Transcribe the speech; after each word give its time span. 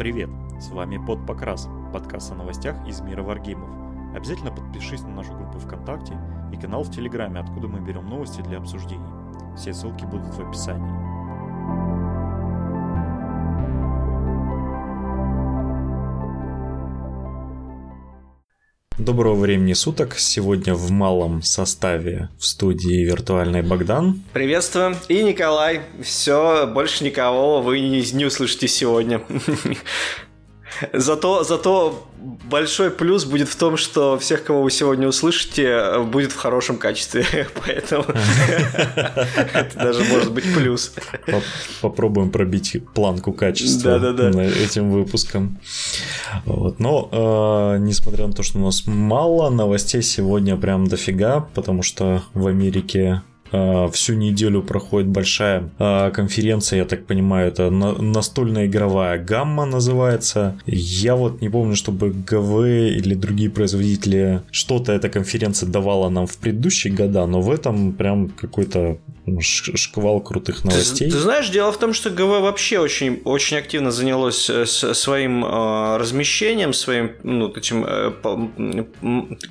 Привет! 0.00 0.30
С 0.58 0.70
вами 0.70 0.96
Под 0.96 1.26
Покрас, 1.26 1.68
подкаст 1.92 2.32
о 2.32 2.34
новостях 2.34 2.74
из 2.88 3.02
мира 3.02 3.22
варгеймов. 3.22 3.68
Обязательно 4.16 4.50
подпишись 4.50 5.02
на 5.02 5.10
нашу 5.10 5.34
группу 5.34 5.58
ВКонтакте 5.58 6.16
и 6.54 6.56
канал 6.56 6.84
в 6.84 6.90
Телеграме, 6.90 7.40
откуда 7.40 7.68
мы 7.68 7.80
берем 7.80 8.08
новости 8.08 8.40
для 8.40 8.56
обсуждений. 8.56 9.04
Все 9.58 9.74
ссылки 9.74 10.06
будут 10.06 10.32
в 10.32 10.40
описании. 10.40 11.19
Доброго 19.00 19.34
времени 19.34 19.72
суток. 19.72 20.18
Сегодня 20.18 20.74
в 20.74 20.90
малом 20.90 21.40
составе 21.40 22.28
в 22.38 22.44
студии 22.44 23.02
виртуальный 23.02 23.62
Богдан. 23.62 24.20
Приветствую. 24.34 24.94
И 25.08 25.22
Николай. 25.22 25.80
Все, 26.02 26.66
больше 26.66 27.02
никого 27.02 27.62
вы 27.62 27.80
не, 27.80 28.02
не 28.12 28.26
услышите 28.26 28.68
сегодня. 28.68 29.22
Зато, 30.92 31.44
зато 31.44 31.94
большой 32.50 32.90
плюс 32.90 33.24
будет 33.24 33.48
в 33.48 33.56
том, 33.56 33.76
что 33.76 34.18
всех, 34.18 34.44
кого 34.44 34.62
вы 34.62 34.70
сегодня 34.70 35.08
услышите, 35.08 36.00
будет 36.00 36.32
в 36.32 36.36
хорошем 36.36 36.76
качестве. 36.76 37.24
Поэтому 37.66 38.04
это 39.54 39.70
даже 39.74 40.04
может 40.04 40.32
быть 40.32 40.44
плюс. 40.54 40.92
Попробуем 41.80 42.30
пробить 42.30 42.76
планку 42.94 43.32
качества 43.32 43.98
этим 44.64 44.90
выпуском. 44.90 45.58
Но, 46.78 47.08
э, 47.12 47.78
несмотря 47.80 48.26
на 48.26 48.32
то, 48.32 48.42
что 48.42 48.58
у 48.58 48.62
нас 48.62 48.86
мало 48.86 49.50
новостей 49.50 50.02
сегодня 50.02 50.56
прям 50.56 50.86
дофига, 50.86 51.48
потому 51.54 51.82
что 51.82 52.22
в 52.34 52.46
Америке 52.46 53.22
всю 53.50 54.14
неделю 54.14 54.62
проходит 54.62 55.08
большая 55.08 55.70
э, 55.78 56.10
конференция, 56.10 56.78
я 56.78 56.84
так 56.84 57.06
понимаю, 57.06 57.48
это 57.48 57.70
настольная 57.70 58.66
игровая 58.66 59.18
гамма 59.18 59.66
называется. 59.66 60.58
Я 60.66 61.16
вот 61.16 61.40
не 61.40 61.48
помню, 61.48 61.74
чтобы 61.74 62.10
ГВ 62.10 62.66
или 62.66 63.14
другие 63.14 63.50
производители 63.50 64.42
что-то 64.50 64.92
эта 64.92 65.08
конференция 65.08 65.68
давала 65.68 66.08
нам 66.08 66.26
в 66.26 66.36
предыдущие 66.38 66.92
года, 66.92 67.26
но 67.26 67.40
в 67.40 67.50
этом 67.50 67.92
прям 67.92 68.28
какой-то 68.28 68.98
шквал 69.40 70.20
крутых 70.20 70.64
новостей. 70.64 71.08
Ты, 71.08 71.16
ты 71.16 71.20
знаешь, 71.20 71.48
дело 71.50 71.72
в 71.72 71.78
том, 71.78 71.92
что 71.92 72.10
ГВ 72.10 72.40
вообще 72.40 72.78
очень, 72.78 73.20
очень 73.24 73.58
активно 73.58 73.90
занялось 73.90 74.50
э, 74.50 74.66
своим 74.66 75.44
э, 75.44 75.96
размещением, 75.98 76.72
своим, 76.72 77.12
ну, 77.22 77.48
этим, 77.48 77.84
э, 77.86 78.84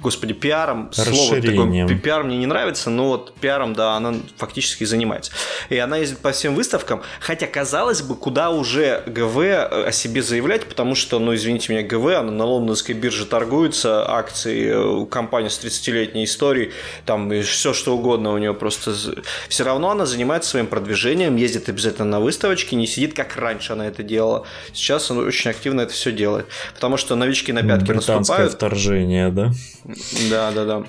господи, 0.01 0.33
пиаром. 0.33 0.89
Слово 0.91 1.41
такое, 1.41 1.87
пиар 1.99 2.23
мне 2.23 2.37
не 2.37 2.45
нравится, 2.45 2.89
но 2.89 3.07
вот 3.07 3.33
пиаром, 3.39 3.73
да, 3.73 3.88
она 3.97 4.15
фактически 4.37 4.83
занимается. 4.83 5.31
И 5.69 5.77
она 5.77 5.97
ездит 5.97 6.19
по 6.19 6.31
всем 6.31 6.55
выставкам, 6.55 7.01
хотя, 7.19 7.47
казалось 7.47 8.01
бы, 8.01 8.15
куда 8.15 8.49
уже 8.49 9.03
ГВ 9.05 9.37
о 9.37 9.91
себе 9.91 10.21
заявлять, 10.21 10.65
потому 10.65 10.95
что, 10.95 11.19
ну, 11.19 11.35
извините 11.35 11.73
меня, 11.73 11.83
ГВ, 11.83 12.05
она 12.19 12.31
на 12.31 12.45
лондонской 12.45 12.95
бирже 12.95 13.25
торгуется, 13.25 14.09
акции, 14.09 15.05
компания 15.07 15.49
с 15.49 15.59
30-летней 15.63 16.25
историей, 16.25 16.73
там 17.05 17.29
все 17.41 17.73
что 17.73 17.95
угодно 17.95 18.33
у 18.33 18.37
нее 18.37 18.53
просто 18.53 18.93
все 19.47 19.63
равно 19.63 19.91
она 19.91 20.05
занимается 20.05 20.49
своим 20.49 20.67
продвижением, 20.67 21.35
ездит 21.35 21.69
обязательно 21.69 22.05
на 22.05 22.19
выставочки, 22.19 22.75
не 22.75 22.87
сидит, 22.87 23.13
как 23.15 23.35
раньше 23.37 23.73
она 23.73 23.87
это 23.87 24.03
делала. 24.03 24.45
Сейчас 24.73 25.11
она 25.11 25.21
очень 25.21 25.49
активно 25.51 25.81
это 25.81 25.93
все 25.93 26.11
делает. 26.11 26.47
Потому 26.73 26.97
что 26.97 27.15
новички 27.15 27.51
на 27.51 27.63
пятки 27.63 27.85
Британское 27.85 28.17
наступают. 28.17 28.53
вторжение, 28.53 29.29
да? 29.29 29.51
Да, 30.29 30.51
да, 30.51 30.65
да. 30.65 30.83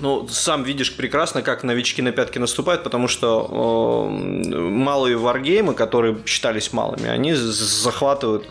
Ну, 0.00 0.28
сам 0.28 0.62
видишь 0.62 0.94
прекрасно, 0.94 1.42
как 1.42 1.64
новички 1.64 2.02
на 2.02 2.12
пятки 2.12 2.38
наступают, 2.38 2.84
потому 2.84 3.08
что 3.08 4.08
э, 4.08 4.56
малые 4.56 5.16
варгеймы, 5.16 5.74
которые 5.74 6.18
считались 6.24 6.72
малыми, 6.72 7.08
они 7.08 7.34
захватывают 7.34 8.46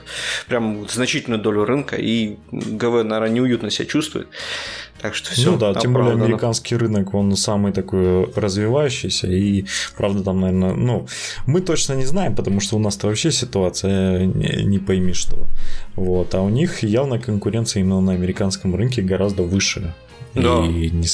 прям 0.47 0.87
значительную 0.89 1.41
долю 1.41 1.63
рынка, 1.63 1.95
и 1.95 2.37
ГВ, 2.51 3.03
наверное, 3.03 3.29
неуютно 3.29 3.71
себя 3.71 3.85
чувствует. 3.85 4.27
Так 5.01 5.15
что 5.15 5.31
все. 5.31 5.51
Ну 5.51 5.57
да, 5.57 5.73
тем 5.73 5.93
более 5.93 6.13
американский 6.13 6.75
рынок, 6.75 7.13
он 7.13 7.35
самый 7.35 7.71
такой 7.71 8.25
развивающийся, 8.35 9.27
и 9.27 9.65
правда 9.95 10.23
там, 10.23 10.41
наверное, 10.41 10.73
ну, 10.73 11.07
мы 11.45 11.61
точно 11.61 11.93
не 11.93 12.05
знаем, 12.05 12.35
потому 12.35 12.59
что 12.59 12.75
у 12.75 12.79
нас-то 12.79 13.07
вообще 13.07 13.31
ситуация 13.31 14.25
не, 14.25 14.65
не 14.65 14.79
пойми 14.79 15.13
что. 15.13 15.37
Вот, 15.95 16.33
а 16.35 16.41
у 16.41 16.49
них 16.49 16.83
явно 16.83 17.19
конкуренция 17.19 17.81
именно 17.81 18.01
на 18.01 18.13
американском 18.13 18.75
рынке 18.75 19.01
гораздо 19.01 19.43
выше. 19.43 19.93
Да. 20.41 20.65
И 20.65 20.89
не, 20.89 21.07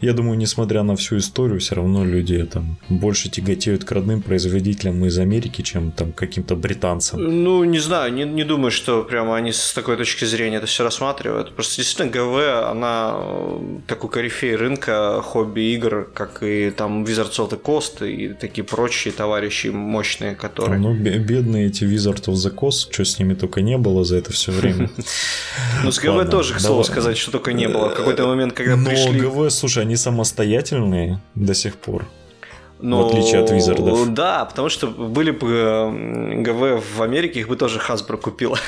я 0.00 0.12
думаю, 0.12 0.38
несмотря 0.38 0.82
на 0.82 0.96
всю 0.96 1.18
историю, 1.18 1.60
все 1.60 1.74
равно 1.74 2.04
люди 2.04 2.44
там 2.44 2.76
больше 2.88 3.28
тяготеют 3.28 3.84
к 3.84 3.92
родным 3.92 4.22
производителям 4.22 5.04
из 5.04 5.18
Америки, 5.18 5.62
чем 5.62 5.92
там 5.92 6.12
каким-то 6.12 6.56
британцам. 6.56 7.20
Ну, 7.44 7.64
не 7.64 7.78
знаю, 7.78 8.12
не, 8.12 8.24
не 8.24 8.44
думаю, 8.44 8.70
что 8.70 9.02
прямо 9.02 9.36
они 9.36 9.52
с 9.52 9.72
такой 9.72 9.96
точки 9.96 10.24
зрения 10.24 10.56
это 10.56 10.66
все 10.66 10.84
рассматривают. 10.84 11.54
Просто 11.54 11.76
действительно 11.76 12.10
ГВ, 12.10 12.70
она 12.70 13.14
э, 13.14 13.78
такой 13.86 14.10
корифей 14.10 14.56
рынка 14.56 15.20
хобби-игр, 15.22 16.10
как 16.14 16.42
и 16.42 16.70
там 16.70 17.04
Wizards 17.04 17.38
of 17.38 17.50
the 17.50 17.60
Coast 17.60 18.08
и 18.08 18.34
такие 18.34 18.64
прочие 18.64 19.12
товарищи 19.12 19.68
мощные, 19.68 20.34
которые... 20.34 20.80
Ну, 20.80 20.94
бедные 20.94 21.66
эти 21.66 21.84
Wizards 21.84 22.26
of 22.26 22.34
the 22.34 22.54
Coast, 22.54 22.92
что 22.92 23.04
с 23.04 23.18
ними 23.18 23.34
только 23.34 23.60
не 23.62 23.78
было 23.78 24.04
за 24.04 24.16
это 24.16 24.32
все 24.32 24.52
время. 24.52 24.90
Ну, 25.84 25.90
с 25.90 25.98
ГВ 25.98 26.30
тоже, 26.30 26.54
к 26.54 26.60
слову 26.60 26.84
сказать, 26.84 27.16
что 27.16 27.32
только 27.32 27.52
не 27.52 27.68
было. 27.68 27.88
В 27.88 27.94
какой-то 27.94 28.26
момент 28.26 28.51
когда 28.52 28.76
Но 28.76 28.90
пришли... 28.90 29.20
ГВ, 29.20 29.50
слушай, 29.50 29.82
они 29.82 29.96
самостоятельные 29.96 31.20
до 31.34 31.54
сих 31.54 31.76
пор. 31.76 32.06
Но, 32.82 33.04
в 33.04 33.06
отличие 33.06 33.40
от 33.40 33.50
Визардов. 33.50 34.12
Да, 34.12 34.44
потому 34.44 34.68
что 34.68 34.88
были 34.88 35.30
бы 35.30 36.42
ГВ 36.42 36.82
в 36.96 37.02
Америке, 37.02 37.40
их 37.40 37.48
бы 37.48 37.56
тоже 37.56 37.78
Hasbro 37.78 38.16
купила. 38.16 38.58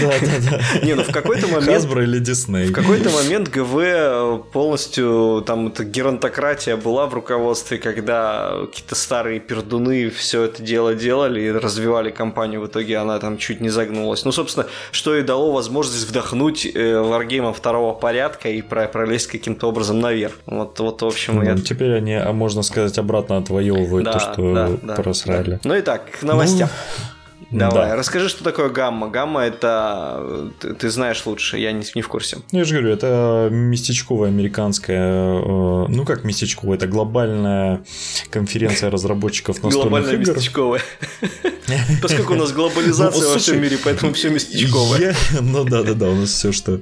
Да, 0.00 0.12
да, 0.20 0.50
да. 0.50 0.86
Не, 0.86 0.94
ну 0.94 1.02
в 1.02 1.10
какой-то 1.10 1.48
момент... 1.48 1.68
Hasbro 1.68 2.04
или 2.04 2.20
Disney. 2.20 2.66
В 2.66 2.72
какой-то 2.72 3.10
момент 3.10 3.48
ГВ 3.48 4.50
полностью, 4.52 5.42
там, 5.44 5.66
эта 5.66 5.84
геронтократия 5.84 6.76
была 6.76 7.06
в 7.06 7.14
руководстве, 7.14 7.78
когда 7.78 8.52
какие-то 8.66 8.94
старые 8.94 9.40
пердуны 9.40 10.10
все 10.10 10.44
это 10.44 10.62
дело 10.62 10.94
делали 10.94 11.40
и 11.40 11.50
развивали 11.50 12.10
компанию, 12.10 12.60
в 12.60 12.68
итоге 12.68 12.98
она 12.98 13.18
там 13.18 13.36
чуть 13.36 13.60
не 13.60 13.68
загнулась. 13.68 14.24
Ну, 14.24 14.30
собственно, 14.30 14.66
что 14.92 15.16
и 15.16 15.22
дало 15.22 15.50
возможность 15.52 16.08
вдохнуть 16.08 16.66
э, 16.72 17.00
варгейма 17.00 17.52
второго 17.52 17.94
порядка 17.94 18.48
и 18.48 18.62
пролезть 18.62 19.26
каким-то 19.26 19.68
образом 19.68 19.98
наверх. 19.98 20.34
Вот, 20.46 20.78
вот 20.78 21.02
в 21.02 21.06
общем, 21.06 21.36
ну, 21.36 21.42
я... 21.42 21.56
Теперь 21.56 21.94
они, 21.94 22.14
а 22.14 22.32
можно 22.32 22.62
сказать, 22.62 22.96
обратно 22.96 23.23
обратно 23.24 23.38
отвоевывают 23.38 24.04
да, 24.04 24.12
то, 24.12 24.18
что 24.18 24.54
да, 24.54 24.68
да, 24.82 24.94
просрали. 24.94 25.52
Да. 25.52 25.60
Ну 25.64 25.74
и 25.74 25.82
так, 25.82 26.10
к 26.10 26.22
новостям. 26.22 26.68
Ну... 26.68 27.13
Давай, 27.58 27.90
да. 27.90 27.96
расскажи, 27.96 28.28
что 28.28 28.42
такое 28.42 28.68
гамма. 28.68 29.08
Гамма 29.08 29.42
это 29.42 30.50
ты, 30.60 30.74
ты 30.74 30.90
знаешь 30.90 31.24
лучше, 31.24 31.58
я 31.58 31.72
не, 31.72 31.84
не 31.94 32.02
в 32.02 32.08
курсе. 32.08 32.38
Я 32.50 32.64
же 32.64 32.74
говорю, 32.74 32.92
это 32.92 33.48
местечковая 33.50 34.30
американская, 34.30 35.40
э, 35.40 35.86
ну 35.88 36.04
как 36.04 36.24
местечковая, 36.24 36.76
это 36.76 36.86
глобальная 36.86 37.84
конференция 38.30 38.90
разработчиков 38.90 39.62
настольных 39.62 39.84
игр. 39.84 39.90
Глобальная 39.90 40.18
местечковая. 40.18 40.82
Поскольку 42.02 42.34
у 42.34 42.36
нас 42.36 42.52
глобализация 42.52 43.22
ну, 43.22 43.32
во 43.32 43.38
всем 43.38 43.62
мире, 43.62 43.78
поэтому 43.82 44.12
все 44.12 44.30
местечковое. 44.30 45.14
Ну 45.40 45.64
да, 45.64 45.82
да, 45.82 45.94
да, 45.94 46.08
у 46.08 46.14
нас 46.14 46.30
все, 46.30 46.52
что. 46.52 46.80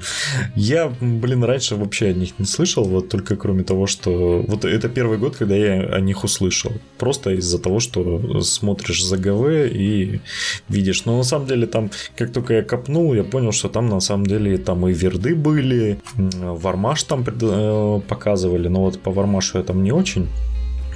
Я, 0.56 0.93
блин, 1.00 1.44
раньше 1.44 1.77
вообще 1.77 2.06
о 2.06 2.12
них 2.12 2.38
не 2.38 2.47
слышал, 2.47 2.84
вот 2.84 3.09
только 3.09 3.37
кроме 3.37 3.65
того, 3.65 3.87
что. 3.87 4.43
Вот 4.47 4.65
это 4.65 4.88
первый 4.88 5.19
год, 5.19 5.37
когда 5.37 5.55
я 5.55 5.82
о 5.82 6.00
них 6.00 6.25
услышал. 6.25 6.72
Просто 6.99 7.31
из-за 7.32 7.59
того, 7.59 7.81
что 7.81 8.41
смотришь 8.43 9.05
за 9.05 9.16
ГВ 9.16 9.72
и 9.72 10.21
видишь. 10.69 11.05
Но 11.05 11.17
на 11.17 11.25
самом 11.25 11.47
деле 11.47 11.67
там, 11.67 11.91
как 12.17 12.33
только 12.33 12.55
я 12.55 12.62
копнул, 12.62 13.15
я 13.15 13.25
понял, 13.25 13.53
что 13.53 13.69
там 13.69 13.89
на 13.89 14.00
самом 14.00 14.27
деле 14.27 14.59
там 14.59 14.87
и 14.87 14.93
верды 14.93 15.34
были, 15.34 16.00
вармаш 16.17 17.03
там 17.05 17.25
э, 17.27 18.00
показывали, 18.09 18.69
но 18.69 18.83
вот 18.83 19.00
по 19.00 19.11
вармашу 19.11 19.59
я 19.59 19.65
там 19.65 19.83
не 19.83 19.93
очень 19.93 20.28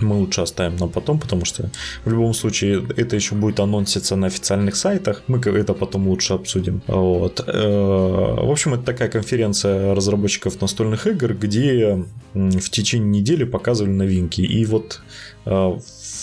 мы 0.00 0.16
лучше 0.16 0.42
оставим 0.42 0.76
на 0.76 0.88
потом, 0.88 1.18
потому 1.18 1.44
что 1.44 1.70
в 2.04 2.10
любом 2.10 2.34
случае 2.34 2.86
это 2.96 3.16
еще 3.16 3.34
будет 3.34 3.60
анонситься 3.60 4.16
на 4.16 4.26
официальных 4.26 4.76
сайтах. 4.76 5.22
Мы 5.26 5.38
это 5.38 5.74
потом 5.74 6.08
лучше 6.08 6.34
обсудим. 6.34 6.82
Вот. 6.86 7.42
Э, 7.46 8.36
в 8.42 8.50
общем, 8.50 8.74
это 8.74 8.84
такая 8.84 9.08
конференция 9.08 9.94
разработчиков 9.94 10.60
настольных 10.60 11.06
игр, 11.06 11.34
где 11.34 12.04
в 12.34 12.70
течение 12.70 13.20
недели 13.20 13.44
показывали 13.44 13.92
новинки. 13.92 14.40
И 14.40 14.64
вот 14.66 15.00
э, 15.46 15.78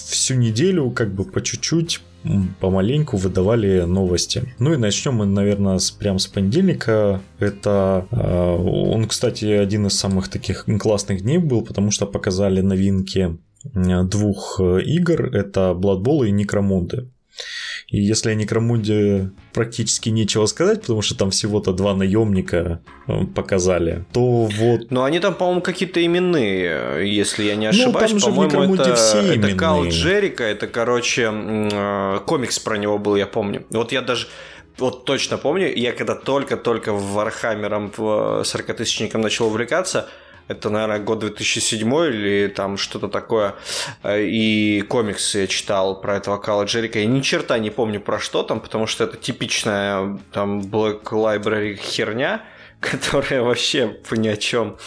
всю 0.09 0.35
неделю 0.35 0.91
как 0.91 1.13
бы 1.13 1.23
по 1.23 1.41
чуть-чуть 1.41 2.01
помаленьку 2.59 3.17
выдавали 3.17 3.81
новости. 3.81 4.53
Ну 4.59 4.73
и 4.73 4.77
начнем 4.77 5.15
мы, 5.15 5.25
наверное, 5.25 5.77
с, 5.77 5.91
прям 5.91 6.19
с 6.19 6.27
понедельника. 6.27 7.21
Это 7.39 8.07
э, 8.11 8.55
он, 8.55 9.07
кстати, 9.07 9.45
один 9.45 9.87
из 9.87 9.93
самых 9.93 10.29
таких 10.29 10.65
классных 10.79 11.21
дней 11.21 11.37
был, 11.37 11.61
потому 11.61 11.91
что 11.91 12.05
показали 12.05 12.61
новинки 12.61 13.37
двух 13.73 14.59
э, 14.59 14.81
игр. 14.83 15.25
Это 15.35 15.71
Blood 15.71 16.03
Bowl 16.03 16.27
и 16.27 16.31
Necromunda. 16.31 17.07
И 17.87 18.01
если 18.01 18.31
о 18.31 18.35
Некромунде 18.35 19.31
практически 19.53 20.09
нечего 20.09 20.45
сказать, 20.45 20.81
потому 20.81 21.01
что 21.01 21.17
там 21.17 21.31
всего-то 21.31 21.73
два 21.73 21.93
наемника 21.93 22.81
э, 23.07 23.25
показали, 23.35 24.05
то 24.13 24.45
вот... 24.45 24.89
Но 24.89 25.03
они 25.03 25.19
там, 25.19 25.35
по-моему, 25.35 25.61
какие-то 25.61 26.03
именные, 26.03 27.07
если 27.13 27.43
я 27.43 27.55
не 27.55 27.65
ну, 27.65 27.69
ошибаюсь. 27.71 28.13
Ну, 28.13 28.19
по-моему, 28.19 28.75
это, 28.75 28.95
все 28.95 29.35
это 29.35 29.55
Кал 29.55 29.85
Джерика, 29.85 30.43
это, 30.43 30.67
короче, 30.67 31.29
э, 31.31 32.19
комикс 32.25 32.59
про 32.59 32.77
него 32.77 32.97
был, 32.97 33.15
я 33.15 33.27
помню. 33.27 33.65
Вот 33.69 33.91
я 33.91 34.01
даже 34.01 34.27
вот 34.77 35.05
точно 35.05 35.37
помню, 35.37 35.71
я 35.75 35.91
когда 35.91 36.15
только-только 36.15 36.93
в 36.93 37.13
Вархаммером, 37.13 37.91
в 37.95 38.41
40-тысячником 38.43 39.21
начал 39.21 39.47
увлекаться, 39.47 40.09
это, 40.47 40.69
наверное, 40.69 40.99
год 40.99 41.19
2007 41.19 41.93
или 42.07 42.47
там 42.47 42.77
что-то 42.77 43.07
такое. 43.07 43.55
И 44.05 44.83
комиксы 44.87 45.39
я 45.39 45.47
читал 45.47 45.99
про 45.99 46.17
этого 46.17 46.37
Кала 46.37 46.65
Джерика. 46.65 46.99
Я 46.99 47.05
ни 47.05 47.21
черта 47.21 47.57
не 47.59 47.69
помню 47.69 48.01
про 48.01 48.19
что 48.19 48.43
там, 48.43 48.59
потому 48.59 48.87
что 48.87 49.05
это 49.05 49.17
типичная 49.17 50.17
там 50.31 50.61
Black 50.61 51.03
Library 51.03 51.75
херня, 51.75 52.41
которая 52.91 53.41
вообще 53.41 53.97
ни 54.11 54.27
о 54.27 54.37
чем. 54.37 54.77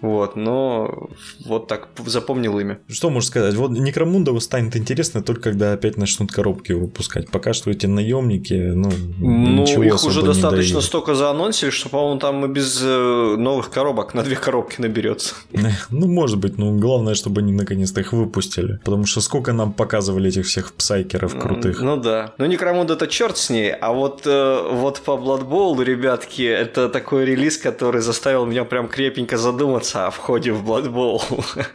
Вот, 0.00 0.36
но 0.36 1.08
вот 1.44 1.66
так 1.66 1.88
запомнил 2.06 2.58
имя. 2.58 2.78
Что 2.88 3.10
можешь 3.10 3.30
сказать? 3.30 3.54
Вот 3.54 3.72
Некромундову 3.72 4.40
станет 4.40 4.76
интересно 4.76 5.22
только 5.22 5.50
когда 5.50 5.72
опять 5.72 5.96
начнут 5.96 6.30
коробки 6.30 6.72
выпускать. 6.72 7.30
Пока 7.30 7.52
что 7.52 7.70
эти 7.70 7.86
наемники, 7.86 8.52
ну, 8.52 8.90
ну 9.18 9.64
их 9.82 10.04
уже 10.04 10.22
достаточно 10.22 10.80
столько 10.80 11.14
заанонсили, 11.14 11.70
что, 11.70 11.88
по-моему, 11.88 12.20
там 12.20 12.44
и 12.44 12.48
без 12.48 12.80
э, 12.82 13.34
новых 13.38 13.70
коробок 13.70 14.14
на 14.14 14.22
две 14.22 14.36
коробки 14.36 14.80
наберется. 14.80 15.34
Ну, 15.90 16.06
может 16.06 16.38
быть, 16.38 16.58
но 16.58 16.72
главное, 16.72 17.14
чтобы 17.14 17.40
они 17.40 17.52
наконец-то 17.52 18.00
их 18.00 18.12
выпустили. 18.12 18.78
Потому 18.84 19.06
что 19.06 19.20
сколько 19.20 19.52
нам 19.52 19.72
показывали 19.72 20.28
этих 20.28 20.46
всех 20.46 20.72
псайкеров 20.72 21.38
крутых. 21.38 21.80
Ну 21.80 21.96
да. 21.96 22.34
Ну, 22.38 22.46
Некромунд 22.46 22.90
это 22.90 23.06
черт 23.06 23.36
с 23.36 23.50
ней, 23.50 23.72
а 23.72 23.92
вот, 23.92 24.22
э, 24.26 24.68
вот 24.72 25.00
по 25.00 25.12
Blood 25.12 25.48
Bowl, 25.48 25.82
ребятки, 25.82 26.42
это 26.42 26.88
такой 26.88 27.24
релиз, 27.28 27.58
который 27.58 28.00
заставил 28.00 28.46
меня 28.46 28.64
прям 28.64 28.88
крепенько 28.88 29.36
задуматься 29.36 30.06
о 30.06 30.10
входе 30.10 30.52
в 30.52 30.64
Blood 30.68 30.92
Bowl. 30.92 31.20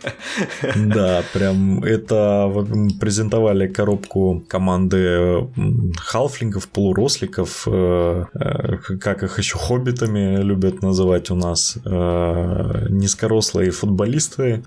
Да, 0.76 1.24
прям 1.34 1.84
это 1.84 2.52
презентовали 3.00 3.68
коробку 3.68 4.44
команды 4.48 5.48
халфлингов, 5.98 6.68
полуросликов, 6.68 7.68
э, 7.68 8.26
э, 8.34 8.78
как 9.00 9.24
их 9.24 9.40
еще 9.40 9.58
хоббитами 9.58 10.42
любят 10.42 10.82
называть 10.82 11.30
у 11.32 11.36
нас, 11.36 11.78
э, 11.86 12.88
низкорослые 12.90 13.72
футболисты. 13.72 14.64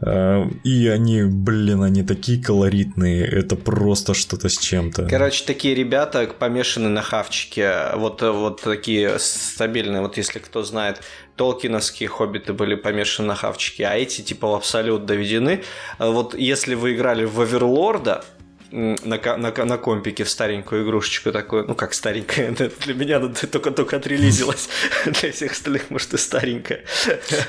И 0.64 0.88
они, 0.88 1.22
блин, 1.24 1.82
они 1.82 2.02
такие 2.02 2.42
колоритные, 2.42 3.24
это 3.24 3.56
просто 3.56 4.14
что-то 4.14 4.48
с 4.48 4.58
чем-то. 4.58 5.06
Короче, 5.08 5.44
такие 5.44 5.74
ребята 5.74 6.28
помешаны 6.38 6.88
на 6.88 7.02
хавчике, 7.02 7.72
вот, 7.96 8.22
вот 8.22 8.62
такие 8.62 9.18
стабильные, 9.18 10.02
вот 10.02 10.16
если 10.16 10.38
кто 10.38 10.62
знает, 10.62 10.75
толкиновские 11.36 12.08
хоббиты 12.08 12.52
были 12.52 12.74
помешаны 12.74 13.28
на 13.28 13.34
хавчике, 13.34 13.86
а 13.86 13.94
эти 13.94 14.22
типа 14.22 14.48
в 14.48 14.54
абсолют 14.54 15.04
доведены. 15.04 15.62
Вот 15.98 16.34
если 16.34 16.74
вы 16.74 16.94
играли 16.94 17.24
в 17.24 17.40
Оверлорда, 17.40 18.24
на, 18.70 19.36
на, 19.36 19.64
на 19.64 19.78
компике 19.78 20.24
в 20.24 20.30
старенькую 20.30 20.84
игрушечку 20.84 21.32
такую, 21.32 21.66
ну 21.66 21.74
как 21.74 21.94
старенькая, 21.94 22.50
для 22.84 22.94
меня 22.94 23.16
она 23.18 23.28
только-только 23.28 23.96
отрелизилась, 23.96 24.68
для 25.04 25.32
всех 25.32 25.52
остальных, 25.52 25.90
может, 25.90 26.14
и 26.14 26.18
старенькая. 26.18 26.84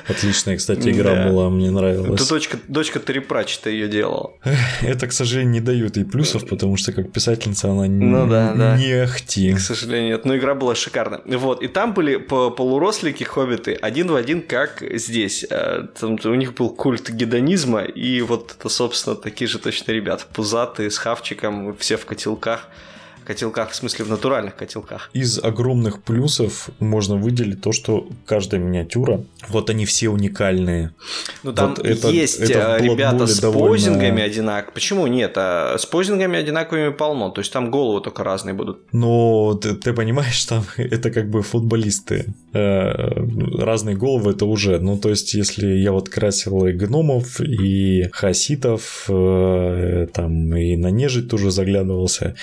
Отличная, 0.08 0.58
кстати, 0.58 0.90
игра 0.90 1.16
да. 1.16 1.30
была, 1.30 1.50
мне 1.50 1.72
нравилась. 1.72 2.22
Это 2.22 2.30
дочка, 2.30 2.58
дочка 2.68 3.00
Терри 3.00 3.20
Пратчета 3.20 3.70
ее 3.70 3.88
делала. 3.88 4.34
Это, 4.82 5.08
к 5.08 5.14
сожалению, 5.14 5.52
не 5.54 5.62
дает 5.62 5.98
ей 5.98 6.06
плюсов, 6.06 6.48
потому 6.48 6.78
что 6.78 6.92
как 6.92 7.12
писательница 7.12 7.72
она 7.72 7.88
ну, 7.88 8.28
да, 8.28 8.54
да. 8.54 8.78
не 8.78 8.92
ахти. 8.92 9.54
К 9.54 9.60
сожалению, 9.60 10.18
нет, 10.18 10.26
но 10.26 10.38
игра 10.38 10.56
была 10.56 10.76
шикарная. 10.76 11.22
Вот, 11.26 11.62
и 11.62 11.68
там 11.68 11.94
были 11.94 12.18
полурослики 12.18 13.24
хоббиты, 13.24 13.74
один 13.74 14.08
в 14.08 14.16
один, 14.16 14.42
как 14.42 14.84
здесь. 14.94 15.46
Э, 15.50 15.88
там, 16.00 16.18
у 16.24 16.36
них 16.36 16.54
был 16.54 16.70
культ 16.70 17.10
гедонизма, 17.10 17.84
и 17.84 18.22
вот 18.22 18.56
это, 18.58 18.70
собственно, 18.70 19.16
такие 19.16 19.48
же 19.48 19.60
точно 19.60 19.92
ребята, 19.92 20.26
пузатые, 20.34 20.92
с 20.92 20.98
шкафчиком, 21.08 21.76
все 21.78 21.96
в 21.96 22.06
котелках 22.06 22.68
котелках, 23.28 23.72
в 23.72 23.76
смысле 23.76 24.06
в 24.06 24.10
натуральных 24.10 24.56
котелках. 24.56 25.10
Из 25.12 25.38
огромных 25.38 26.02
плюсов 26.02 26.70
можно 26.80 27.18
выделить 27.18 27.62
то, 27.62 27.74
что 27.74 28.08
каждая 28.26 28.62
миниатюра, 28.62 29.22
вот 29.50 29.70
они 29.70 29.86
все 29.86 30.08
уникальные. 30.08 30.92
Ну 31.44 31.52
там 31.52 31.76
вот 31.76 31.86
это, 31.86 32.08
есть 32.08 32.40
это 32.40 32.78
ребята 32.80 33.28
с 33.28 33.40
довольно... 33.40 33.68
позингами 33.68 34.24
одинаковые. 34.24 34.74
Почему 34.74 35.08
нет? 35.08 35.34
А 35.36 35.76
с 35.78 35.86
позингами 35.86 36.40
одинаковыми 36.40 36.94
полно, 36.94 37.30
то 37.30 37.42
есть 37.42 37.52
там 37.52 37.70
головы 37.70 38.00
только 38.00 38.24
разные 38.24 38.54
будут. 38.54 38.80
Но 38.94 39.60
ты, 39.62 39.74
ты 39.74 39.92
понимаешь, 39.92 40.46
там 40.46 40.64
это 40.78 41.12
как 41.12 41.30
бы 41.30 41.42
футболисты. 41.42 42.34
Э, 42.54 43.26
разные 43.58 43.98
головы 43.98 44.32
это 44.32 44.46
уже. 44.46 44.80
Ну 44.80 44.98
то 44.98 45.10
есть 45.10 45.34
если 45.34 45.68
я 45.68 45.92
вот 45.92 46.08
красил 46.08 46.66
и 46.66 46.72
гномов, 46.72 47.42
и 47.42 48.08
хаситов, 48.14 49.06
э, 49.10 50.08
там 50.14 50.56
и 50.56 50.78
на 50.78 50.92
нежить 50.92 51.30
тоже 51.30 51.52
заглядывался, 51.52 52.36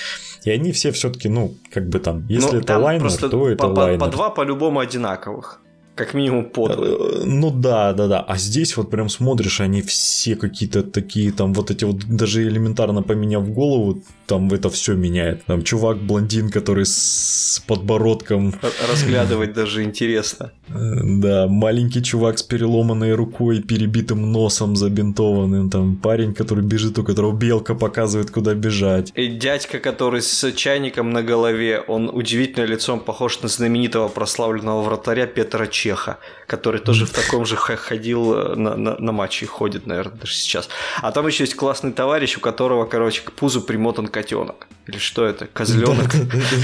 и 0.44 0.50
они 0.50 0.73
все 0.74 0.90
все-таки, 0.90 1.28
ну, 1.28 1.54
как 1.72 1.88
бы 1.88 1.98
там, 1.98 2.26
если 2.28 2.56
ну, 2.56 2.60
это 2.60 2.78
лайнер, 2.78 3.12
то 3.12 3.48
это 3.48 3.68
по, 3.68 3.72
лайнер. 3.72 3.98
По, 3.98 4.06
по 4.06 4.12
два 4.12 4.30
по-любому 4.30 4.80
одинаковых. 4.80 5.60
Как 5.94 6.14
минимум 6.14 6.46
подлые. 6.46 6.94
Э, 6.94 7.24
ну 7.24 7.50
да, 7.50 7.92
да, 7.92 8.08
да. 8.08 8.20
А 8.20 8.36
здесь 8.36 8.76
вот 8.76 8.90
прям 8.90 9.08
смотришь, 9.08 9.60
они 9.60 9.80
все 9.82 10.34
какие-то 10.34 10.82
такие, 10.82 11.30
там 11.32 11.54
вот 11.54 11.70
эти 11.70 11.84
вот, 11.84 12.04
даже 12.04 12.42
элементарно 12.42 13.02
поменяв 13.02 13.48
голову, 13.48 14.02
там 14.26 14.52
это 14.52 14.70
все 14.70 14.94
меняет. 14.94 15.44
Там 15.46 15.62
чувак 15.62 15.98
блондин, 15.98 16.50
который 16.50 16.84
с 16.84 17.62
подбородком. 17.66 18.54
Разглядывать 18.90 19.52
даже 19.52 19.84
интересно. 19.84 20.50
Э, 20.68 20.72
да, 21.04 21.46
маленький 21.46 22.02
чувак 22.02 22.38
с 22.38 22.42
переломанной 22.42 23.14
рукой, 23.14 23.62
перебитым 23.62 24.32
носом 24.32 24.76
забинтованным, 24.76 25.70
там 25.70 25.96
парень, 25.96 26.34
который 26.34 26.64
бежит, 26.64 26.98
у 26.98 27.04
которого 27.04 27.32
белка 27.32 27.74
показывает, 27.74 28.30
куда 28.30 28.54
бежать. 28.54 29.12
И 29.14 29.28
дядька, 29.28 29.78
который 29.78 30.22
с 30.22 30.52
чайником 30.52 31.12
на 31.12 31.22
голове, 31.22 31.80
он 31.86 32.10
удивительно 32.12 32.64
лицом 32.64 33.00
похож 33.00 33.42
на 33.42 33.48
знаменитого 33.48 34.08
прославленного 34.08 34.82
вратаря 34.82 35.26
Петра 35.26 35.66
Чеха, 35.84 36.18
который 36.46 36.80
тоже 36.80 37.04
в 37.04 37.10
таком 37.10 37.44
же 37.44 37.56
ходил 37.56 38.34
э, 38.34 38.54
на, 38.54 38.74
на, 38.74 38.96
на 38.96 39.12
матчи, 39.12 39.44
ходит, 39.44 39.86
наверное, 39.86 40.16
даже 40.16 40.32
сейчас. 40.32 40.70
А 41.02 41.12
там 41.12 41.26
еще 41.26 41.42
есть 41.44 41.54
классный 41.56 41.92
товарищ, 41.92 42.38
у 42.38 42.40
которого, 42.40 42.86
короче, 42.86 43.20
к 43.20 43.32
пузу 43.32 43.60
примотан 43.60 44.06
котенок. 44.06 44.66
Или 44.86 44.96
что 44.96 45.26
это? 45.26 45.46
Козленок? 45.46 46.14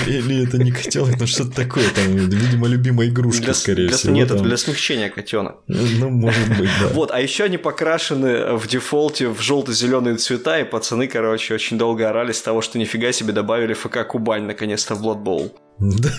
Или 0.07 0.47
это 0.47 0.57
не 0.57 0.73
котенок, 0.73 1.21
но 1.21 1.27
что-то 1.27 1.55
такое. 1.55 1.85
Там, 1.91 2.17
видимо, 2.17 2.67
любимая 2.67 3.09
игрушка, 3.09 3.53
скорее 3.53 3.91
всего. 3.91 4.15
Нет, 4.15 4.31
это 4.31 4.43
для 4.43 4.57
смягчения 4.57 5.11
котенок. 5.11 5.57
Ну, 5.67 6.09
может 6.09 6.49
быть, 6.57 6.71
да. 6.81 6.89
Вот, 6.95 7.11
а 7.11 7.21
еще 7.21 7.45
они 7.45 7.59
покрашены 7.59 8.57
в 8.57 8.67
дефолте 8.69 9.29
в 9.29 9.43
желто-зеленые 9.43 10.17
цвета, 10.17 10.59
и 10.59 10.65
пацаны, 10.65 11.09
короче, 11.09 11.55
очень 11.55 11.77
долго 11.77 12.09
орали 12.09 12.33
с 12.33 12.41
того, 12.41 12.63
что 12.63 12.79
нифига 12.79 13.13
себе 13.13 13.35
добавили 13.35 13.75
ФК 13.75 14.07
Кубань 14.07 14.45
наконец-то 14.45 14.95
в 14.95 15.05
Blood 15.05 15.23
Bowl. 15.23 15.53
Да, 15.81 16.11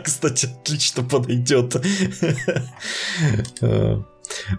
кстати, 0.04 0.46
отлично 0.46 1.02
подойдет. 1.02 1.76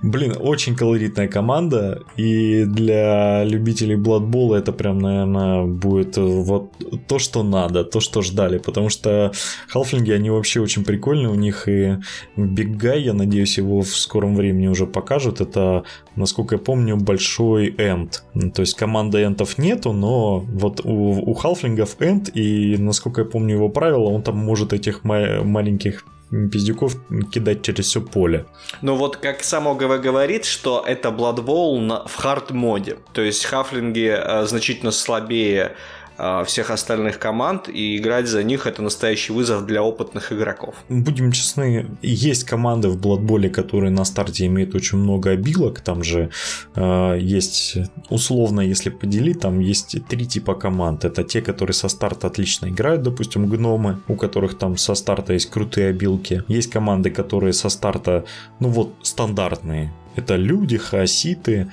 Блин, 0.02 0.36
очень 0.40 0.76
колоритная 0.76 1.28
команда, 1.28 2.02
и 2.16 2.64
для 2.66 3.44
любителей 3.44 3.96
Blood 3.96 4.56
это 4.56 4.72
прям, 4.72 5.00
наверное, 5.00 5.66
будет 5.66 6.18
вот 6.18 6.72
то, 7.08 7.20
что 7.20 7.44
надо, 7.44 7.84
то, 7.84 8.00
что 8.00 8.22
ждали, 8.22 8.58
потому 8.58 8.90
что 8.90 9.32
халфлинги, 9.68 10.12
они 10.12 10.30
вообще 10.30 10.62
очень 10.62 10.86
прикольные, 10.86 11.30
у 11.30 11.36
них 11.36 11.68
и 11.68 11.98
Big 12.38 12.78
Guy, 12.78 13.00
я 13.00 13.14
надеюсь, 13.14 13.58
его 13.58 13.82
в 13.82 13.90
скором 13.90 14.36
времени 14.36 14.68
уже 14.68 14.86
покажут, 14.86 15.42
это, 15.42 15.84
насколько 16.16 16.56
я 16.56 16.60
помню, 16.60 16.98
большой 16.98 17.76
энд, 17.78 18.24
то 18.54 18.62
есть 18.62 18.76
команда 18.76 19.24
энтов 19.24 19.58
нету, 19.58 19.94
но 19.94 20.40
вот 20.40 20.82
у, 20.84 21.30
у 21.30 21.34
халфлингов 21.34 21.96
энд, 22.00 22.30
и, 22.36 22.78
насколько 22.78 23.22
я 23.22 23.28
помню 23.28 23.56
его 23.56 23.70
правила, 23.70 24.10
он 24.10 24.22
там 24.22 24.38
может 24.38 24.74
этих 24.74 25.04
ма- 25.04 25.44
маленьких 25.44 26.06
пиздюков 26.52 26.98
кидать 27.32 27.62
через 27.62 27.86
все 27.86 28.02
поле. 28.02 28.46
Ну 28.82 28.96
вот 28.96 29.18
как 29.18 29.44
сам 29.44 29.68
ОГВ 29.68 30.02
говорит, 30.02 30.46
что 30.46 30.84
это 30.86 31.10
Blood 31.10 31.46
Bowl 31.46 32.08
в 32.08 32.16
хард 32.16 32.52
моде. 32.52 32.98
То 33.14 33.22
есть 33.22 33.46
хафлинги 33.46 34.14
э, 34.16 34.46
значительно 34.46 34.92
слабее 34.92 35.76
всех 36.46 36.72
остальных 36.72 37.20
команд, 37.20 37.70
и 37.70 37.98
играть 37.98 38.28
за 38.28 38.44
них 38.44 38.68
это 38.68 38.82
настоящий 38.82 39.34
вызов 39.34 39.66
для 39.66 39.84
опытных 39.84 40.32
игроков. 40.32 40.76
Будем 40.90 41.32
честны, 41.32 41.88
есть 42.02 42.44
команды 42.44 42.90
в 42.90 42.98
Bowl, 42.98 43.50
которые 43.50 43.92
на 43.92 44.06
старте 44.06 44.46
имеют 44.46 44.76
очень 44.76 44.98
много 44.98 45.32
обилок, 45.32 45.82
там 45.82 46.04
же 46.04 46.30
э, 46.76 47.18
есть, 47.20 47.78
условно, 48.10 48.62
если 48.62 48.90
поделить, 48.90 49.40
там 49.40 49.60
есть 49.60 49.98
три 50.08 50.26
типа 50.26 50.56
команд. 50.56 51.06
Это 51.06 51.24
те, 51.24 51.42
которые 51.42 51.74
со 51.74 51.90
старта 51.90 52.28
отлично 52.28 52.68
играют, 52.68 53.02
допустим, 53.02 53.48
гномы, 53.48 54.02
у 54.08 54.16
которых 54.16 54.58
там 54.58 54.78
со 54.78 54.96
старта 54.96 55.34
есть 55.34 55.50
крутые 55.50 55.90
обилки. 55.90 56.44
Есть 56.48 56.72
команды, 56.72 57.10
которые 57.10 57.54
со 57.54 57.70
старта, 57.70 58.24
ну 58.60 58.70
вот, 58.70 58.94
стандартные. 59.02 59.94
Это 60.16 60.38
люди, 60.38 60.78
хаоситы, 60.78 61.70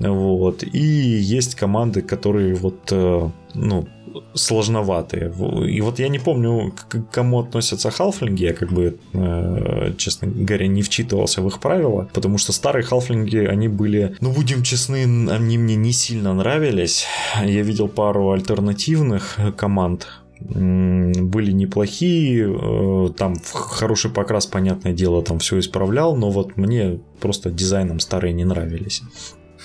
вот. 0.00 0.62
И 0.62 0.78
есть 0.78 1.54
команды, 1.54 2.00
которые 2.02 2.54
вот, 2.54 2.90
э, 2.90 3.30
ну, 3.54 3.86
сложноватые. 4.34 5.32
И 5.68 5.80
вот 5.80 5.98
я 5.98 6.08
не 6.08 6.18
помню, 6.18 6.72
к 6.88 7.02
кому 7.12 7.40
относятся 7.40 7.90
халфлинги, 7.90 8.44
я 8.44 8.54
как 8.54 8.72
бы, 8.72 8.98
э, 9.12 9.92
честно 9.98 10.28
говоря, 10.28 10.66
не 10.66 10.82
вчитывался 10.82 11.42
в 11.42 11.46
их 11.46 11.60
правила, 11.60 12.08
потому 12.12 12.38
что 12.38 12.52
старые 12.52 12.82
халфлинги, 12.82 13.38
они 13.38 13.68
были, 13.68 14.16
ну, 14.20 14.32
будем 14.32 14.62
честны, 14.62 15.02
они 15.30 15.58
мне 15.58 15.76
не 15.76 15.92
сильно 15.92 16.34
нравились. 16.34 17.06
Я 17.44 17.62
видел 17.62 17.88
пару 17.88 18.30
альтернативных 18.32 19.38
команд, 19.56 20.08
были 20.40 21.52
неплохие, 21.52 22.48
э, 22.48 23.10
там 23.16 23.34
хороший 23.52 24.10
покрас, 24.10 24.46
понятное 24.46 24.92
дело, 24.92 25.22
там 25.22 25.38
все 25.38 25.58
исправлял, 25.58 26.16
но 26.16 26.30
вот 26.30 26.56
мне 26.56 26.98
просто 27.20 27.50
дизайном 27.50 28.00
старые 28.00 28.32
не 28.32 28.44
нравились. 28.44 29.02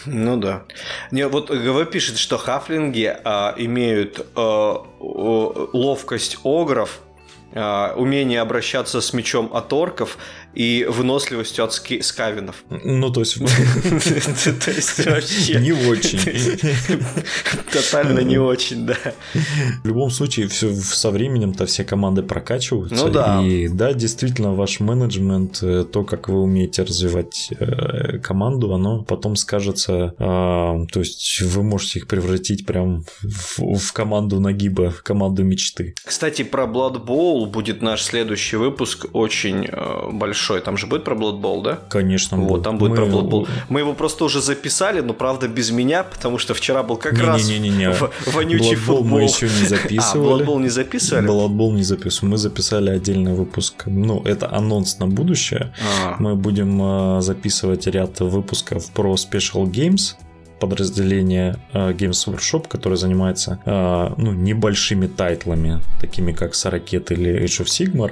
Ну 0.05 0.37
да. 0.37 0.63
Не, 1.11 1.27
вот 1.27 1.49
ГВ 1.49 1.89
пишет, 1.89 2.17
что 2.17 2.37
хафлинги 2.37 3.15
а, 3.23 3.53
имеют 3.57 4.25
а, 4.35 4.85
ловкость 4.99 6.37
огров, 6.43 6.99
а, 7.53 7.93
умение 7.95 8.41
обращаться 8.41 9.01
с 9.01 9.13
мечом 9.13 9.49
от 9.53 9.71
орков 9.73 10.17
и 10.55 10.85
выносливостью 10.89 11.65
от 11.65 11.73
скавинов. 11.73 12.63
Ну, 12.69 13.11
то 13.11 13.19
есть... 13.19 13.35
То 14.65 14.71
есть 14.71 15.05
вообще... 15.05 15.59
Не 15.59 15.73
очень. 15.73 16.19
Тотально 17.71 18.21
не 18.21 18.37
очень, 18.37 18.85
да. 18.85 18.97
В 19.83 19.87
любом 19.87 20.09
случае, 20.09 20.47
все 20.47 20.73
со 20.73 21.11
временем-то 21.11 21.65
все 21.65 21.83
команды 21.83 22.23
прокачиваются. 22.23 23.05
Ну 23.05 23.11
да. 23.11 23.43
И 23.43 23.67
да, 23.67 23.93
действительно, 23.93 24.53
ваш 24.53 24.79
менеджмент, 24.79 25.59
э, 25.61 25.83
то, 25.83 26.03
как 26.03 26.29
вы 26.29 26.41
умеете 26.41 26.83
развивать 26.83 27.49
э, 27.59 28.19
команду, 28.19 28.73
оно 28.73 29.03
потом 29.03 29.35
скажется, 29.35 30.13
а, 30.19 30.85
то 30.91 30.99
есть 31.01 31.41
вы 31.41 31.63
можете 31.63 31.99
их 31.99 32.07
превратить 32.07 32.65
прям 32.65 33.03
в 33.21 33.91
команду 33.91 34.39
нагиба, 34.39 34.89
в 34.89 35.03
команду 35.03 35.43
мечты. 35.43 35.95
Кстати, 36.03 36.43
про 36.43 36.63
Blood 36.63 37.05
Bowl 37.05 37.45
будет 37.45 37.81
наш 37.81 38.03
следующий 38.03 38.55
выпуск 38.55 39.07
очень 39.11 39.65
э, 39.65 40.09
большой 40.11 40.44
большой. 40.45 40.61
Там 40.61 40.77
же 40.77 40.87
будет 40.87 41.03
про 41.03 41.15
Blood 41.15 41.41
Bowl, 41.41 41.63
да? 41.63 41.79
Конечно. 41.89 42.37
Вот, 42.37 42.63
там 42.63 42.77
будет 42.77 42.91
мы... 42.91 42.95
про 42.95 43.05
Blood 43.05 43.29
Bowl. 43.29 43.47
Мы 43.69 43.79
его 43.79 43.93
просто 43.93 44.25
уже 44.25 44.41
записали, 44.41 45.01
но 45.01 45.13
правда 45.13 45.47
без 45.47 45.71
меня, 45.71 46.03
потому 46.03 46.37
что 46.37 46.53
вчера 46.53 46.83
был 46.83 46.97
как 46.97 47.13
не, 47.13 47.21
раз 47.21 47.47
не, 47.47 47.59
не, 47.59 47.69
не, 47.69 47.77
не. 47.77 47.95
вонючий 48.31 48.73
Blood 48.73 48.75
футбол. 48.75 49.03
мы 49.03 49.23
еще 49.23 49.47
не 49.47 49.67
записывали. 49.67 50.05
А, 50.05 50.17
Blood 50.17 50.45
Bowl 50.45 50.61
не 50.61 50.69
записывали? 50.69 51.27
Blood 51.27 51.55
Bowl 51.55 51.71
не 51.73 51.83
записывали. 51.83 52.31
Мы 52.31 52.37
записали 52.37 52.89
отдельный 52.89 53.33
выпуск. 53.33 53.83
Ну, 53.85 54.21
это 54.23 54.53
анонс 54.55 54.99
на 54.99 55.07
будущее. 55.07 55.73
А. 56.03 56.15
Мы 56.19 56.35
будем 56.35 57.17
э, 57.17 57.21
записывать 57.21 57.87
ряд 57.87 58.19
выпусков 58.19 58.91
про 58.91 59.15
Special 59.15 59.65
Games 59.65 60.15
подразделение 60.59 61.57
э, 61.73 61.91
Games 61.91 62.27
Workshop, 62.27 62.67
которое 62.67 62.95
занимается 62.95 63.59
э, 63.65 64.13
ну, 64.17 64.31
небольшими 64.31 65.07
тайтлами, 65.07 65.81
такими 65.99 66.31
как 66.31 66.55
Саракет 66.55 67.11
или 67.11 67.43
Age 67.43 67.63
of 67.63 67.65
Sigmar. 67.65 68.11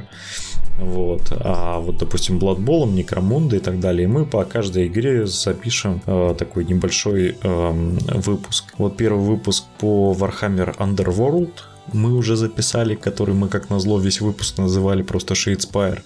Вот. 0.80 1.22
А 1.32 1.80
вот, 1.80 1.98
допустим, 1.98 2.40
Blood 2.40 2.60
Bowl, 2.60 2.88
Necromunda 2.92 3.56
и 3.56 3.60
так 3.60 3.80
далее. 3.80 4.08
Мы 4.08 4.26
по 4.26 4.44
каждой 4.44 4.88
игре 4.88 5.26
запишем 5.28 6.02
э, 6.06 6.36
такой 6.38 6.66
небольшой 6.66 7.36
э, 7.42 7.72
выпуск. 8.16 8.74
Вот 8.78 8.98
первый 8.98 9.24
выпуск 9.24 9.66
по 9.80 10.16
Warhammer 10.20 10.76
Underworld 10.78 11.52
мы 11.92 12.14
уже 12.14 12.36
записали, 12.36 12.96
который 12.96 13.36
мы, 13.36 13.50
как 13.50 13.70
назло, 13.70 14.00
весь 14.00 14.22
выпуск 14.22 14.58
называли 14.58 15.04
просто 15.04 15.34
Shadespire. 15.34 16.02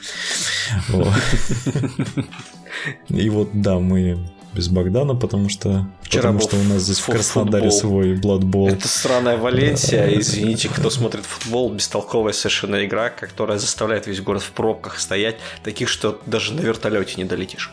И 3.10 3.30
вот, 3.30 3.50
да, 3.54 3.80
мы 3.80 4.18
без 4.58 4.70
Богдана, 4.70 5.14
потому 5.16 5.50
что, 5.50 5.88
Вчера 6.02 6.24
потому 6.24 6.40
что 6.42 6.58
у 6.58 6.64
нас 6.64 6.82
здесь 6.82 7.00
в 7.00 7.06
Краснодаре 7.06 7.70
футбол. 7.70 7.80
свой 7.80 8.16
Blood. 8.16 8.72
Это 8.72 8.88
сраная 8.88 9.38
Валенсия, 9.38 10.20
извините, 10.20 10.68
кто 10.70 10.90
смотрит 10.90 11.26
футбол, 11.26 11.72
бестолковая 11.72 12.34
совершенно 12.34 12.84
игра, 12.84 13.10
которая 13.10 13.60
заставляет 13.60 14.08
весь 14.08 14.20
город 14.22 14.42
в 14.42 14.52
пробках 14.52 15.00
стоять, 15.00 15.36
таких, 15.64 15.90
что 15.90 16.20
даже 16.26 16.54
на 16.54 16.62
вертолете 16.62 17.14
не 17.18 17.26
долетишь. 17.26 17.72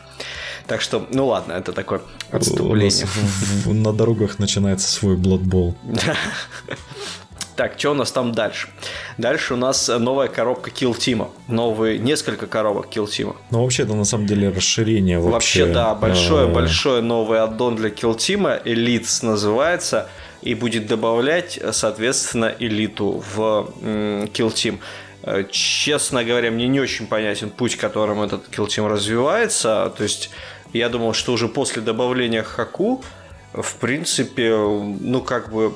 Так 0.67 0.81
что, 0.81 1.07
ну 1.11 1.27
ладно, 1.27 1.53
это 1.53 1.73
такое 1.73 2.01
отступление. 2.31 3.07
На 3.65 3.91
дорогах 3.91 4.39
начинается 4.39 4.87
свой 4.91 5.15
Blood. 5.15 5.75
Так, 7.55 7.75
что 7.77 7.91
у 7.91 7.93
нас 7.93 8.11
там 8.11 8.33
дальше? 8.33 8.67
Дальше 9.17 9.53
у 9.53 9.57
нас 9.57 9.87
новая 9.87 10.27
коробка 10.27 10.69
Kill 10.69 10.91
Team. 10.91 11.29
Новые, 11.47 11.97
несколько 11.97 12.47
коробок 12.47 12.87
Kill 12.87 13.05
Team. 13.05 13.35
Ну, 13.51 13.63
вообще, 13.63 13.83
это 13.83 13.93
на 13.93 14.03
самом 14.03 14.25
деле 14.25 14.49
расширение 14.49 15.19
вообще. 15.19 15.31
Вообще, 15.61 15.65
да, 15.73 15.95
большое-большое 15.95 17.01
новый 17.01 17.39
аддон 17.39 17.77
для 17.77 17.89
Kill 17.89 18.17
Team. 18.17 18.63
Elites 18.65 19.25
называется. 19.25 20.09
И 20.41 20.53
будет 20.53 20.85
добавлять, 20.85 21.59
соответственно, 21.71 22.53
элиту 22.59 23.23
в 23.35 23.71
Kill 23.81 24.53
Team. 24.53 24.79
Э, 25.23 25.43
честно 25.49 26.23
говоря, 26.23 26.51
мне 26.51 26.67
не 26.67 26.79
очень 26.79 27.07
понятен 27.07 27.49
путь, 27.49 27.77
которым 27.77 28.21
этот 28.21 28.47
Kill 28.49 28.67
Team 28.67 28.87
развивается. 28.87 29.91
То 29.97 30.03
есть, 30.03 30.29
я 30.71 30.89
думал, 30.89 31.13
что 31.13 31.33
уже 31.33 31.47
после 31.47 31.81
добавления 31.81 32.43
Хаку, 32.43 33.03
в 33.53 33.75
принципе, 33.77 34.55
ну, 34.55 35.21
как 35.21 35.51
бы 35.51 35.73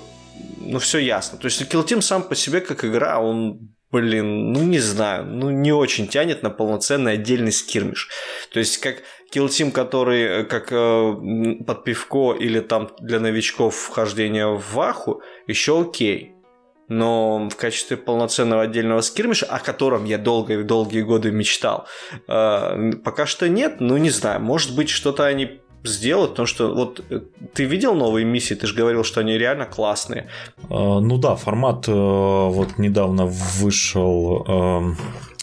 ну, 0.60 0.79
все 0.79 1.00
ясно. 1.00 1.38
То 1.38 1.46
есть 1.46 1.62
Kill 1.62 1.86
Team 1.86 2.01
сам 2.01 2.24
по 2.24 2.36
себе 2.36 2.62
как 2.62 2.86
игра, 2.86 3.19
он 3.19 3.69
блин, 3.91 4.51
ну 4.51 4.62
не 4.63 4.79
знаю, 4.79 5.25
ну 5.25 5.50
не 5.50 5.72
очень 5.72 6.08
тянет 6.08 6.43
на 6.43 6.50
полноценный 6.50 7.13
отдельный 7.13 7.51
скирмиш. 7.51 8.10
То 8.51 8.60
есть 8.60 8.77
как 8.77 8.98
Kill 9.34 9.48
Team, 9.48 9.72
который 9.72 10.22
э, 10.22 10.43
как 10.43 10.72
э, 10.72 11.55
под 11.65 11.84
пивко 11.84 12.34
или 12.34 12.60
там 12.60 12.91
для 13.00 13.19
новичков 13.19 13.75
вхождение 13.75 14.48
в 14.48 14.74
ваху, 14.74 15.22
еще 15.48 15.81
окей. 15.81 16.34
Но 16.88 17.48
в 17.50 17.55
качестве 17.55 17.98
полноценного 17.98 18.63
отдельного 18.63 19.01
скирмиша, 19.01 19.46
о 19.46 19.60
котором 19.60 20.05
я 20.05 20.17
долгие-долгие 20.17 21.01
годы 21.01 21.31
мечтал, 21.31 21.88
э, 22.27 22.91
пока 23.03 23.27
что 23.27 23.48
нет. 23.48 23.79
Ну, 23.79 23.98
не 23.98 24.10
знаю, 24.10 24.41
может 24.41 24.75
быть, 24.75 24.89
что-то 24.89 25.25
они 25.25 25.62
сделать, 25.83 26.31
потому 26.31 26.48
что 26.48 26.74
вот 26.74 27.03
э, 27.09 27.21
ты 27.53 27.65
видел 27.65 27.95
новые 27.95 28.25
миссии, 28.25 28.55
ты 28.55 28.67
же 28.67 28.75
говорил, 28.75 29.03
что 29.03 29.21
они 29.21 29.38
реально 29.38 29.65
классные. 29.65 30.27
А, 30.69 31.00
ну 31.00 31.17
да, 31.17 31.36
формат 31.36 31.88
э, 31.88 31.91
вот 31.91 32.77
недавно 32.77 33.25
вышел 33.25 34.45
эм, 34.48 34.98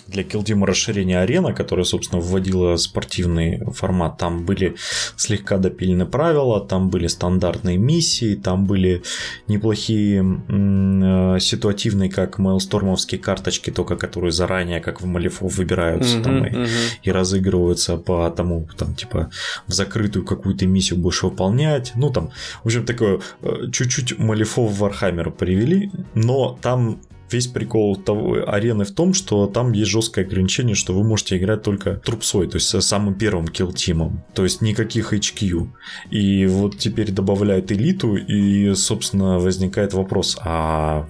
для 0.09 0.23
Killteam 0.23 0.65
расширение 0.65 1.21
арена, 1.21 1.53
которая, 1.53 1.85
собственно, 1.85 2.21
вводила 2.21 2.77
спортивный 2.77 3.63
формат. 3.73 4.19
Там 4.19 4.45
были 4.45 4.77
слегка 5.17 5.59
допилены 5.59 6.07
правила, 6.07 6.61
там 6.61 6.91
были 6.91 7.07
стандартные 7.07 7.77
миссии, 7.77 8.35
там 8.35 8.67
были 8.67 9.03
неплохие 9.49 10.25
э, 10.49 11.39
ситуативные, 11.41 12.11
как 12.11 12.39
мейлстормовские 12.39 13.21
карточки, 13.21 13.71
только 13.71 13.97
которые 13.97 14.33
заранее, 14.33 14.81
как 14.81 15.01
в 15.01 15.07
Malifaux, 15.07 15.57
выбираются 15.57 16.19
mm-hmm, 16.19 16.23
там 16.23 16.47
и, 16.47 16.51
mm-hmm. 16.51 16.69
и 17.03 17.11
разыгрываются 17.11 17.97
по 17.97 18.31
тому, 18.31 18.69
там, 18.77 18.95
типа, 18.95 19.31
в 19.67 19.73
закрытую 19.73 20.25
какую-то 20.25 20.67
миссию 20.67 20.99
будешь 20.99 21.23
выполнять. 21.23 21.93
Ну, 21.95 22.11
там, 22.11 22.31
в 22.63 22.67
общем, 22.67 22.85
такое 22.85 23.21
э, 23.43 23.71
чуть-чуть 23.73 24.19
Malifaux 24.19 24.71
в 24.71 24.79
Вархаммер 24.79 25.31
привели, 25.31 25.91
но 26.15 26.59
там 26.63 27.01
весь 27.31 27.47
прикол 27.47 27.97
того, 27.97 28.39
арены 28.47 28.85
в 28.85 28.93
том, 28.93 29.15
что 29.15 29.47
там 29.47 29.73
есть 29.73 29.91
жесткое 29.91 30.25
ограничение, 30.25 30.75
что 30.75 30.95
вы 30.95 31.05
можете 31.05 31.37
играть 31.37 31.63
только 31.63 31.97
troops 31.97 32.31
ой, 32.31 32.49
то 32.49 32.57
есть 32.57 32.83
самым 32.83 33.15
первым 33.15 33.49
kill 33.49 33.76
team 33.76 34.04
ом, 34.04 34.25
то 34.35 34.45
есть 34.45 34.61
никаких 34.61 35.13
HQ. 35.13 35.69
И 36.11 36.47
вот 36.47 36.79
теперь 36.79 37.11
добавляют 37.11 37.73
элиту, 37.73 38.17
и, 38.17 38.75
собственно, 38.75 39.39
возникает 39.39 39.93
вопрос, 39.93 40.39
а, 40.41 41.09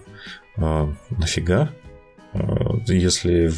а 0.56 0.92
нафига? 1.10 1.70
А, 2.32 2.78
если 2.86 3.50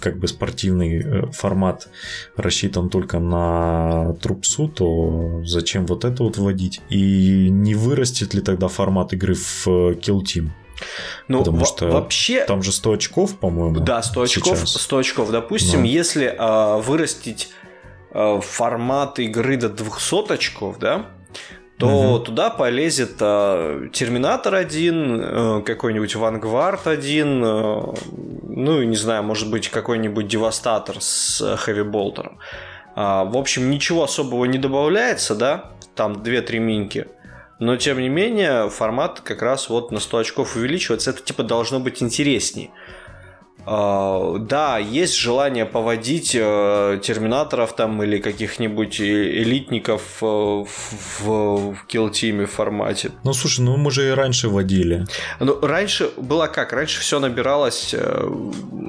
как 0.00 0.18
бы 0.18 0.28
спортивный 0.28 0.98
э, 0.98 1.26
формат 1.32 1.88
рассчитан 2.36 2.90
только 2.90 3.18
на 3.18 4.14
трупсу, 4.20 4.68
то 4.68 5.42
зачем 5.44 5.86
вот 5.86 6.04
это 6.04 6.22
вот 6.22 6.38
вводить? 6.38 6.80
И 6.90 7.48
не 7.50 7.74
вырастет 7.74 8.34
ли 8.34 8.40
тогда 8.40 8.68
формат 8.68 9.12
игры 9.12 9.34
в 9.34 9.66
э, 9.66 9.94
Kill 9.94 10.20
Team? 10.22 10.50
Ну, 11.28 11.38
Потому 11.38 11.64
что 11.64 11.88
вообще... 11.88 12.44
там 12.44 12.62
же 12.62 12.72
100 12.72 12.92
очков, 12.92 13.38
по-моему. 13.38 13.80
Да, 13.80 14.02
100 14.02 14.22
очков, 14.22 14.58
сейчас. 14.58 14.82
100 14.82 14.98
очков. 14.98 15.30
Допустим, 15.30 15.80
Но. 15.80 15.86
если 15.86 16.26
э, 16.26 16.80
вырастить 16.80 17.50
э, 18.12 18.40
формат 18.42 19.18
игры 19.18 19.56
до 19.56 19.68
200 19.68 20.32
очков, 20.32 20.78
да, 20.78 21.06
то 21.78 21.88
угу. 21.88 22.18
туда 22.20 22.50
полезет 22.50 23.16
э, 23.20 23.88
Терминатор 23.92 24.54
1, 24.54 25.20
э, 25.22 25.62
какой-нибудь 25.62 26.14
Вангвард 26.14 26.86
1, 26.86 27.44
э, 27.44 27.82
ну, 28.48 28.82
не 28.82 28.96
знаю, 28.96 29.22
может 29.22 29.50
быть, 29.50 29.68
какой-нибудь 29.68 30.26
Девастатор 30.26 30.96
с 31.00 31.56
Хэви 31.56 31.82
Болтером. 31.82 32.38
Э, 32.94 33.24
в 33.26 33.36
общем, 33.36 33.70
ничего 33.70 34.04
особого 34.04 34.46
не 34.46 34.58
добавляется, 34.58 35.34
да, 35.34 35.72
там 35.94 36.14
2-3 36.14 36.58
минки. 36.58 37.08
Но, 37.58 37.76
тем 37.76 37.98
не 37.98 38.08
менее, 38.08 38.68
формат 38.68 39.20
как 39.20 39.40
раз 39.40 39.70
вот 39.70 39.90
на 39.90 39.98
100 39.98 40.18
очков 40.18 40.56
увеличивается. 40.56 41.10
Это, 41.10 41.22
типа, 41.22 41.42
должно 41.42 41.80
быть 41.80 42.02
интереснее. 42.02 42.70
Uh, 43.66 44.38
да, 44.38 44.78
есть 44.78 45.16
желание 45.16 45.66
поводить 45.66 46.36
uh, 46.36 47.00
терминаторов 47.00 47.74
там 47.74 48.00
или 48.00 48.18
каких-нибудь 48.18 49.00
элитников 49.00 50.22
uh, 50.22 50.64
в, 50.64 51.26
в 51.26 51.86
kill 51.88 52.14
team 52.14 52.40
е 52.40 52.46
формате. 52.46 53.10
Ну 53.24 53.32
слушай, 53.32 53.62
ну 53.62 53.76
мы 53.76 53.90
же 53.90 54.08
и 54.08 54.10
раньше 54.10 54.48
водили. 54.48 55.04
Ну, 55.40 55.58
раньше 55.60 56.10
было 56.16 56.46
как? 56.46 56.72
Раньше 56.72 57.00
все 57.00 57.18
набиралось. 57.18 57.92
Э, 57.92 58.30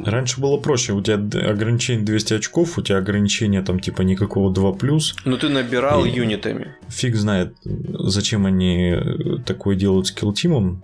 раньше 0.06 0.40
было 0.40 0.58
проще. 0.58 0.94
У 0.94 1.02
тебя 1.02 1.16
ограничение 1.50 2.06
200 2.06 2.34
очков, 2.36 2.78
у 2.78 2.84
тебя 2.84 3.00
ограничение 3.00 3.64
там 3.64 3.80
типа 3.80 4.04
никакого 4.04 4.54
2 4.54 4.78
Ну 5.26 5.38
ты 5.38 5.50
набирал 5.50 6.06
и... 6.06 6.12
юнитами. 6.12 6.76
Фиг 6.90 7.16
знает, 7.16 7.56
зачем 7.64 8.46
они 8.46 8.96
такое 9.46 9.76
делают 9.76 10.08
с 10.08 10.12
kill 10.12 10.38
team 10.38 10.64
ом. 10.64 10.84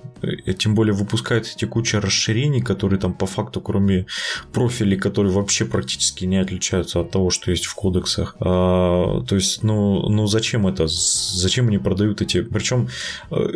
Тем 0.58 0.74
более 0.74 0.94
выпускают 0.94 1.48
эти 1.56 1.66
куча 1.66 2.02
расширений, 2.02 2.62
которые 2.62 3.00
там 3.00 3.14
по 3.14 3.26
факту, 3.26 3.62
кроме 3.62 3.83
кроме 3.84 4.06
профилей, 4.52 4.98
которые 4.98 5.34
вообще 5.34 5.66
практически 5.66 6.26
не 6.26 6.38
отличаются 6.38 7.00
от 7.00 7.12
того, 7.12 7.30
что 7.30 7.52
есть 7.52 7.66
в 7.66 7.76
кодексах. 7.76 8.36
А, 8.40 9.22
то 9.28 9.36
есть, 9.36 9.64
ну, 9.64 10.10
ну 10.10 10.28
зачем 10.28 10.68
это? 10.68 10.88
Зачем 10.88 11.68
они 11.68 11.78
продают 11.78 12.22
эти? 12.22 12.42
Причем 12.42 12.88
э, 13.32 13.48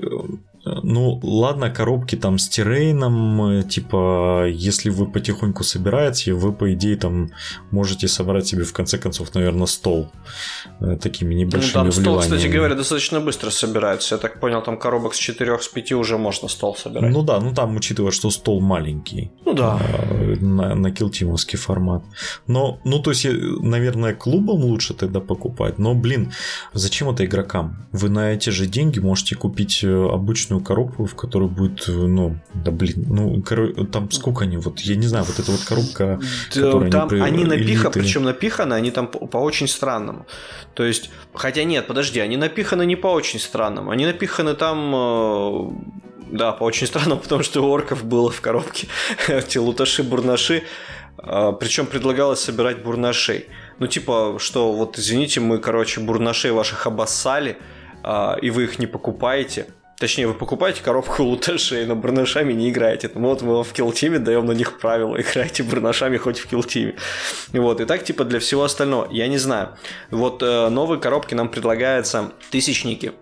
ну, 0.84 1.20
ладно, 1.24 1.70
коробки 1.70 2.16
там 2.16 2.38
с 2.38 2.50
террейном, 2.50 3.64
типа, 3.68 4.48
если 4.48 4.90
вы 4.90 5.06
потихоньку 5.08 5.64
собираете, 5.64 6.34
вы, 6.34 6.54
по 6.54 6.74
идее, 6.74 6.98
там 6.98 7.30
можете 7.72 8.08
собрать 8.08 8.48
себе, 8.48 8.64
в 8.64 8.74
конце 8.74 8.98
концов, 8.98 9.34
наверное, 9.36 9.68
стол 9.68 10.12
э, 10.80 10.98
такими 11.02 11.34
небольшими 11.36 11.86
Ну, 11.86 11.92
там 11.92 11.92
стол, 11.92 12.20
кстати 12.20 12.48
говоря, 12.48 12.76
достаточно 12.76 13.20
быстро 13.20 13.50
собирается. 13.50 14.16
Я 14.16 14.20
так 14.20 14.40
понял, 14.40 14.62
там 14.62 14.78
коробок 14.78 15.14
с 15.14 15.18
4 15.18 15.60
с 15.60 15.68
5 15.68 15.92
уже 15.94 16.18
можно 16.18 16.48
стол 16.48 16.76
собирать. 16.76 17.12
Ну 17.12 17.24
да, 17.24 17.40
ну 17.40 17.54
там, 17.54 17.76
учитывая, 17.76 18.12
что 18.12 18.30
стол 18.30 18.62
маленький. 18.62 19.32
Ну 19.46 19.54
да. 19.54 19.80
Э, 19.82 20.36
на, 20.40 20.76
на 20.76 20.92
килтимовский 20.92 21.58
формат. 21.58 22.04
Но, 22.48 22.80
ну, 22.84 23.00
то 23.00 23.12
есть, 23.12 23.28
наверное, 23.62 24.14
клубам 24.14 24.64
лучше 24.64 24.94
тогда 24.94 25.20
покупать. 25.20 25.80
Но, 25.80 25.94
блин, 25.94 26.32
зачем 26.74 27.10
это 27.10 27.26
игрокам? 27.26 27.88
Вы 27.92 28.10
на 28.10 28.34
эти 28.34 28.50
же 28.50 28.68
деньги 28.68 29.00
можете 29.00 29.36
купить 29.36 29.84
э, 29.84 30.10
обычную 30.14 30.57
обычную 30.58 30.64
коробку, 30.64 31.06
в 31.06 31.16
которой 31.16 31.50
будет, 31.50 31.88
ну, 31.88 32.36
да 32.54 32.72
блин, 32.72 33.06
ну, 33.10 33.42
там 33.86 34.12
сколько 34.12 34.44
они, 34.44 34.58
вот, 34.58 34.80
я 34.80 34.96
не 34.96 35.08
знаю, 35.08 35.26
вот 35.26 35.40
эта 35.40 35.52
вот 35.52 35.62
коробка, 35.62 36.20
которая 36.54 36.92
там 36.92 37.10
они, 37.10 37.22
они 37.22 37.44
напиханы, 37.46 37.92
причем 37.92 38.24
напиханы, 38.24 38.74
они 38.76 38.92
там 38.92 39.08
по, 39.08 39.28
по 39.28 39.38
очень 39.38 39.68
странному. 39.68 40.26
То 40.74 40.84
есть, 40.84 41.10
хотя 41.34 41.64
нет, 41.64 41.88
подожди, 41.88 42.20
они 42.20 42.38
напиханы 42.38 42.86
не 42.86 42.96
по 42.96 43.08
очень 43.08 43.40
странному, 43.40 43.92
они 43.92 44.06
напиханы 44.06 44.54
там 44.56 44.94
э, 44.96 45.70
да, 46.32 46.52
по 46.52 46.66
очень 46.66 46.88
странному, 46.88 47.22
потому 47.24 47.44
что 47.44 47.62
у 47.62 47.70
орков 47.70 48.04
было 48.04 48.30
в 48.30 48.42
коробке 48.42 48.88
эти 49.28 49.60
луташи-бурнаши, 49.60 50.64
э, 51.24 51.54
причем 51.60 51.86
предлагалось 51.86 52.40
собирать 52.40 52.84
бурнашей. 52.84 53.46
Ну, 53.80 53.88
типа, 53.88 54.38
что 54.40 54.74
вот, 54.74 54.98
извините, 55.00 55.40
мы, 55.40 55.60
короче, 55.60 56.02
бурнашей 56.02 56.52
ваших 56.52 56.88
обоссали, 56.88 57.58
э, 58.04 58.36
и 58.42 58.50
вы 58.50 58.64
их 58.64 58.80
не 58.80 58.88
покупаете, 58.88 59.66
Точнее, 60.00 60.28
вы 60.28 60.36
покупаете 60.36 60.84
коробку 60.84 61.24
луташей, 61.24 61.88
но 61.88 61.96
барнашами 61.96 62.54
не 62.54 62.70
играете. 62.70 63.10
Ну, 63.16 63.30
вот 63.30 63.42
мы 63.42 63.64
в 63.64 63.74
килтиме 63.74 64.20
даем 64.20 64.46
на 64.46 64.52
них 64.52 64.80
правила. 64.80 65.18
Играйте 65.22 65.64
барнашами 65.64 66.18
хоть 66.18 66.38
в 66.38 66.48
килтиме. 66.48 66.96
Вот. 67.52 67.82
И 67.82 67.86
так, 67.86 68.04
типа, 68.04 68.24
для 68.24 68.40
всего 68.40 68.64
остального. 68.64 69.08
Я 69.12 69.28
не 69.28 69.40
знаю. 69.40 69.76
Вот 70.12 70.44
э, 70.44 70.70
новые 70.70 71.00
коробки 71.00 71.34
нам 71.34 71.50
предлагаются 71.50 72.32
тысячники 72.52 73.14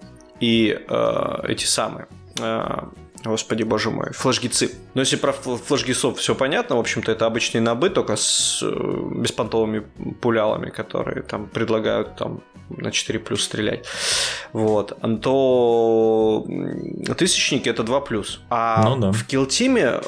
и 0.41 0.77
э, 0.89 1.35
эти 1.47 1.65
самые. 1.65 2.07
Э, 2.41 2.89
Господи, 3.25 3.63
боже 3.63 3.89
мой, 3.89 4.11
флешгицы. 4.13 4.71
Но 4.93 5.01
если 5.01 5.15
про 5.15 5.33
флешгисов 5.33 6.19
все 6.19 6.35
понятно, 6.35 6.75
в 6.75 6.79
общем-то, 6.79 7.11
это 7.11 7.25
обычный 7.25 7.59
набы, 7.59 7.89
только 7.89 8.15
с 8.15 8.61
э, 8.61 9.09
беспонтовыми 9.15 9.83
пулялами, 10.21 10.69
которые 10.69 11.23
там 11.23 11.47
предлагают 11.47 12.15
там 12.15 12.41
на 12.69 12.91
4 12.91 13.19
плюс 13.19 13.43
стрелять. 13.43 13.85
Вот. 14.53 14.97
То 15.21 16.45
тысячники 17.17 17.69
это 17.69 17.83
2 17.83 18.01
плюс. 18.01 18.41
А 18.49 18.83
ну, 18.89 18.97
да. 18.97 19.11
в 19.11 19.25
килтиме 19.25 20.01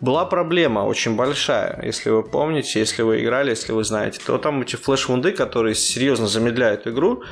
была 0.00 0.24
проблема 0.24 0.80
очень 0.80 1.16
большая. 1.16 1.80
Если 1.84 2.10
вы 2.10 2.22
помните, 2.22 2.80
если 2.80 3.02
вы 3.02 3.22
играли, 3.22 3.50
если 3.50 3.72
вы 3.72 3.84
знаете, 3.84 4.20
то 4.24 4.38
там 4.38 4.62
эти 4.62 4.76
флеш-вунды, 4.76 5.32
которые 5.32 5.74
серьезно 5.74 6.26
замедляют 6.26 6.86
игру. 6.86 7.22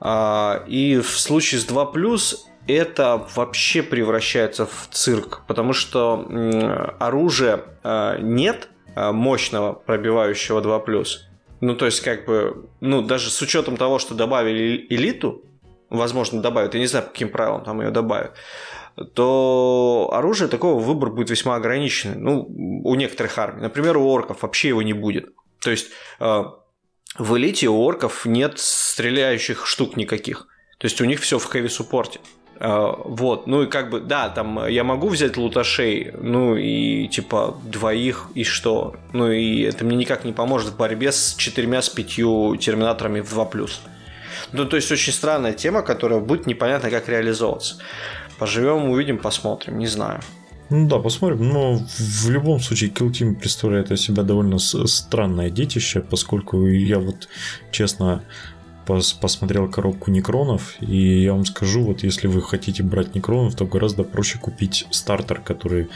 А, 0.00 0.64
и 0.66 0.98
в 0.98 1.18
случае 1.18 1.60
с 1.60 1.64
2 1.64 1.86
плюс 1.86 2.46
это 2.66 3.26
вообще 3.34 3.82
превращается 3.82 4.66
в 4.66 4.88
цирк, 4.90 5.42
потому 5.46 5.72
что 5.72 6.26
оружия 6.98 7.64
а, 7.82 8.18
нет 8.18 8.68
а, 8.94 9.12
мощного 9.12 9.72
пробивающего 9.72 10.60
2+. 10.60 11.06
Ну, 11.60 11.74
то 11.74 11.86
есть, 11.86 12.00
как 12.00 12.26
бы, 12.26 12.68
ну, 12.80 13.02
даже 13.02 13.30
с 13.30 13.40
учетом 13.40 13.76
того, 13.76 13.98
что 13.98 14.14
добавили 14.14 14.86
элиту, 14.90 15.42
возможно, 15.88 16.42
добавят, 16.42 16.74
я 16.74 16.80
не 16.80 16.86
знаю, 16.86 17.06
по 17.06 17.12
каким 17.12 17.30
правилам 17.30 17.64
там 17.64 17.80
ее 17.80 17.90
добавят, 17.90 18.32
то 19.14 20.10
оружие 20.12 20.48
такого 20.48 20.80
выбор 20.80 21.10
будет 21.10 21.30
весьма 21.30 21.56
ограниченный. 21.56 22.16
Ну, 22.16 22.46
у 22.84 22.94
некоторых 22.94 23.38
армий. 23.38 23.62
Например, 23.62 23.96
у 23.96 24.06
орков 24.06 24.42
вообще 24.42 24.68
его 24.68 24.82
не 24.82 24.94
будет. 24.94 25.28
То 25.60 25.70
есть, 25.70 25.90
а, 26.18 26.54
в 27.18 27.36
элите 27.36 27.68
у 27.68 27.78
орков 27.78 28.26
нет 28.26 28.58
стреляющих 28.58 29.66
штук 29.66 29.96
никаких. 29.96 30.46
То 30.78 30.86
есть 30.86 31.00
у 31.00 31.04
них 31.04 31.20
все 31.20 31.38
в 31.38 31.44
хэви 31.44 31.68
суппорте. 31.68 32.20
А, 32.20 32.35
вот, 32.58 33.46
ну 33.46 33.62
и 33.62 33.66
как 33.66 33.90
бы, 33.90 34.00
да, 34.00 34.28
там 34.28 34.66
я 34.66 34.84
могу 34.84 35.08
взять 35.08 35.36
луташей, 35.36 36.12
ну 36.20 36.56
и 36.56 37.06
типа 37.08 37.56
двоих, 37.64 38.28
и 38.34 38.44
что? 38.44 38.96
Ну 39.12 39.30
и 39.30 39.60
это 39.60 39.84
мне 39.84 39.96
никак 39.96 40.24
не 40.24 40.32
поможет 40.32 40.70
в 40.70 40.76
борьбе 40.76 41.12
с 41.12 41.34
четырьмя, 41.36 41.82
с 41.82 41.88
пятью 41.88 42.56
терминаторами 42.56 43.20
в 43.20 43.32
2+. 43.32 43.70
Ну, 44.52 44.64
то 44.64 44.76
есть 44.76 44.90
очень 44.92 45.12
странная 45.12 45.52
тема, 45.52 45.82
которая 45.82 46.20
будет 46.20 46.46
непонятно, 46.46 46.90
как 46.90 47.08
реализовываться. 47.08 47.76
Поживем, 48.38 48.90
увидим, 48.90 49.18
посмотрим, 49.18 49.78
не 49.78 49.86
знаю. 49.86 50.20
Ну 50.68 50.88
да, 50.88 50.98
посмотрим. 50.98 51.48
Но 51.48 51.78
в 51.98 52.28
любом 52.28 52.60
случае 52.60 52.90
Kill 52.90 53.10
Team 53.10 53.34
представляет 53.34 53.90
из 53.90 54.00
себя 54.00 54.22
довольно 54.22 54.58
странное 54.58 55.50
детище, 55.50 56.00
поскольку 56.00 56.66
я 56.66 56.98
вот 56.98 57.28
честно 57.70 58.24
пос 58.86 59.12
посмотрел 59.12 59.68
коробку 59.68 60.10
некронов, 60.10 60.76
и 60.80 61.22
я 61.22 61.32
вам 61.32 61.44
скажу, 61.44 61.82
вот 61.82 62.02
если 62.02 62.28
вы 62.28 62.40
хотите 62.40 62.82
брать 62.82 63.14
некронов, 63.14 63.54
то 63.56 63.66
гораздо 63.66 64.04
проще 64.04 64.38
купить 64.38 64.86
стартер, 64.90 65.40
который 65.40 65.88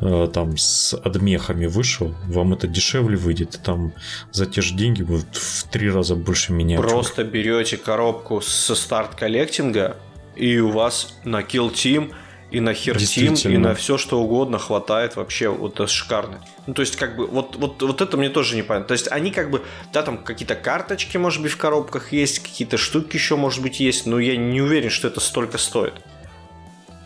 э, 0.00 0.28
там 0.32 0.56
с 0.56 0.94
адмехами 0.94 1.66
вышел, 1.66 2.14
вам 2.26 2.54
это 2.54 2.66
дешевле 2.66 3.16
выйдет, 3.16 3.60
там 3.62 3.92
за 4.32 4.46
те 4.46 4.62
же 4.62 4.74
деньги 4.74 5.02
будет 5.02 5.36
в 5.36 5.68
три 5.68 5.90
раза 5.90 6.16
больше 6.16 6.52
меня. 6.52 6.78
Просто 6.78 7.24
берете 7.24 7.76
коробку 7.76 8.40
со 8.40 8.74
старт 8.74 9.14
коллектинга, 9.14 9.96
и 10.34 10.58
у 10.58 10.70
вас 10.70 11.14
на 11.24 11.40
Kill 11.40 11.72
Team 11.72 12.12
и 12.50 12.60
на 12.60 12.74
Хертим, 12.74 13.34
и 13.52 13.56
на 13.56 13.74
все 13.74 13.98
что 13.98 14.20
угодно 14.20 14.58
хватает 14.58 15.16
вообще, 15.16 15.48
вот 15.48 15.74
это 15.74 15.86
шикарно. 15.86 16.44
Ну, 16.66 16.74
то 16.74 16.82
есть, 16.82 16.96
как 16.96 17.16
бы, 17.16 17.26
вот, 17.26 17.56
вот, 17.56 17.82
вот 17.82 18.00
это 18.00 18.16
мне 18.16 18.28
тоже 18.28 18.56
не 18.56 18.62
понятно. 18.62 18.88
То 18.88 18.92
есть, 18.92 19.08
они 19.10 19.30
как 19.30 19.50
бы, 19.50 19.62
да, 19.92 20.02
там 20.02 20.18
какие-то 20.18 20.54
карточки, 20.54 21.16
может 21.16 21.42
быть, 21.42 21.52
в 21.52 21.56
коробках 21.56 22.12
есть, 22.12 22.40
какие-то 22.40 22.76
штуки 22.76 23.16
еще, 23.16 23.36
может 23.36 23.62
быть, 23.62 23.80
есть, 23.80 24.06
но 24.06 24.18
я 24.18 24.36
не 24.36 24.60
уверен, 24.60 24.90
что 24.90 25.08
это 25.08 25.20
столько 25.20 25.58
стоит. 25.58 25.94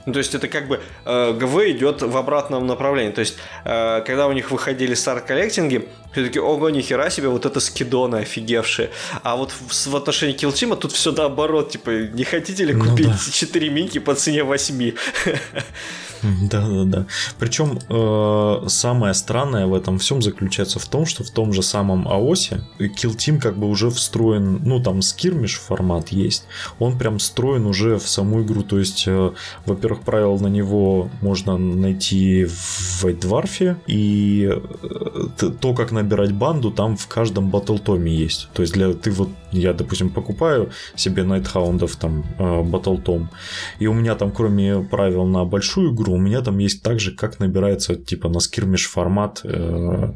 Ну, 0.07 0.13
то 0.13 0.19
есть 0.19 0.35
это 0.35 0.49
как 0.49 0.69
бы 0.69 0.81
э, 1.05 1.33
ГВ 1.33 1.71
идет 1.71 2.03
в 2.03 2.17
обратном 2.17 2.67
направлении. 2.67 3.13
То 3.13 3.21
есть, 3.21 3.37
э, 3.65 4.03
когда 4.07 4.27
у 4.27 4.33
них 4.33 4.51
выходили 4.51 4.95
старт-коллектинги, 4.95 5.89
все 6.13 6.25
таки 6.25 6.39
ого, 6.39 6.71
нихера 6.71 7.11
себе, 7.11 7.29
вот 7.29 7.47
это 7.47 7.59
скидоны 7.61 8.17
офигевшие. 8.17 8.91
А 9.23 9.37
вот 9.37 9.51
в, 9.51 9.87
в 9.87 9.97
отношении 9.97 10.35
Килтима 10.35 10.77
тут 10.77 10.93
все 10.93 11.13
наоборот, 11.13 11.71
типа, 11.71 11.91
не 12.13 12.25
хотите 12.25 12.65
ли 12.65 12.75
ну 12.75 12.85
купить 12.85 13.07
ну, 13.07 13.13
да. 13.13 13.33
4 13.33 13.69
минки 13.71 13.99
по 13.99 14.15
цене 14.15 14.45
8? 14.45 14.93
Да, 16.51 16.69
да, 16.69 16.85
да. 16.85 17.07
Причем 17.39 17.79
э, 17.89 18.69
самое 18.69 19.15
странное 19.15 19.67
в 19.67 19.75
этом 19.75 19.99
всем 19.99 20.23
заключается 20.23 20.79
в 20.79 20.87
том, 20.87 21.07
что 21.07 21.25
в 21.25 21.31
том 21.31 21.53
же 21.53 21.63
самом 21.63 22.09
АОСе 22.09 22.63
Kill 22.79 23.17
Team 23.17 23.41
как 23.41 23.57
бы 23.57 23.69
уже 23.69 23.91
встроен, 23.91 24.61
ну 24.65 24.81
там 24.81 25.03
скирмиш 25.03 25.59
формат 25.59 26.09
есть, 26.09 26.45
он 26.79 26.99
прям 26.99 27.19
встроен 27.19 27.67
уже 27.67 27.99
в 27.99 28.09
саму 28.09 28.43
игру. 28.43 28.63
То 28.63 28.79
есть, 28.79 29.05
э, 29.07 29.33
во-первых, 29.67 30.03
правил 30.03 30.39
на 30.39 30.49
него 30.49 31.11
можно 31.21 31.57
найти 31.59 32.45
в 32.45 33.05
White 33.05 33.77
и 33.87 34.51
э, 34.51 35.49
то, 35.61 35.75
как 35.75 35.93
набирать 35.93 36.33
банду, 36.33 36.71
там 36.71 36.97
в 36.97 37.07
каждом 37.07 37.51
батлтоме 37.51 38.15
есть. 38.15 38.49
То 38.53 38.63
есть, 38.63 38.75
для 38.75 38.93
ты 38.95 39.11
вот, 39.11 39.29
я, 39.55 39.73
допустим, 39.73 40.11
покупаю 40.11 40.71
себе 40.97 41.25
Найтхаундов 41.25 41.97
там 41.97 42.25
э, 42.39 42.63
батлтом, 42.63 43.31
и 43.79 43.87
у 43.87 43.95
меня 43.95 44.15
там, 44.15 44.31
кроме 44.31 44.83
правил 44.83 45.25
на 45.25 45.45
большую 45.45 45.95
игру, 45.95 46.15
у 46.15 46.19
меня 46.19 46.41
там 46.41 46.59
есть 46.59 46.83
так 46.83 47.01
же, 47.01 47.13
как 47.13 47.41
набирается 47.41 47.95
типа 47.95 48.29
на 48.29 48.41
скирмиш 48.41 48.89
формат, 48.89 49.41
э, 49.45 50.13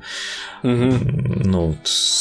угу. 0.63 0.95
ну, 1.45 1.77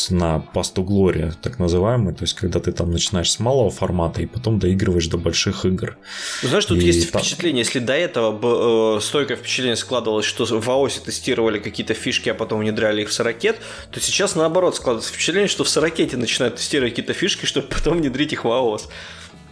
на 0.10 0.40
пасту 0.40 0.84
Глория, 0.84 1.34
так 1.42 1.60
называемый, 1.60 2.14
то 2.14 2.24
есть 2.24 2.34
когда 2.34 2.60
ты 2.60 2.72
там 2.72 2.92
начинаешь 2.92 3.32
с 3.32 3.40
малого 3.40 3.70
формата 3.70 4.22
и 4.22 4.26
потом 4.26 4.60
доигрываешь 4.60 5.08
до 5.08 5.18
больших 5.18 5.66
игр. 5.66 5.98
Знаешь, 6.42 6.66
тут 6.66 6.80
и 6.80 6.86
есть 6.86 7.12
там... 7.12 7.22
впечатление, 7.22 7.60
если 7.60 7.80
до 7.80 7.94
этого 7.94 8.98
э, 8.98 9.02
стойкое 9.02 9.38
впечатление 9.38 9.76
складывалось, 9.76 10.26
что 10.26 10.46
в 10.46 10.70
АОСе 10.70 11.02
тестировали 11.02 11.60
какие-то 11.60 11.94
фишки, 11.94 12.30
а 12.30 12.34
потом 12.34 12.60
внедряли 12.60 13.02
их 13.02 13.10
в 13.10 13.14
Сорокет, 13.14 13.58
то 13.92 14.00
сейчас 14.00 14.36
наоборот 14.36 14.76
складывается 14.76 15.14
впечатление, 15.14 15.48
что 15.48 15.64
в 15.64 15.70
Сорокете 15.70 16.18
начинают 16.18 16.56
тестировать 16.56 16.94
какие-то 16.94 17.07
фишки, 17.14 17.46
чтобы 17.48 17.68
потом 17.68 17.98
внедрить 17.98 18.34
их 18.34 18.46
в 18.46 18.52
АОС. 18.52 18.90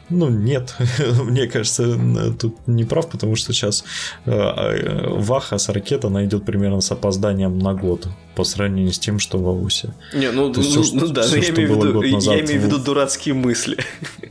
Ну, 0.09 0.29
нет, 0.29 0.75
мне 1.23 1.47
кажется, 1.47 1.97
тут 2.39 2.55
не 2.67 2.83
прав, 2.83 3.09
потому 3.09 3.35
что 3.35 3.53
сейчас 3.53 3.83
э, 4.25 4.31
э, 4.31 5.07
Ваха 5.09 5.57
с 5.57 5.69
ракета 5.69 6.07
она 6.07 6.25
идет 6.25 6.45
примерно 6.45 6.81
с 6.81 6.91
опозданием 6.91 7.57
на 7.57 7.73
год 7.73 8.07
по 8.35 8.43
сравнению 8.43 8.93
с 8.93 8.99
тем, 8.99 9.17
что 9.17 9.39
в 9.39 9.47
Аусе. 9.47 9.93
Не, 10.13 10.31
ну, 10.31 10.53
То 10.53 10.61
ну, 10.61 10.83
все, 10.83 10.95
ну 10.95 11.07
да, 11.07 11.23
все, 11.23 11.37
я, 11.37 11.49
имею 11.49 11.75
виду, 11.75 12.01
я 12.03 12.39
имею 12.39 12.61
в 12.61 12.65
виду 12.65 12.77
дурацкие 12.77 13.33
мысли. 13.33 13.77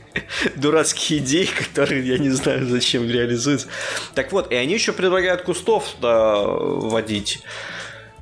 дурацкие 0.55 1.19
идеи, 1.19 1.45
которые 1.45 2.07
я 2.07 2.17
не 2.19 2.29
знаю, 2.29 2.67
зачем 2.67 3.09
реализуются. 3.09 3.67
Так 4.13 4.31
вот, 4.31 4.51
и 4.51 4.55
они 4.55 4.73
еще 4.73 4.93
предлагают 4.93 5.41
кустов 5.41 5.95
да, 6.01 6.41
вводить. 6.41 7.41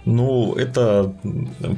Ну, 0.06 0.56
это 0.56 1.14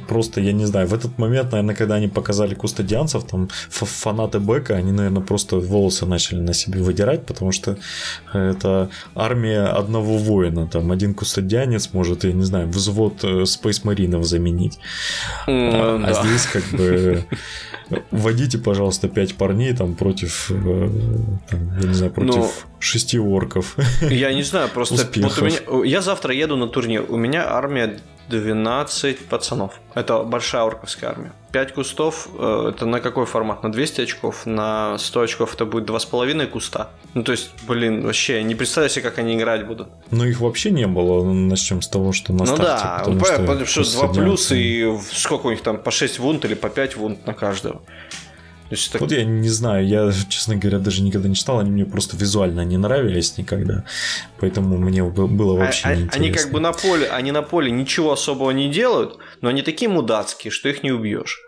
просто, 0.08 0.40
я 0.40 0.52
не 0.52 0.64
знаю, 0.64 0.88
в 0.88 0.94
этот 0.94 1.18
момент, 1.18 1.52
наверное, 1.52 1.74
когда 1.74 1.94
они 1.96 2.08
показали 2.08 2.54
кустодианцев, 2.54 3.24
там 3.24 3.48
фанаты 3.68 4.38
Бека, 4.38 4.74
они, 4.74 4.92
наверное, 4.92 5.22
просто 5.22 5.56
волосы 5.56 6.06
начали 6.06 6.40
на 6.40 6.52
себе 6.52 6.80
выдирать, 6.80 7.24
потому 7.26 7.52
что 7.52 7.76
это 8.32 8.90
армия 9.14 9.64
одного 9.64 10.18
воина, 10.18 10.66
там 10.66 10.90
один 10.92 11.14
кустодианец 11.14 11.90
может, 11.92 12.24
я 12.24 12.32
не 12.32 12.44
знаю, 12.44 12.68
взвод 12.68 13.24
Space 13.24 14.20
э, 14.20 14.22
заменить. 14.22 14.78
Mm, 15.46 15.70
а, 15.74 15.98
да. 15.98 16.06
а 16.08 16.24
здесь 16.24 16.46
как 16.46 16.64
бы 16.72 17.24
вводите, 18.10 18.58
пожалуйста, 18.58 19.08
пять 19.08 19.36
парней 19.36 19.74
там 19.74 19.94
против, 19.94 20.50
э, 20.50 20.90
там, 21.48 21.78
я 21.80 21.88
не 21.88 21.94
знаю, 21.94 22.12
против 22.12 22.36
Но... 22.36 22.50
шести 22.80 23.18
орков. 23.18 23.76
Я 24.02 24.32
не 24.34 24.42
знаю, 24.42 24.68
просто 24.68 24.96
вот 24.96 25.38
у 25.38 25.44
меня, 25.44 25.58
я 25.84 26.00
завтра 26.00 26.34
еду 26.34 26.56
на 26.56 26.66
турнир, 26.66 27.04
у 27.08 27.16
меня 27.16 27.48
армия 27.48 27.98
12 28.28 29.26
пацанов. 29.26 29.80
Это 29.94 30.22
большая 30.22 30.62
орковская 30.62 31.10
армия. 31.10 31.32
5 31.52 31.72
кустов, 31.72 32.28
э, 32.38 32.72
это 32.74 32.84
на 32.86 33.00
какой 33.00 33.24
формат? 33.24 33.62
На 33.62 33.72
200 33.72 34.02
очков? 34.02 34.44
На 34.44 34.98
100 34.98 35.20
очков 35.20 35.54
это 35.54 35.64
будет 35.64 35.88
2,5 35.88 36.46
куста. 36.46 36.90
Ну, 37.14 37.22
то 37.22 37.32
есть, 37.32 37.50
блин, 37.66 38.04
вообще, 38.04 38.42
не 38.42 38.54
представляю 38.54 38.90
себе, 38.90 39.02
как 39.02 39.18
они 39.18 39.36
играть 39.36 39.66
будут. 39.66 39.88
Ну, 40.10 40.24
их 40.24 40.40
вообще 40.40 40.70
не 40.70 40.86
было, 40.86 41.24
начнем 41.24 41.80
с 41.80 41.88
того, 41.88 42.12
что 42.12 42.32
на 42.32 42.40
ну, 42.40 42.46
старте. 42.46 42.64
Да, 42.64 42.98
потому, 42.98 43.24
что, 43.24 43.38
потому 43.38 43.66
что 43.66 44.06
2 44.06 44.12
плюс 44.12 44.52
и 44.52 44.98
сколько 45.12 45.46
у 45.46 45.50
них 45.50 45.62
там, 45.62 45.78
по 45.78 45.90
6 45.90 46.18
вунт 46.18 46.44
или 46.44 46.54
по 46.54 46.68
5 46.68 46.96
вунт 46.96 47.26
на 47.26 47.32
каждого. 47.32 47.80
Есть, 48.70 48.92
так... 48.92 49.00
Вот 49.00 49.12
я 49.12 49.24
не 49.24 49.48
знаю, 49.48 49.86
я, 49.86 50.12
честно 50.28 50.56
говоря, 50.56 50.78
даже 50.78 51.02
никогда 51.02 51.28
не 51.28 51.34
читал, 51.34 51.60
они 51.60 51.70
мне 51.70 51.84
просто 51.84 52.16
визуально 52.16 52.64
не 52.64 52.76
нравились 52.76 53.38
никогда, 53.38 53.84
поэтому 54.40 54.76
мне 54.78 55.04
было 55.04 55.56
а, 55.56 55.66
вообще 55.66 55.86
а, 55.86 55.94
не 55.94 56.02
интересно. 56.02 56.24
Они 56.24 56.32
как 56.32 56.52
бы 56.52 56.60
на 56.60 56.72
поле, 56.72 57.06
они 57.08 57.32
на 57.32 57.42
поле 57.42 57.70
ничего 57.70 58.12
особого 58.12 58.50
не 58.50 58.68
делают, 58.68 59.18
но 59.40 59.48
они 59.48 59.62
такие 59.62 59.88
мудацкие, 59.88 60.50
что 60.50 60.68
их 60.68 60.82
не 60.82 60.92
убьешь. 60.92 61.40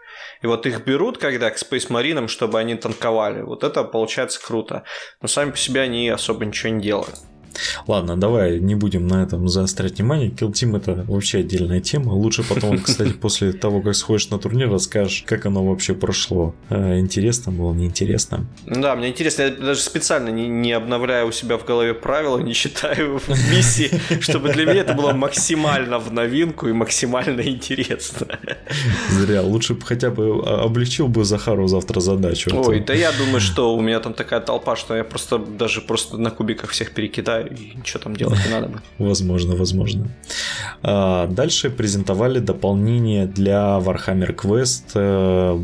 И 0.43 0.47
вот 0.47 0.67
их 0.67 0.85
берут, 0.85 1.19
когда 1.19 1.51
к 1.51 1.57
Space 1.57 1.89
Marine, 1.89 2.29
чтобы 2.29 2.61
они 2.61 2.77
танковали. 2.77 3.43
Вот 3.43 3.65
это 3.65 3.83
получается 3.83 4.41
круто. 4.41 4.85
Но 5.21 5.27
сами 5.29 5.51
по 5.51 5.57
себе 5.57 5.81
они 5.81 6.09
особо 6.09 6.45
ничего 6.45 6.73
не 6.73 6.83
делают. 6.83 7.17
Ладно, 7.87 8.17
давай 8.17 8.59
не 8.59 8.75
будем 8.75 9.07
на 9.07 9.23
этом 9.23 9.49
заострять 9.49 9.99
внимание. 9.99 10.31
Kill 10.31 10.53
Team 10.53 10.77
это 10.77 11.05
вообще 11.07 11.39
отдельная 11.39 11.81
тема. 11.81 12.13
Лучше 12.13 12.43
потом, 12.43 12.79
кстати, 12.83 13.13
после 13.13 13.53
того, 13.53 13.81
как 13.81 13.95
сходишь 13.95 14.31
на 14.31 14.39
турнир, 14.39 14.71
расскажешь, 14.71 15.25
как 15.27 15.47
оно 15.47 15.65
вообще 15.65 15.95
прошло. 15.95 16.55
Э, 16.71 16.99
интересно 16.99 17.53
было, 17.53 17.73
неинтересно. 17.73 18.47
Да, 18.67 18.97
мне 18.97 19.09
интересно. 19.09 19.43
Я 19.43 19.51
даже 19.51 19.81
специально 19.81 20.29
не, 20.29 20.49
не 20.49 20.73
обновляю 20.73 21.29
у 21.29 21.33
себя 21.33 21.57
в 21.59 21.65
голове 21.65 21.95
правила, 21.95 22.39
не 22.39 22.53
считаю 22.53 23.21
миссии, 23.51 23.91
чтобы 24.21 24.53
для 24.53 24.65
меня 24.65 24.81
это 24.81 24.95
было 24.95 25.13
максимально 25.13 25.99
в 25.99 26.13
новинку 26.13 26.69
и 26.69 26.73
максимально 26.73 27.41
интересно. 27.41 28.39
Зря. 29.11 29.43
Лучше 29.43 29.75
бы 29.75 29.85
хотя 29.85 30.11
бы 30.11 30.43
облегчил 30.43 31.09
бы 31.09 31.25
Захару 31.25 31.67
завтра 31.69 32.01
задачу. 32.01 32.51
Ой, 32.55 32.81
да 32.81 32.95
я 32.95 33.13
думаю, 33.13 33.41
что 33.41 33.75
у 33.75 33.81
меня 33.81 34.01
там 34.01 34.15
такая 34.15 34.41
толпа, 34.41 34.77
что 34.77 34.97
я 34.97 35.05
просто 35.05 35.39
даже 35.39 35.81
просто 35.81 36.17
на 36.17 36.31
кубиках 36.31 36.71
всех 36.71 36.93
перекидаю 36.93 37.38
и 37.41 37.77
ничего 37.77 38.03
там 38.03 38.17
делать 38.17 38.39
не 38.47 38.53
надо 38.53 38.69
бы. 38.69 38.81
Возможно, 38.99 39.57
возможно. 39.57 40.09
А, 40.83 41.27
дальше 41.27 41.71
презентовали 41.71 42.39
дополнение 42.41 43.27
для 43.27 43.79
Warhammer 43.79 44.35
Quest. 44.35 44.93
Э, 44.95 45.59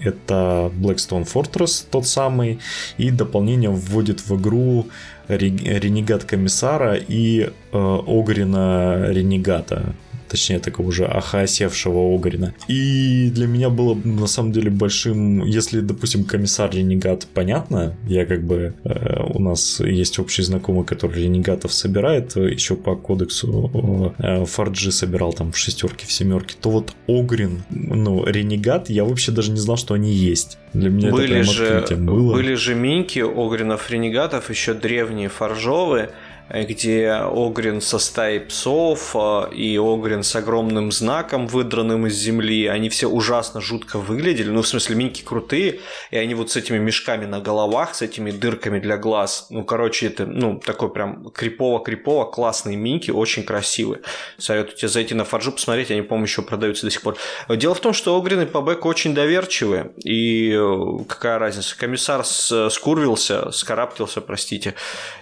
это 0.00 0.70
Blackstone 0.74 1.26
Fortress, 1.32 1.86
тот 1.90 2.06
самый, 2.06 2.58
и 2.98 3.10
дополнение 3.10 3.70
вводит 3.70 4.20
в 4.20 4.40
игру 4.40 4.86
Ренегат 5.28 6.24
Комиссара 6.24 6.96
и 6.96 7.50
э, 7.72 7.98
Огрина 8.06 9.10
Ренегата 9.10 9.94
точнее 10.30 10.60
такого 10.60 10.88
уже 10.88 11.06
охосевшего 11.06 12.14
Огрина. 12.14 12.54
И 12.68 13.30
для 13.34 13.46
меня 13.46 13.68
было 13.68 13.94
на 13.94 14.26
самом 14.26 14.52
деле 14.52 14.70
большим, 14.70 15.44
если, 15.44 15.80
допустим, 15.80 16.24
комиссар 16.24 16.70
Ренегат, 16.70 17.26
понятно, 17.34 17.96
я 18.06 18.24
как 18.24 18.44
бы, 18.44 18.74
э, 18.84 19.22
у 19.34 19.40
нас 19.40 19.80
есть 19.80 20.18
общий 20.18 20.42
знакомый, 20.42 20.84
который 20.84 21.24
Ренегатов 21.24 21.72
собирает, 21.72 22.36
э, 22.36 22.52
еще 22.52 22.76
по 22.76 22.94
кодексу 22.94 24.14
э, 24.18 24.44
Фарджи 24.44 24.92
собирал 24.92 25.32
там 25.32 25.52
в 25.52 25.58
шестерке, 25.58 26.06
в 26.06 26.12
семерке, 26.12 26.54
то 26.60 26.70
вот 26.70 26.94
Огрин, 27.08 27.62
ну, 27.70 28.24
Ренегат, 28.24 28.90
я 28.90 29.04
вообще 29.04 29.32
даже 29.32 29.50
не 29.50 29.58
знал, 29.58 29.76
что 29.76 29.94
они 29.94 30.12
есть. 30.12 30.58
Для 30.72 30.90
меня 30.90 31.10
были 31.10 31.40
это 31.40 31.52
прям 31.86 31.88
же, 31.88 31.96
было. 31.96 32.32
Были 32.32 32.54
же 32.54 32.74
минки 32.74 33.18
Огринов 33.18 33.90
Ренегатов, 33.90 34.50
еще 34.50 34.74
древние 34.74 35.28
фаржовые, 35.28 36.10
где 36.52 37.10
Огрин 37.10 37.80
со 37.80 37.98
стаей 37.98 38.40
псов 38.40 39.14
а, 39.14 39.48
и 39.52 39.78
Огрин 39.78 40.22
с 40.22 40.34
огромным 40.34 40.90
знаком, 40.90 41.46
выдранным 41.46 42.06
из 42.06 42.14
земли. 42.14 42.66
Они 42.66 42.88
все 42.88 43.08
ужасно 43.08 43.60
жутко 43.60 43.98
выглядели. 43.98 44.50
Ну, 44.50 44.62
в 44.62 44.68
смысле, 44.68 44.96
минки 44.96 45.22
крутые. 45.22 45.80
И 46.10 46.16
они 46.16 46.34
вот 46.34 46.50
с 46.50 46.56
этими 46.56 46.78
мешками 46.78 47.24
на 47.26 47.40
головах, 47.40 47.94
с 47.94 48.02
этими 48.02 48.32
дырками 48.32 48.80
для 48.80 48.96
глаз. 48.96 49.46
Ну, 49.50 49.64
короче, 49.64 50.08
это, 50.08 50.26
ну, 50.26 50.58
такой 50.58 50.92
прям 50.92 51.30
крипово-крипово, 51.30 52.30
классные 52.30 52.76
минки, 52.76 53.10
очень 53.10 53.44
красивые. 53.44 54.00
Советую 54.36 54.76
тебе 54.76 54.88
зайти 54.88 55.14
на 55.14 55.24
Фарджу, 55.24 55.52
посмотреть, 55.52 55.90
они, 55.90 56.02
по-моему, 56.02 56.26
еще 56.26 56.42
продаются 56.42 56.86
до 56.86 56.90
сих 56.90 57.02
пор. 57.02 57.16
Дело 57.48 57.74
в 57.74 57.80
том, 57.80 57.92
что 57.92 58.16
Огрины 58.16 58.46
по 58.46 58.60
бэку 58.60 58.88
очень 58.88 59.14
доверчивые. 59.14 59.92
И 60.02 60.52
э, 60.52 61.04
какая 61.08 61.38
разница? 61.38 61.78
Комиссар 61.78 62.24
скурвился, 62.24 63.52
скараптился, 63.52 64.20
простите. 64.20 64.74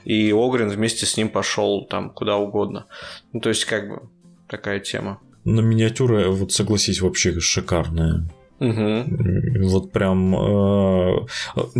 И 0.04 0.32
Огрин 0.32 0.70
вместе 0.70 1.04
с 1.04 1.17
ним 1.18 1.28
пошел 1.28 1.84
там 1.84 2.10
куда 2.10 2.36
угодно. 2.36 2.86
Ну, 3.32 3.40
то 3.40 3.50
есть, 3.50 3.66
как 3.66 3.88
бы, 3.88 4.08
такая 4.48 4.80
тема. 4.80 5.20
Но 5.44 5.60
миниатюра, 5.60 6.28
вот 6.30 6.52
согласись, 6.52 7.00
вообще 7.00 7.38
шикарная. 7.40 8.28
Угу. 8.60 9.68
Вот 9.68 9.92
прям 9.92 10.34
э, 10.34 11.26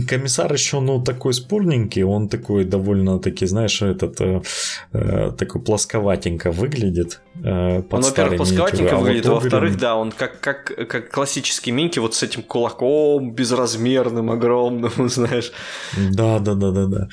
комиссар 0.07 0.53
еще, 0.53 0.81
ну, 0.81 1.03
такой 1.03 1.35
спорненький, 1.35 2.05
он 2.05 2.29
такой 2.29 2.65
довольно-таки, 2.65 3.47
знаешь, 3.47 3.83
этот 3.83 4.21
э, 4.21 4.43
э 4.93 5.33
такой 5.37 5.61
плосковатенько 5.61 6.53
выглядит. 6.53 7.21
Э, 7.43 7.83
под 7.83 8.05
он, 8.05 8.11
во-первых, 8.11 8.37
плосковатенько 8.37 8.97
а 8.97 8.99
выглядит, 8.99 9.27
а 9.27 9.35
во-вторых, 9.35 9.77
да, 9.79 9.97
он 9.97 10.13
как, 10.13 10.41
как, 10.41 10.89
как 10.89 11.11
классический 11.11 11.73
Минки, 11.73 11.99
вот 11.99 12.15
с 12.15 12.23
этим 12.23 12.43
кулаком 12.43 13.33
безразмерным, 13.33 14.31
огромным, 14.31 14.93
знаешь. 15.09 15.53
Да, 16.13 16.39
да, 16.39 16.55
да, 16.55 16.71
да, 16.71 16.87
да. 16.87 17.09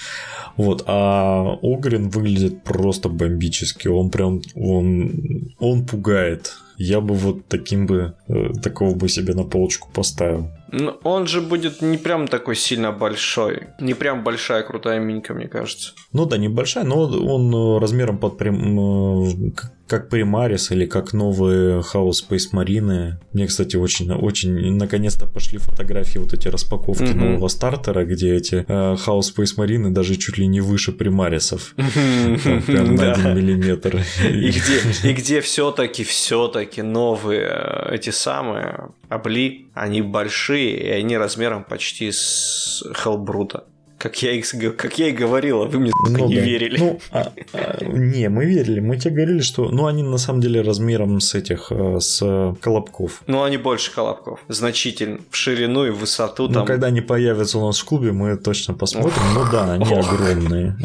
Вот, 0.58 0.84
а 0.86 1.58
Огрин 1.64 2.10
выглядит 2.10 2.64
просто 2.64 3.10
бомбически, 3.10 3.88
он 3.88 4.12
прям, 4.12 4.42
он, 4.56 5.54
он 5.60 5.86
пугает 5.86 6.54
я 6.78 7.02
бы 7.02 7.14
вот 7.14 7.48
таким 7.48 7.86
бы, 7.86 8.16
э, 8.28 8.54
такого 8.62 8.96
бы 8.96 9.10
себе 9.10 9.34
на 9.34 9.44
полочку 9.44 9.90
поставил. 9.94 10.50
Ну, 10.72 10.98
он 11.04 11.28
же 11.28 11.42
будет 11.42 11.82
не 11.82 11.98
прям 11.98 12.28
такой 12.28 12.56
сильно 12.56 12.92
большой. 12.92 13.68
Не 13.80 13.94
прям 13.94 14.24
большая 14.24 14.64
крутая 14.64 15.00
минька, 15.00 15.34
мне 15.34 15.48
кажется. 15.48 15.94
Ну 16.12 16.26
да, 16.26 16.38
небольшая, 16.38 16.84
но 16.84 17.04
он 17.04 17.54
э, 17.54 17.80
размером 17.80 18.18
под 18.18 18.38
прям, 18.38 18.80
э, 18.80 19.52
как 19.88 20.10
Примарис 20.10 20.72
или 20.72 20.86
как 20.86 21.14
новые 21.14 21.84
Хаос 21.84 22.26
Space 22.28 22.52
Marine. 22.54 23.14
Мне, 23.34 23.48
кстати, 23.48 23.76
очень, 23.76 24.12
очень 24.12 24.76
наконец-то 24.76 25.28
пошли 25.28 25.60
фотографии 25.60 26.18
вот 26.18 26.34
эти 26.34 26.48
распаковки 26.48 27.04
mm-hmm. 27.04 27.32
нового 27.32 27.48
стартера, 27.48 28.04
где 28.04 28.36
эти 28.36 28.66
э, 28.68 28.96
Хаос 28.98 29.34
Space 29.36 29.58
Marine 29.58 29.92
даже 29.92 30.16
чуть 30.16 30.38
ли 30.38 30.48
не 30.48 30.62
выше 30.62 30.92
Примарисов. 30.92 31.76
Прям 31.76 32.96
на 32.96 33.12
один 33.12 33.36
миллиметр. 33.36 34.02
И 34.24 35.14
где 35.14 35.42
все-таки, 35.42 36.04
все-таки 36.04 36.82
новые 36.82 37.90
эти 37.92 38.10
самые 38.10 38.90
обли, 39.10 39.68
они 39.74 40.02
большие, 40.02 40.55
и 40.60 40.90
они 40.90 41.18
размером 41.18 41.64
почти 41.64 42.12
с 42.12 42.84
Хелбрута 42.96 43.66
как 44.06 44.22
я, 44.22 44.40
как 44.78 45.00
я 45.00 45.08
и 45.08 45.12
говорила, 45.12 45.66
вы 45.66 45.80
мне 45.80 45.92
ну, 46.08 46.28
не 46.28 46.36
да. 46.36 46.42
верили. 46.42 46.78
Ну, 46.78 47.00
а, 47.12 47.32
а, 47.54 47.84
не, 47.84 48.30
мы 48.30 48.46
верили. 48.46 48.80
Мы 48.80 48.98
тебе 48.98 49.16
говорили, 49.16 49.42
что 49.42 49.70
ну, 49.70 49.88
они 49.88 50.04
на 50.04 50.20
самом 50.20 50.42
деле 50.42 50.62
размером 50.62 51.20
с 51.20 51.34
этих, 51.34 51.72
э, 51.72 52.00
с 52.00 52.56
колобков. 52.62 53.24
Ну, 53.26 53.42
они 53.42 53.58
больше 53.58 53.92
колобков. 53.92 54.42
Значительно. 54.48 55.22
В 55.32 55.36
ширину 55.36 55.86
и 55.88 55.90
в 55.90 55.98
высоту. 55.98 56.48
Ну, 56.48 56.54
там... 56.54 56.66
когда 56.68 56.88
они 56.88 57.02
появятся 57.02 57.58
у 57.58 57.66
нас 57.66 57.80
в 57.80 57.86
клубе, 57.86 58.12
мы 58.12 58.38
точно 58.38 58.76
посмотрим. 58.76 59.24
Ну 59.34 59.44
да, 59.52 59.74
они 59.74 59.92
огромные. 59.92 60.78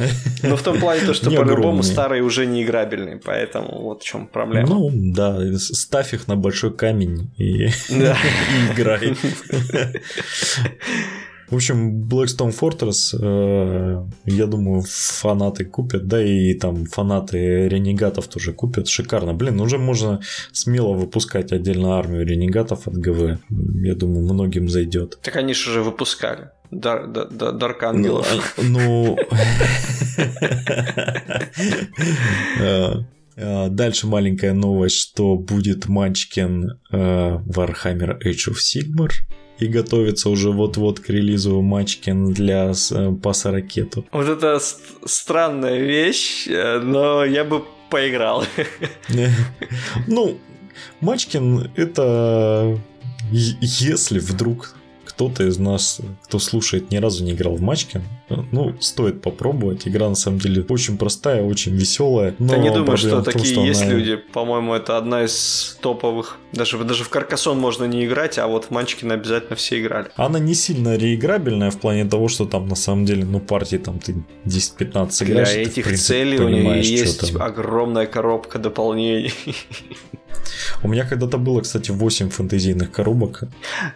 Ну, 0.43 0.57
в 0.57 0.63
том 0.63 0.81
плане, 0.81 1.05
то, 1.05 1.13
что 1.13 1.31
по-любому 1.43 1.83
старые 1.83 2.23
уже 2.23 2.47
не 2.47 2.63
играбельные, 2.63 3.21
поэтому 3.23 3.83
вот 3.83 4.03
в 4.03 4.07
чем 4.07 4.29
проблема. 4.29 4.67
Ну, 4.69 4.91
да, 4.95 5.39
ставь 5.59 6.15
их 6.15 6.27
на 6.27 6.37
большой 6.37 6.73
камень 6.73 7.31
и 7.37 7.67
играй. 8.73 9.15
В 11.51 11.57
общем, 11.57 12.05
Blackstone 12.05 12.55
Fortress, 12.57 13.17
э, 13.21 14.07
я 14.25 14.47
думаю, 14.47 14.85
фанаты 14.87 15.65
купят, 15.65 16.07
да 16.07 16.23
и 16.23 16.55
там 16.55 16.87
фанаты 16.87 17.69
ренегатов 17.69 18.29
тоже 18.29 18.53
купят. 18.53 18.87
Шикарно. 18.87 19.35
Блин, 19.35 19.61
уже 19.61 19.77
можно 19.77 20.21
смело 20.53 20.93
выпускать 20.93 21.51
отдельно 21.51 21.99
армию 21.99 22.25
ренегатов 22.25 22.87
от 22.87 22.95
ГВ. 22.95 23.41
Я 23.83 23.95
думаю, 23.97 24.33
многим 24.33 24.69
зайдет. 24.69 25.19
Так 25.23 25.37
они 25.37 25.53
же 25.53 25.71
уже 25.71 25.83
выпускали. 25.83 26.51
Дар, 26.71 27.09
да, 27.09 27.25
да, 27.25 27.51
Дарк 27.51 27.83
Ангелов. 27.83 28.27
Ну... 28.63 29.19
Э, 32.61 32.93
э, 33.37 33.69
дальше 33.71 34.07
маленькая 34.07 34.53
новость, 34.53 34.97
что 34.97 35.37
будет 35.37 35.89
Манчкин 35.89 36.79
Warhammer 36.93 38.19
Age 38.23 38.51
of 38.51 38.57
Sigmar 38.59 39.11
и 39.63 39.67
готовится 39.67 40.31
уже 40.31 40.51
вот-вот 40.51 41.01
к 41.01 41.09
релизу 41.11 41.61
Мачкин 41.61 42.33
для 42.33 42.73
э, 42.73 43.13
паса 43.23 43.51
ракету. 43.51 44.05
Вот 44.13 44.29
это 44.29 44.59
странная 45.05 45.79
вещь, 45.79 46.47
э, 46.49 46.81
но 46.81 47.25
я 47.25 47.45
бы 47.45 47.65
поиграл. 47.91 48.45
Ну, 50.07 50.39
Мачкин 51.01 51.71
это 51.77 52.79
если 53.31 54.19
вдруг 54.19 54.75
кто-то 55.21 55.47
из 55.47 55.59
нас, 55.59 56.01
кто 56.25 56.39
слушает, 56.39 56.91
ни 56.91 56.97
разу 56.97 57.23
не 57.25 57.33
играл 57.33 57.55
в 57.55 57.61
Мачкин, 57.61 58.03
ну, 58.53 58.75
стоит 58.81 59.21
попробовать. 59.21 59.87
Игра 59.87 60.09
на 60.09 60.15
самом 60.15 60.39
деле 60.39 60.65
очень 60.67 60.97
простая, 60.97 61.43
очень 61.43 61.77
веселая. 61.77 62.35
Но 62.39 62.55
да 62.55 62.57
не 62.57 62.71
думаю, 62.71 62.97
что 62.97 63.21
такие 63.21 63.43
том, 63.43 63.53
что 63.53 63.67
есть 63.67 63.83
она... 63.83 63.93
люди. 63.93 64.17
По-моему, 64.17 64.73
это 64.73 64.97
одна 64.97 65.25
из 65.25 65.77
топовых. 65.83 66.39
Даже, 66.55 66.83
даже 66.85 67.05
в 67.05 67.11
Каркасон 67.11 67.59
можно 67.59 67.85
не 67.85 68.07
играть, 68.07 68.39
а 68.39 68.47
вот 68.47 68.65
в 68.65 68.71
Манчкина 68.71 69.13
обязательно 69.13 69.57
все 69.57 69.83
играли. 69.83 70.07
Она 70.17 70.39
не 70.39 70.55
сильно 70.55 70.97
реиграбельная 70.97 71.71
в 71.71 71.79
плане 71.79 72.07
того, 72.07 72.29
что 72.29 72.47
там 72.47 72.67
на 72.67 72.75
самом 72.75 73.05
деле, 73.05 73.27
ну, 73.27 73.41
партии 73.41 73.77
там 73.77 73.99
ты 73.99 74.15
10-15 74.47 75.25
играешь. 75.25 75.51
Для 75.51 75.63
этих 75.63 75.85
принципе, 75.85 75.97
целей 75.97 76.39
у 76.39 76.49
нее 76.49 76.81
есть 76.81 77.37
огромная 77.37 78.07
коробка 78.07 78.59
дополнений. 78.59 79.35
У 80.83 80.89
меня 80.89 81.05
когда-то 81.05 81.39
было, 81.39 81.61
кстати, 81.61 81.91
8 81.91 82.31
фэнтезийных 82.31 82.91
коробок. 82.91 83.43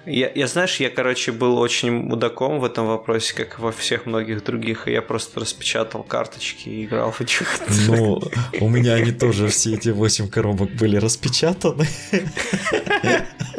Я, 0.06 0.30
я, 0.34 0.46
знаешь, 0.46 0.80
я, 0.80 0.90
короче, 0.90 1.13
был 1.33 1.59
очень 1.59 1.90
мудаком 1.92 2.61
в 2.61 2.64
этом 2.64 2.87
вопросе, 2.87 3.35
как 3.35 3.59
во 3.59 3.72
всех 3.72 4.07
многих 4.07 4.44
других, 4.44 4.88
и 4.88 4.92
я 4.92 5.03
просто 5.03 5.40
распечатал 5.40 6.03
карточки 6.03 6.68
и 6.68 6.85
играл 6.85 7.11
в 7.11 7.20
этих. 7.20 7.46
Ну, 7.88 8.20
у 8.61 8.68
меня 8.68 8.94
они 8.94 9.12
тоже, 9.12 9.48
все 9.48 9.74
эти 9.74 9.90
8 9.90 10.29
коробок 10.29 10.70
были 10.70 10.96
распечатаны. 10.96 11.87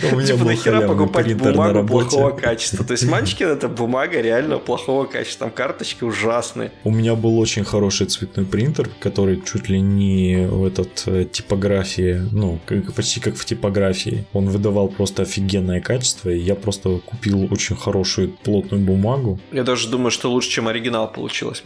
Типа 0.00 0.44
нахера 0.44 0.86
покупать 0.86 1.34
бумагу 1.36 1.86
плохого 1.86 2.30
качества? 2.30 2.84
То 2.84 2.92
есть 2.92 3.04
Манчкин 3.08 3.48
это 3.48 3.68
бумага 3.68 4.20
реально 4.20 4.58
плохого 4.58 5.04
качества, 5.04 5.46
там 5.46 5.54
карточки 5.54 6.04
ужасные. 6.04 6.72
У 6.84 6.90
меня 6.90 7.14
был 7.14 7.38
очень 7.38 7.64
хороший 7.64 8.06
цветной 8.06 8.46
принтер, 8.46 8.88
который 9.00 9.42
чуть 9.42 9.68
ли 9.68 9.80
не 9.80 10.46
в 10.46 10.64
этот 10.64 11.02
э, 11.06 11.24
типографии, 11.24 12.22
ну, 12.32 12.60
почти 12.94 13.20
как 13.20 13.36
в 13.36 13.44
типографии. 13.44 14.24
Он 14.32 14.48
выдавал 14.48 14.88
просто 14.88 15.22
офигенное 15.22 15.80
качество, 15.80 16.30
и 16.30 16.38
я 16.38 16.54
просто 16.54 16.98
купил 16.98 17.52
очень 17.52 17.76
хорошую 17.76 18.30
плотную 18.30 18.84
бумагу. 18.84 19.40
Я 19.52 19.64
даже 19.64 19.88
думаю, 19.88 20.10
что 20.10 20.30
лучше, 20.30 20.50
чем 20.50 20.68
оригинал 20.68 21.12
получилось. 21.12 21.64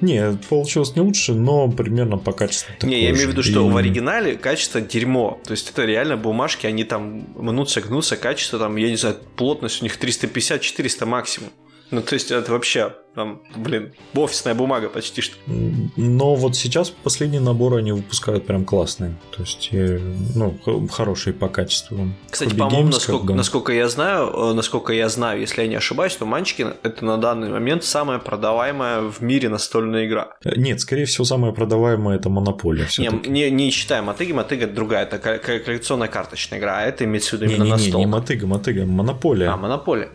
Не, 0.00 0.38
получилось 0.48 0.94
не 0.96 1.02
лучше, 1.02 1.34
но 1.34 1.68
примерно 1.68 2.18
по 2.18 2.32
качеству 2.32 2.72
Не, 2.82 3.02
я 3.02 3.10
имею 3.10 3.28
в 3.28 3.30
виду, 3.32 3.42
что 3.42 3.66
и... 3.66 3.72
в 3.72 3.76
оригинале 3.76 4.34
качество 4.36 4.80
дерьмо. 4.80 5.40
То 5.44 5.52
есть 5.52 5.70
это 5.70 5.84
реально 5.84 6.16
бумажки, 6.18 6.66
они 6.66 6.84
там 6.84 7.26
мнутся, 7.36 7.80
гнутся, 7.80 8.16
качество 8.16 8.58
там, 8.58 8.76
я 8.76 8.90
не 8.90 8.96
знаю, 8.96 9.16
плотность 9.36 9.80
у 9.80 9.84
них 9.84 9.98
350-400 9.98 11.06
максимум. 11.06 11.50
Ну, 11.90 12.02
то 12.02 12.14
есть 12.14 12.30
это 12.30 12.52
вообще 12.52 12.94
там, 13.14 13.42
блин, 13.56 13.92
офисная 14.14 14.54
бумага 14.54 14.88
почти 14.88 15.22
что. 15.22 15.36
Но 15.46 16.34
вот 16.34 16.56
сейчас 16.56 16.90
последние 16.90 17.40
наборы 17.40 17.78
они 17.78 17.92
выпускают 17.92 18.46
прям 18.46 18.64
классные. 18.64 19.16
То 19.36 19.42
есть, 19.42 19.70
ну, 19.72 20.56
хорошие 20.88 21.34
по 21.34 21.48
качеству. 21.48 22.10
Кстати, 22.30 22.54
по-моему, 22.54 22.90
насколько, 22.90 23.34
насколько 23.34 23.72
я 23.72 23.88
знаю, 23.88 24.28
э, 24.28 24.52
насколько 24.52 24.92
я 24.92 25.08
знаю, 25.08 25.40
если 25.40 25.62
я 25.62 25.68
не 25.68 25.74
ошибаюсь, 25.74 26.14
то 26.14 26.26
Манчкин 26.26 26.74
это 26.82 27.04
на 27.04 27.18
данный 27.18 27.48
момент 27.50 27.82
самая 27.82 28.18
продаваемая 28.18 29.00
в 29.00 29.20
мире 29.20 29.48
настольная 29.48 30.06
игра. 30.06 30.36
Э, 30.44 30.52
нет, 30.56 30.80
скорее 30.80 31.06
всего, 31.06 31.24
самая 31.24 31.52
продаваемая 31.52 32.18
это 32.18 32.28
Монополия. 32.28 32.86
Не, 32.98 33.10
не, 33.28 33.50
не 33.50 33.70
считаем 33.70 34.04
Мотыги, 34.04 34.32
Мотыга 34.32 34.66
это 34.66 34.74
другая, 34.74 35.06
это 35.06 35.18
коллекционная 35.18 36.08
карточная 36.08 36.58
игра, 36.58 36.78
а 36.78 36.82
это 36.82 37.04
имеется 37.04 37.30
в 37.30 37.40
виду 37.40 37.46
именно 37.46 37.64
не, 37.64 37.70
не, 37.70 37.72
настол. 37.72 38.00
Не, 38.00 38.04
не 38.04 38.10
Мотыга, 38.10 38.46
Мотыга, 38.46 38.86
Монополия. 38.86 39.48
А, 39.48 39.56
Монополия. 39.56 40.10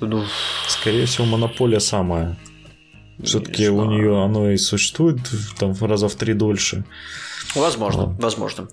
Ну, 0.00 0.24
скорее 0.66 1.06
всего, 1.06 1.26
Монополия 1.26 1.80
самая. 1.80 2.36
Все-таки 3.22 3.68
у 3.68 3.84
нее 3.84 4.22
оно 4.22 4.50
и 4.50 4.56
существует 4.56 5.18
там 5.58 5.74
раза 5.80 6.08
в 6.08 6.14
три 6.14 6.34
дольше. 6.34 6.84
Возможно, 7.54 8.02
а. 8.02 8.22
возможно. 8.22 8.68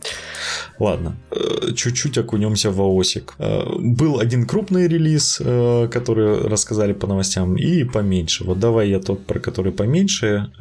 Ладно, 0.79 1.15
э, 1.31 1.73
чуть-чуть 1.75 2.17
окунемся 2.17 2.71
в 2.71 2.81
ООСик. 2.81 3.33
Э, 3.39 3.63
был 3.79 4.19
один 4.19 4.45
крупный 4.45 4.87
релиз, 4.87 5.41
э, 5.43 5.87
который 5.91 6.47
рассказали 6.47 6.93
по 6.93 7.07
новостям, 7.07 7.55
и 7.55 7.83
поменьше. 7.83 8.43
Вот 8.43 8.59
давай 8.59 8.89
я 8.89 8.99
тот, 8.99 9.25
про 9.25 9.39
который 9.39 9.71
поменьше, 9.71 10.51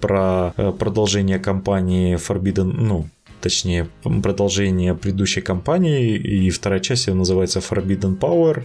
про 0.00 0.52
продолжение 0.78 1.38
кампании 1.38 2.16
Forbidden, 2.16 2.72
ну, 2.72 3.08
точнее, 3.40 3.88
продолжение 4.02 4.94
предыдущей 4.94 5.40
кампании, 5.40 6.16
и 6.16 6.50
вторая 6.50 6.80
часть 6.80 7.06
ее 7.06 7.14
называется 7.14 7.60
Forbidden 7.60 8.18
Power. 8.18 8.64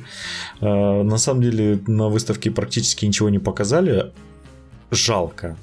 На 0.61 1.17
самом 1.17 1.41
деле 1.41 1.79
на 1.87 2.07
выставке 2.09 2.51
практически 2.51 3.05
ничего 3.05 3.29
не 3.29 3.39
показали, 3.39 4.11
жалко. 4.91 5.57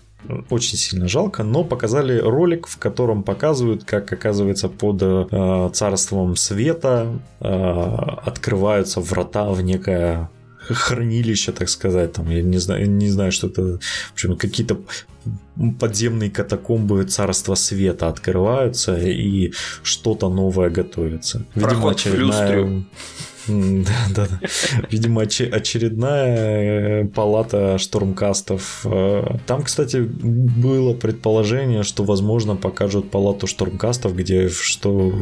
Очень 0.50 0.76
сильно 0.76 1.06
жалко, 1.06 1.44
но 1.44 1.62
показали 1.62 2.18
ролик, 2.18 2.66
в 2.66 2.78
котором 2.78 3.22
показывают, 3.22 3.84
как 3.84 4.12
оказывается 4.12 4.68
под 4.68 5.00
э, 5.00 5.70
царством 5.72 6.34
света 6.34 7.20
э, 7.40 7.46
открываются 7.46 9.00
врата 9.00 9.48
в 9.48 9.62
некое 9.62 10.28
хранилище, 10.68 11.52
так 11.52 11.68
сказать, 11.68 12.14
там, 12.14 12.28
я 12.30 12.42
не 12.42 12.58
знаю, 12.58 12.90
не 12.90 13.08
знаю, 13.08 13.30
что 13.30 13.46
это, 13.46 13.78
в 13.78 14.12
общем, 14.12 14.36
какие-то 14.36 14.78
подземные 15.78 16.30
катакомбы 16.30 17.04
царства 17.04 17.54
света 17.54 18.08
открываются 18.08 18.96
и 18.96 19.52
что-то 19.82 20.28
новое 20.28 20.70
готовится. 20.70 21.44
Видимо, 21.54 21.70
Проход 21.70 21.96
очередная... 21.96 22.84
Да, 23.48 23.92
да, 24.10 24.26
да. 24.28 24.40
Видимо, 24.90 25.22
очередная 25.22 27.02
э, 27.02 27.06
палата 27.06 27.78
штурмкастов. 27.78 28.84
Э, 28.84 29.36
там, 29.46 29.62
кстати, 29.62 29.98
было 29.98 30.94
предположение, 30.94 31.82
что, 31.82 32.04
возможно, 32.04 32.56
покажут 32.56 33.10
палату 33.10 33.46
штурмкастов, 33.46 34.16
где 34.16 34.48
что 34.48 35.12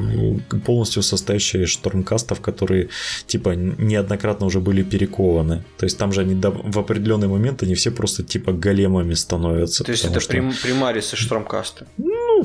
полностью 0.65 1.03
состоящая 1.03 1.65
из 1.65 1.69
штурмкастов, 1.69 2.41
которые, 2.41 2.89
типа, 3.27 3.51
неоднократно 3.51 4.47
уже 4.47 4.61
были 4.61 4.83
перекованы. 4.83 5.65
То 5.79 5.85
есть 5.85 5.99
там 5.99 6.13
же 6.13 6.23
они 6.23 6.35
в 6.35 6.79
определенный 6.79 7.29
момент 7.29 7.63
они 7.63 7.75
все 7.75 7.91
просто 7.91 8.23
типа 8.23 8.53
големами 8.53 9.15
становятся. 9.15 9.85
То 9.85 9.93
есть 9.95 10.05
это 10.05 10.21
что... 10.21 10.33
примарисы 10.63 11.17
штурмкасты? 11.17 11.87
Ну, 11.97 12.45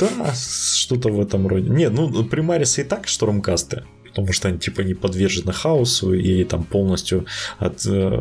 да, 0.00 0.34
что-то 0.34 1.10
в 1.10 1.20
этом 1.20 1.46
роде. 1.46 1.68
Нет, 1.68 1.92
ну, 1.92 2.24
примарисы 2.24 2.82
и 2.82 2.84
так 2.84 3.08
штурмкасты 3.08 3.84
потому 4.18 4.32
что 4.32 4.48
они 4.48 4.58
типа 4.58 4.80
не 4.80 4.94
подвержены 4.94 5.52
хаосу 5.52 6.12
и 6.12 6.42
там 6.44 6.64
полностью 6.64 7.26
от, 7.58 7.86
э, 7.86 8.16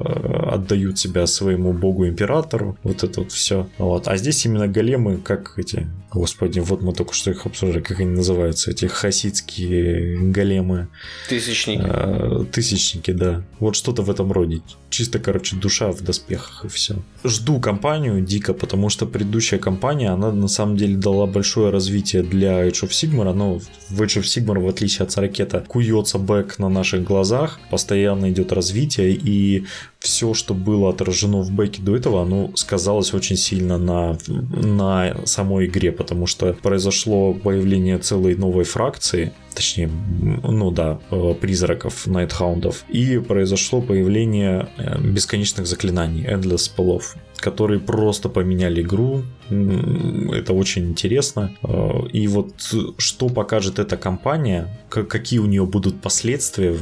отдают 0.52 1.00
себя 1.00 1.26
своему 1.26 1.74
богу 1.74 2.08
императору. 2.08 2.78
Вот 2.84 3.04
это 3.04 3.22
вот 3.22 3.32
все. 3.32 3.68
Вот. 3.80 4.08
А 4.08 4.16
здесь 4.18 4.46
именно 4.46 4.68
големы, 4.68 5.18
как 5.18 5.58
эти, 5.58 5.88
господи, 6.14 6.60
вот 6.60 6.82
мы 6.82 6.94
только 6.94 7.14
что 7.14 7.32
их 7.32 7.46
обсуждали, 7.48 7.82
как 7.82 8.00
они 8.00 8.12
называются, 8.12 8.72
эти 8.72 8.86
хасидские 8.86 10.18
големы. 10.32 10.88
Тысячники. 11.30 11.82
Э, 11.84 12.46
тысячники, 12.52 13.12
да. 13.12 13.44
Вот 13.60 13.76
что-то 13.76 14.02
в 14.02 14.10
этом 14.10 14.32
роде. 14.32 14.62
Чисто, 14.90 15.20
короче, 15.20 15.56
душа 15.56 15.92
в 15.92 16.02
доспехах 16.02 16.66
и 16.66 16.68
все. 16.68 16.96
Жду 17.24 17.60
компанию 17.60 18.22
дико, 18.22 18.54
потому 18.54 18.90
что 18.90 19.06
предыдущая 19.06 19.60
компания, 19.60 20.10
она 20.10 20.32
на 20.32 20.48
самом 20.48 20.78
деле 20.78 20.96
дала 20.96 21.26
большое 21.26 21.72
развитие 21.72 22.24
для 22.24 22.68
Age 22.68 22.84
of 22.84 22.90
Sigmar, 22.90 23.34
но 23.34 23.60
в 23.90 24.02
Age 24.02 24.22
of 24.22 24.24
Sigmar, 24.24 24.60
в 24.60 24.68
отличие 24.68 25.06
от 25.06 25.12
Саракета, 25.12 25.64
куется 25.68 26.18
бэк 26.18 26.60
на 26.60 26.70
наших 26.70 27.04
глазах, 27.04 27.60
постоянно 27.72 28.30
идет 28.32 28.52
развитие, 28.52 29.14
и 29.14 29.66
все, 30.00 30.34
что 30.34 30.54
было 30.54 30.90
отражено 30.90 31.42
в 31.42 31.52
бэке 31.52 31.82
до 31.82 31.96
этого, 31.96 32.22
оно 32.22 32.52
сказалось 32.56 33.14
очень 33.14 33.38
сильно 33.38 33.78
на, 33.78 34.18
на 34.28 35.16
самой 35.26 35.66
игре, 35.66 35.92
потому 35.92 36.28
что 36.28 36.54
произошло 36.54 37.34
появление 37.34 37.98
целой 37.98 38.36
новой 38.36 38.64
фракции, 38.64 39.34
точнее, 39.58 39.90
ну 40.44 40.70
да, 40.70 41.00
э, 41.10 41.34
призраков, 41.42 42.06
найтхаундов, 42.06 42.86
и 42.90 43.18
произошло 43.18 43.82
появление 43.82 44.70
э, 44.78 45.02
бесконечных 45.02 45.66
заклинаний, 45.66 46.24
endless 46.26 46.72
полов, 46.76 47.16
которые 47.38 47.80
просто 47.80 48.30
поменяли 48.30 48.84
игру. 48.84 49.24
Это 49.50 50.54
очень 50.54 50.90
интересно. 50.90 51.56
Э, 51.64 52.08
и 52.14 52.28
вот 52.28 52.76
что 53.00 53.30
покажет 53.30 53.80
эта 53.80 53.98
компания, 53.98 54.68
какие 54.90 55.40
у 55.40 55.48
нее 55.48 55.66
будут 55.66 56.02
последствия, 56.02 56.78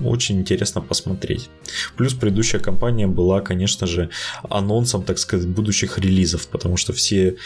очень 0.00 0.40
интересно 0.40 0.80
посмотреть. 0.80 1.50
Плюс 1.96 2.14
предыдущая 2.14 2.58
компания 2.58 3.06
была, 3.06 3.42
конечно 3.42 3.86
же, 3.86 4.08
анонсом, 4.48 5.02
так 5.02 5.18
сказать, 5.18 5.46
будущих 5.46 5.98
релизов, 5.98 6.48
потому 6.48 6.76
что 6.76 6.92
все 6.92 7.36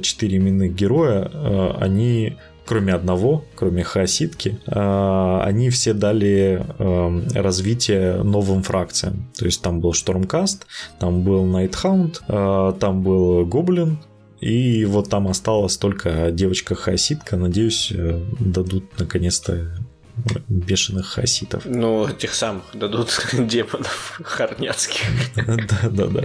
четыре 0.00 0.38
именных 0.38 0.74
героя, 0.74 1.76
они 1.78 2.38
кроме 2.70 2.94
одного, 2.94 3.44
кроме 3.56 3.82
хаоситки, 3.82 4.60
а, 4.68 5.42
они 5.44 5.70
все 5.70 5.92
дали 5.92 6.64
эм, 6.78 7.26
развитие 7.34 8.22
новым 8.22 8.62
фракциям. 8.62 9.28
То 9.36 9.46
есть 9.46 9.60
там 9.60 9.80
был 9.80 9.92
Штормкаст, 9.92 10.68
там 11.00 11.24
был 11.24 11.44
Найтхаунд, 11.46 12.22
а, 12.28 12.70
там 12.70 13.02
был 13.02 13.44
Гоблин, 13.44 13.98
и 14.40 14.84
вот 14.84 15.10
там 15.10 15.26
осталась 15.26 15.78
только 15.78 16.30
девочка-хаоситка. 16.30 17.36
Надеюсь, 17.36 17.90
э, 17.90 18.24
дадут 18.38 18.84
наконец-то 19.00 19.74
бешеных 20.48 21.06
хаситов. 21.06 21.64
Ну, 21.64 22.08
тех 22.10 22.34
самых 22.34 22.64
дадут 22.74 23.26
демонов 23.32 24.20
хорняцких. 24.24 25.02
Да, 25.36 25.88
да, 25.90 26.06
да. 26.06 26.22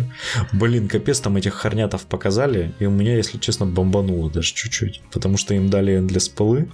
Блин, 0.54 0.88
капец, 0.88 1.20
там 1.20 1.38
этих 1.38 1.54
хорнятов 1.54 2.06
показали, 2.06 2.74
и 2.80 2.86
у 2.86 2.92
меня, 2.92 3.16
если 3.16 3.38
честно, 3.38 3.66
бомбануло 3.66 4.30
даже 4.30 4.54
чуть-чуть. 4.54 5.02
Потому 5.12 5.38
что 5.38 5.54
им 5.54 5.70
дали 5.70 6.00
для 6.00 6.20
спылы, 6.20 6.70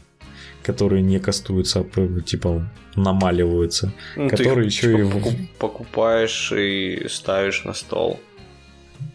которые 0.63 1.01
не 1.01 1.19
кастуются, 1.19 1.86
а 1.95 2.19
типа 2.21 2.69
намаливаются. 2.95 3.93
Ну, 4.15 4.29
которые 4.29 4.67
еще 4.67 4.95
типа, 4.95 5.29
и... 5.29 5.47
покупаешь 5.57 6.51
и 6.51 7.07
ставишь 7.10 7.63
на 7.63 7.73
стол. 7.73 8.19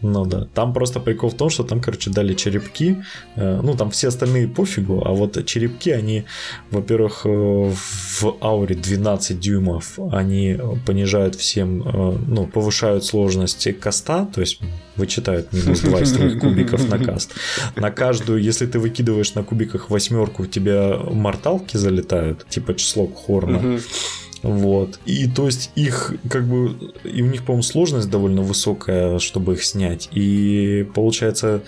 Ну 0.01 0.25
да. 0.25 0.47
Там 0.53 0.73
просто 0.73 0.99
прикол 0.99 1.29
в 1.29 1.33
том, 1.33 1.49
что 1.49 1.63
там, 1.63 1.81
короче, 1.81 2.09
дали 2.09 2.33
черепки. 2.33 2.97
Э, 3.35 3.61
ну, 3.63 3.75
там 3.75 3.89
все 3.89 4.07
остальные 4.07 4.47
пофигу, 4.47 5.01
а 5.05 5.11
вот 5.11 5.43
черепки, 5.45 5.91
они, 5.91 6.25
во-первых, 6.71 7.21
э, 7.25 7.29
в 7.29 8.35
ауре 8.41 8.75
12 8.75 9.39
дюймов, 9.39 9.99
они 10.11 10.57
понижают 10.85 11.35
всем, 11.35 11.81
э, 11.81 12.17
ну, 12.27 12.45
повышают 12.45 13.05
сложность 13.05 13.67
каста, 13.79 14.27
то 14.33 14.41
есть 14.41 14.61
вычитают 14.95 15.53
минус 15.53 15.81
2 15.81 16.01
из 16.01 16.13
твоих 16.13 16.39
кубиков 16.39 16.89
на 16.89 16.99
каст. 16.99 17.33
На 17.75 17.91
каждую, 17.91 18.41
если 18.41 18.65
ты 18.65 18.79
выкидываешь 18.79 19.35
на 19.35 19.43
кубиках 19.43 19.89
восьмерку, 19.89 20.43
у 20.43 20.45
тебя 20.45 20.97
морталки 20.97 21.77
залетают, 21.77 22.45
типа 22.49 22.75
число 22.75 23.07
хорна. 23.07 23.79
Вот. 24.43 24.99
И 25.05 25.27
то 25.27 25.45
есть 25.45 25.71
их 25.75 26.13
как 26.29 26.45
бы... 26.47 26.93
И 27.03 27.21
у 27.21 27.25
них, 27.25 27.43
по-моему, 27.43 27.63
сложность 27.63 28.09
довольно 28.09 28.41
высокая, 28.41 29.19
чтобы 29.19 29.53
их 29.53 29.63
снять. 29.63 30.09
И 30.11 30.87
получается, 30.93 31.61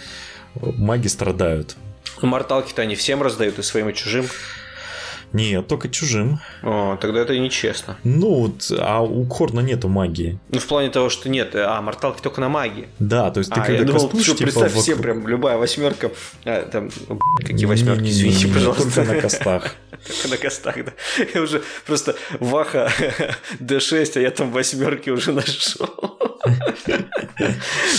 маги 0.56 1.08
страдают. 1.08 1.76
Ну, 2.22 2.28
морталки-то 2.28 2.82
они 2.82 2.96
всем 2.96 3.22
раздают 3.22 3.60
и 3.60 3.64
своим, 3.64 3.90
и 3.90 3.94
чужим. 3.94 4.26
Нет, 5.34 5.68
только 5.68 5.90
чужим. 5.90 6.40
О, 6.64 6.98
тогда 7.00 7.22
это 7.22 7.38
нечестно. 7.38 7.98
Ну, 8.04 8.34
вот, 8.34 8.72
а 8.78 9.02
у 9.02 9.26
Корна 9.26 9.60
нету 9.60 9.88
магии. 9.88 10.40
Ну, 10.50 10.60
в 10.60 10.66
плане 10.66 10.90
того, 10.90 11.10
что 11.10 11.30
нет, 11.30 11.52
а, 11.56 11.82
морталки 11.82 12.22
только 12.22 12.42
на 12.42 12.50
магии. 12.50 12.88
Да, 13.00 13.30
то 13.32 13.40
есть 13.40 13.52
ты 13.52 13.60
а, 13.60 13.64
когда 13.64 13.80
я 13.80 13.86
думал, 13.86 14.02
кастуешь, 14.02 14.26
типа, 14.26 14.44
представь, 14.44 14.68
вокруг... 14.68 14.84
все 14.84 14.96
прям, 14.96 15.28
любая 15.28 15.58
восьмерка, 15.58 16.12
а, 16.46 16.68
там, 16.70 16.90
какие 17.38 17.66
восьмерки, 17.66 18.02
не, 18.02 18.10
извините, 18.10 18.48
не, 18.48 18.54
пожалуйста. 18.54 18.84
Только 18.84 19.14
на 19.14 19.22
костах. 19.22 19.76
на 20.30 20.38
костах, 20.38 20.76
да. 20.86 20.94
Я 21.34 21.42
уже 21.42 21.62
просто 21.86 22.16
Ваха 22.40 22.92
D6, 23.60 24.12
а 24.16 24.20
я 24.20 24.32
там 24.32 24.52
восьмерки 24.52 25.10
уже 25.10 25.32
нашел. 25.32 25.90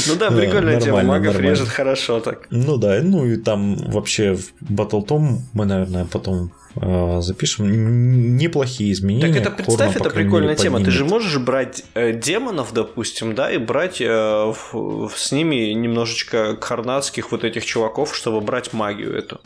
Ну 0.09 0.17
да, 0.19 0.31
прикольная 0.31 0.81
тема. 0.81 1.03
Магов 1.03 1.39
режет 1.39 1.69
хорошо 1.69 2.21
так. 2.21 2.47
Ну 2.51 2.77
да, 2.77 3.01
ну 3.03 3.27
и 3.27 3.37
там 3.37 3.77
вообще 3.77 4.35
в 4.35 4.53
Battle 4.63 5.39
мы, 5.53 5.65
наверное, 5.65 6.05
потом 6.05 6.53
запишем. 7.21 8.37
Неплохие 8.37 8.93
изменения. 8.93 9.27
Так 9.27 9.37
это 9.37 9.51
представь, 9.51 9.95
Хорна, 9.95 10.07
это 10.07 10.11
прикольная 10.11 10.57
тема. 10.57 10.79
Поднимет. 10.79 10.93
Ты 10.93 10.99
же 10.99 11.05
можешь 11.05 11.39
брать 11.39 11.85
э, 11.95 12.13
демонов, 12.13 12.73
допустим, 12.73 13.35
да, 13.35 13.51
и 13.51 13.59
брать 13.59 14.01
э, 14.01 14.09
в, 14.09 15.11
с 15.15 15.33
ними 15.33 15.73
немножечко 15.73 16.57
карнадских 16.57 17.33
вот 17.33 17.45
этих 17.45 17.65
чуваков, 17.65 18.15
чтобы 18.15 18.41
брать 18.41 18.73
магию 18.73 19.15
эту. 19.17 19.41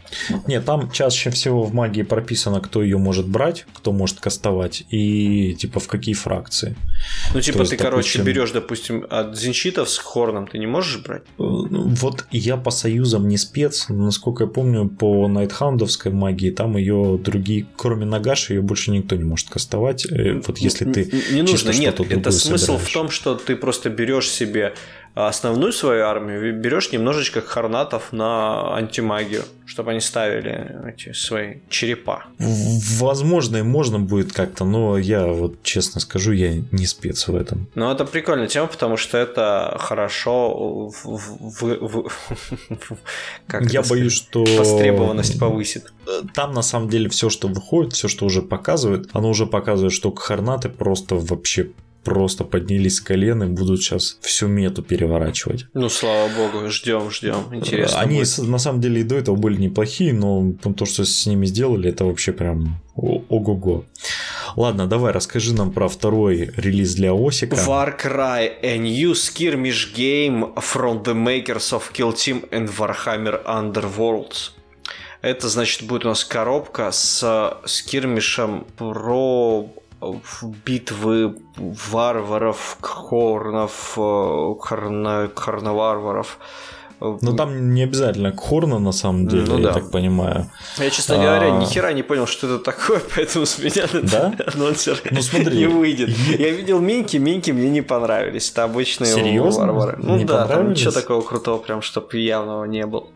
Нет, 0.47 0.65
там 0.65 0.91
чаще 0.91 1.31
всего 1.31 1.63
в 1.63 1.75
магии 1.75 2.03
прописано, 2.03 2.61
кто 2.61 2.83
ее 2.83 2.99
может 2.99 3.29
брать, 3.29 3.67
кто 3.75 3.93
может 3.93 4.21
кастовать 4.21 4.85
и 4.91 5.55
типа 5.55 5.81
в 5.81 5.89
какие 5.89 6.15
фракции. 6.15 6.77
Ну, 7.33 7.41
типа, 7.41 7.59
То 7.59 7.65
ты, 7.65 7.71
есть, 7.73 7.83
короче, 7.83 8.19
допустим... 8.19 8.25
берешь, 8.25 8.51
допустим, 8.53 9.07
от 9.11 9.37
зенчитов 9.37 9.89
с 9.89 9.99
хорном, 9.99 10.47
ты 10.47 10.59
не 10.59 10.67
можешь 10.67 11.03
брать? 11.03 11.23
Э, 11.39 11.43
вот 11.43 12.27
я 12.31 12.57
по 12.57 12.71
союзам 12.71 13.29
не 13.29 13.39
спец, 13.39 13.87
насколько 13.89 14.45
я 14.45 14.51
помню, 14.51 14.89
по 14.89 15.27
найтхаундовской 15.29 16.13
магии 16.13 16.51
там 16.51 16.77
ее 16.77 17.14
другие, 17.19 17.67
кроме 17.77 18.05
Нагаши, 18.07 18.55
ее 18.55 18.63
больше 18.63 18.91
никто 18.91 19.17
не 19.17 19.25
может 19.25 19.49
кастовать. 19.49 20.07
Э, 20.07 20.41
вот 20.47 20.59
если 20.59 20.85
ты 20.91 21.11
не 21.33 21.43
нужно, 21.43 21.71
нет, 21.71 22.01
это 22.01 22.31
смысл 22.31 22.65
собираешь. 22.65 22.89
в 22.89 22.93
том, 22.93 23.11
что 23.11 23.35
ты 23.35 23.57
просто 23.57 23.91
берешь 23.91 24.29
себе 24.29 24.75
основную 25.15 25.73
свою 25.73 26.05
армию, 26.05 26.61
берешь 26.61 26.91
немножечко 26.91 27.41
хорнатов 27.41 28.13
на 28.13 28.77
антимагию, 28.77 29.45
чтобы 29.65 29.93
они 29.93 30.01
ставили 30.01 30.89
эти 30.89 31.13
свои 31.13 31.59
черепа. 31.69 32.25
Возможно, 32.39 33.59
и 33.59 33.63
можно 33.63 34.01
будет 34.01 34.33
как-то, 34.33 34.65
но 34.65 34.99
я 34.99 35.27
вот 35.27 35.63
честно 35.63 36.01
скажу, 36.01 36.33
я 36.33 36.55
не 36.73 36.87
спец 36.87 37.29
в 37.29 37.37
этом. 37.37 37.69
Ну, 37.77 37.91
это 37.93 38.05
прикольная 38.05 38.49
тема, 38.49 38.67
потому 38.67 38.97
что 38.97 39.17
это 39.17 39.77
хорошо 39.79 40.89
в, 40.89 41.05
в, 41.05 41.61
в, 41.61 42.11
как 43.47 43.63
я 43.73 43.83
боюсь, 43.83 44.13
что 44.13 44.45
востребованность 44.45 45.39
повысит. 45.39 45.93
Там 46.35 46.53
на 46.53 46.63
самом 46.63 46.89
деле 46.89 47.09
все, 47.09 47.31
что 47.31 47.47
выходит, 47.47 47.93
все, 47.93 48.09
что 48.09 48.27
уже 48.27 48.43
показывает, 48.43 49.11
оно 49.13 49.29
уже 49.29 49.47
показывает, 49.47 49.93
что 49.93 50.13
хорнаты 50.13 50.69
просто 50.69 51.15
вообще 51.15 51.71
просто 52.05 52.45
поднялись 52.45 52.97
с 52.97 53.01
колен 53.01 53.43
и 53.43 53.47
будут 53.47 53.83
сейчас 53.83 54.19
всю 54.21 54.47
мету 54.47 54.83
переворачивать. 54.83 55.67
Ну, 55.75 55.89
слава 55.89 56.29
богу, 56.29 56.69
ждем, 56.69 57.11
ждем. 57.11 57.53
Интересно. 57.53 58.01
Они 58.01 58.19
будет. 58.19 58.39
на 58.39 58.59
самом 58.59 58.81
деле 58.81 59.01
и 59.01 59.05
до 59.05 59.17
этого 59.17 59.37
были 59.37 59.61
неплохие, 59.61 60.13
но 60.13 60.53
то, 60.77 60.87
что 60.87 61.05
с 61.05 61.27
ними 61.27 61.47
сделали, 61.47 61.91
это 61.91 62.05
вообще 62.05 62.33
прям 62.33 62.81
ого-го. 62.95 63.85
Ладно, 64.57 64.87
давай 64.87 65.13
расскажи 65.13 65.55
нам 65.55 65.73
про 65.73 65.89
второй 65.89 66.53
релиз 66.57 66.95
для 66.95 67.13
Осика. 67.13 67.57
Far 67.57 68.01
Cry, 68.01 68.53
a 68.63 68.79
new 68.79 69.13
skirmish 69.13 69.95
game 69.97 70.55
from 70.57 71.03
the 71.03 71.15
makers 71.15 71.73
of 71.73 71.93
Kill 71.93 72.13
Team 72.13 72.49
and 72.51 72.71
Warhammer 72.79 73.45
Underworlds. 73.45 74.53
Это 75.23 75.49
значит 75.49 75.85
будет 75.85 76.05
у 76.05 76.09
нас 76.09 76.23
коробка 76.23 76.93
с 76.93 77.59
скирмишем 77.65 78.67
про 78.77 79.67
битвы 80.67 81.37
варваров, 81.57 82.79
хорнов, 82.81 83.95
э, 83.97 84.55
хорна, 84.61 85.31
хорноварваров. 85.35 86.39
Ну 87.01 87.37
там 87.37 87.75
не 87.75 87.83
обязательно 87.83 88.35
хорна 88.35 88.79
на 88.79 88.93
самом 88.93 89.29
деле, 89.29 89.45
ну, 89.47 89.59
я 89.59 89.65
да. 89.65 89.73
так 89.75 89.91
понимаю. 89.91 90.51
Я, 90.79 90.91
честно 90.91 91.17
говоря, 91.17 91.55
а... 91.55 91.61
ни 91.61 91.67
хера 91.67 91.93
не 91.93 92.03
понял, 92.03 92.27
что 92.27 92.47
это 92.47 92.59
такое, 92.65 93.01
поэтому 93.15 93.45
с 93.47 93.59
меня 93.59 93.87
да? 93.93 94.35
анонсер 94.55 95.01
ну, 95.11 95.21
смотри. 95.21 95.59
не 95.59 95.67
выйдет. 95.67 96.09
Я 96.09 96.51
видел 96.51 96.81
минки, 96.81 97.19
минки 97.19 97.51
мне 97.51 97.69
не 97.69 97.83
понравились. 97.83 98.51
Это 98.51 98.65
обычные 98.65 99.13
Серьезно? 99.13 99.67
варвары. 99.67 99.99
Ну 99.99 100.17
не 100.17 100.25
да, 100.25 100.47
там 100.47 100.71
ничего 100.71 100.93
такого 100.93 101.21
крутого, 101.23 101.59
прям, 101.59 101.83
чтобы 101.83 102.17
явного 102.17 102.65
не 102.65 102.87
было. 102.87 103.07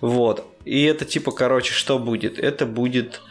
Вот. 0.00 0.44
И 0.64 0.84
это 0.84 1.04
типа, 1.04 1.32
короче, 1.32 1.72
что 1.72 1.98
будет? 1.98 2.38
Это 2.38 2.66
будет 2.66 3.22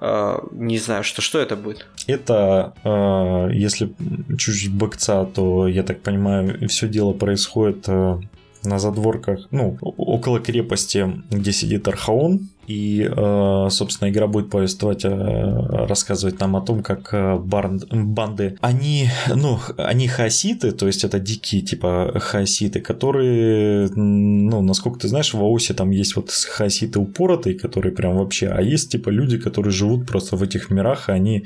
не 0.00 0.78
знаю, 0.78 1.02
что, 1.02 1.22
что 1.22 1.38
это 1.40 1.56
будет. 1.56 1.86
Это, 2.06 2.72
uh, 2.84 3.52
если 3.52 3.92
чуть-чуть 4.36 4.72
бэкца, 4.72 5.24
то, 5.24 5.66
я 5.66 5.82
так 5.82 6.00
понимаю, 6.00 6.68
все 6.68 6.88
дело 6.88 7.12
происходит 7.12 7.88
uh, 7.88 8.22
на 8.62 8.78
задворках, 8.78 9.48
ну, 9.50 9.76
около 9.80 10.40
крепости, 10.40 11.22
где 11.30 11.52
сидит 11.52 11.88
Архаон, 11.88 12.48
И, 12.68 13.08
э, 13.10 13.68
собственно, 13.70 14.10
игра 14.10 14.26
будет 14.26 14.50
повествовать, 14.50 15.04
э, 15.04 15.86
рассказывать 15.86 16.38
нам 16.38 16.54
о 16.54 16.60
том, 16.60 16.82
как 16.82 17.14
банды, 17.42 18.58
они, 18.60 19.08
ну, 19.34 19.58
они 19.78 20.06
хаоситы, 20.06 20.72
то 20.72 20.86
есть 20.86 21.02
это 21.02 21.18
дикие 21.18 21.62
типа 21.62 22.12
хаоситы, 22.16 22.80
которые, 22.80 23.88
ну, 23.94 24.60
насколько 24.62 24.98
ты 24.98 25.08
знаешь, 25.08 25.32
в 25.32 25.42
Аосе 25.42 25.72
там 25.72 25.90
есть 25.90 26.14
вот 26.16 26.30
хаоситы 26.30 26.98
упоротые, 26.98 27.58
которые 27.58 27.92
прям 27.92 28.16
вообще, 28.18 28.48
а 28.48 28.60
есть 28.60 28.92
типа 28.92 29.08
люди, 29.08 29.38
которые 29.38 29.72
живут 29.72 30.06
просто 30.06 30.36
в 30.36 30.42
этих 30.42 30.70
мирах, 30.70 31.08
и 31.08 31.12
они 31.12 31.44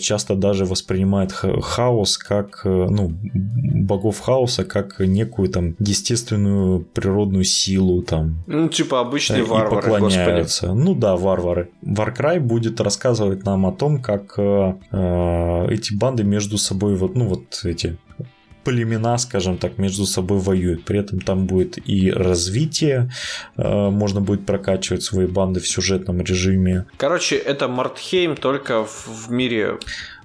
часто 0.00 0.34
даже 0.34 0.64
воспринимают 0.64 1.32
хаос 1.32 2.18
как, 2.18 2.62
ну, 2.64 3.12
богов 3.34 4.18
хаоса 4.20 4.64
как 4.64 4.98
некую 4.98 5.48
там 5.48 5.76
естественную 5.78 6.80
природную 6.80 7.44
силу 7.44 8.02
там. 8.02 8.42
Ну, 8.46 8.68
типа 8.68 9.00
обычные 9.00 9.40
и 9.40 9.44
варвары, 9.44 10.23
поклоняются. 10.24 10.66
Господи. 10.66 10.84
Ну 10.84 10.94
да, 10.94 11.16
варвары. 11.16 11.70
Warcry 11.82 12.40
будет 12.40 12.80
рассказывать 12.80 13.44
нам 13.44 13.66
о 13.66 13.72
том, 13.72 14.02
как 14.02 14.34
э, 14.38 14.74
э, 14.90 15.66
эти 15.70 15.94
банды 15.94 16.24
между 16.24 16.58
собой, 16.58 16.96
вот, 16.96 17.14
ну 17.14 17.26
вот 17.26 17.60
эти 17.64 17.96
племена, 18.64 19.18
скажем 19.18 19.58
так, 19.58 19.78
между 19.78 20.06
собой 20.06 20.38
воюют. 20.38 20.84
При 20.84 20.98
этом 20.98 21.20
там 21.20 21.46
будет 21.46 21.78
и 21.88 22.10
развитие, 22.10 23.10
э, 23.56 23.90
можно 23.90 24.20
будет 24.20 24.46
прокачивать 24.46 25.02
свои 25.02 25.26
банды 25.26 25.60
в 25.60 25.68
сюжетном 25.68 26.22
режиме. 26.22 26.86
Короче, 26.96 27.36
это 27.36 27.68
Мартхейм 27.68 28.36
только 28.36 28.84
в 28.84 29.30
мире 29.30 29.78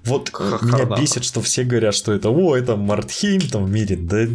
вот 0.06 0.32
меня 0.62 0.86
бесит, 0.97 1.24
что 1.24 1.41
все 1.41 1.64
говорят, 1.64 1.95
что 1.95 2.14
это, 2.14 2.30
о, 2.30 2.56
это 2.56 2.76
Мартхейм 2.76 3.41
там 3.41 3.66
в 3.66 3.72
мире. 3.72 3.97
Да 3.97 4.26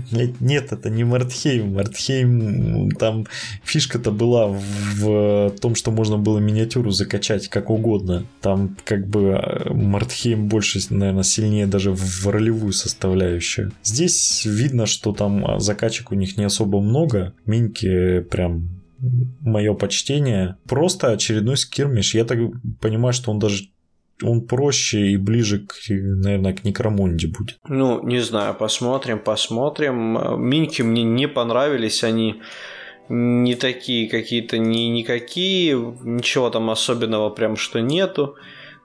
нет, 0.41 0.73
это 0.73 0.91
не 0.91 1.05
Мартхейм. 1.05 1.75
Мартхейм, 1.75 2.91
там 2.93 3.27
фишка-то 3.63 4.11
была 4.11 4.49
в 4.49 5.51
том, 5.61 5.75
что 5.75 5.91
можно 5.91 6.19
было 6.19 6.39
миниатюру 6.39 6.91
закачать 6.91 7.49
как 7.49 7.71
угодно. 7.71 8.25
Там 8.41 8.77
как 8.85 9.09
бы 9.09 9.41
э, 9.43 9.73
Мартхейм 9.73 10.49
больше, 10.49 10.81
наверное, 10.91 11.23
сильнее 11.23 11.67
даже 11.67 11.93
в 11.93 12.27
ролевую 12.27 12.73
составляющую. 12.73 13.73
Здесь 13.83 14.45
видно, 14.45 14.87
что 14.87 15.13
там 15.13 15.61
закачек 15.61 16.13
у 16.13 16.15
них 16.15 16.37
не 16.37 16.45
особо 16.45 16.81
много. 16.81 17.35
Миньки 17.47 18.21
прям 18.21 18.85
мое 19.41 19.75
почтение. 19.75 20.57
Просто 20.67 21.13
очередной 21.13 21.57
скирмиш. 21.57 22.15
Я 22.15 22.25
так 22.25 22.39
понимаю, 22.81 23.13
что 23.13 23.31
он 23.31 23.39
даже 23.39 23.65
он 24.23 24.47
проще 24.47 25.09
и 25.09 25.17
ближе, 25.17 25.67
к, 25.67 25.75
наверное, 25.89 26.53
к 26.53 26.65
Некромонде 26.65 27.29
будет. 27.29 27.59
Ну, 27.69 28.03
не 28.07 28.21
знаю, 28.21 28.55
посмотрим, 28.55 29.19
посмотрим. 29.19 30.41
Миньки 30.41 30.83
мне 30.83 31.03
не 31.03 31.27
понравились, 31.29 32.05
они 32.05 32.41
не 33.09 33.55
такие 33.55 34.09
какие-то, 34.09 34.59
не 34.59 34.89
никакие, 34.89 35.75
ничего 36.03 36.51
там 36.51 36.71
особенного 36.71 37.31
прям 37.31 37.57
что 37.57 37.81
нету 37.81 38.37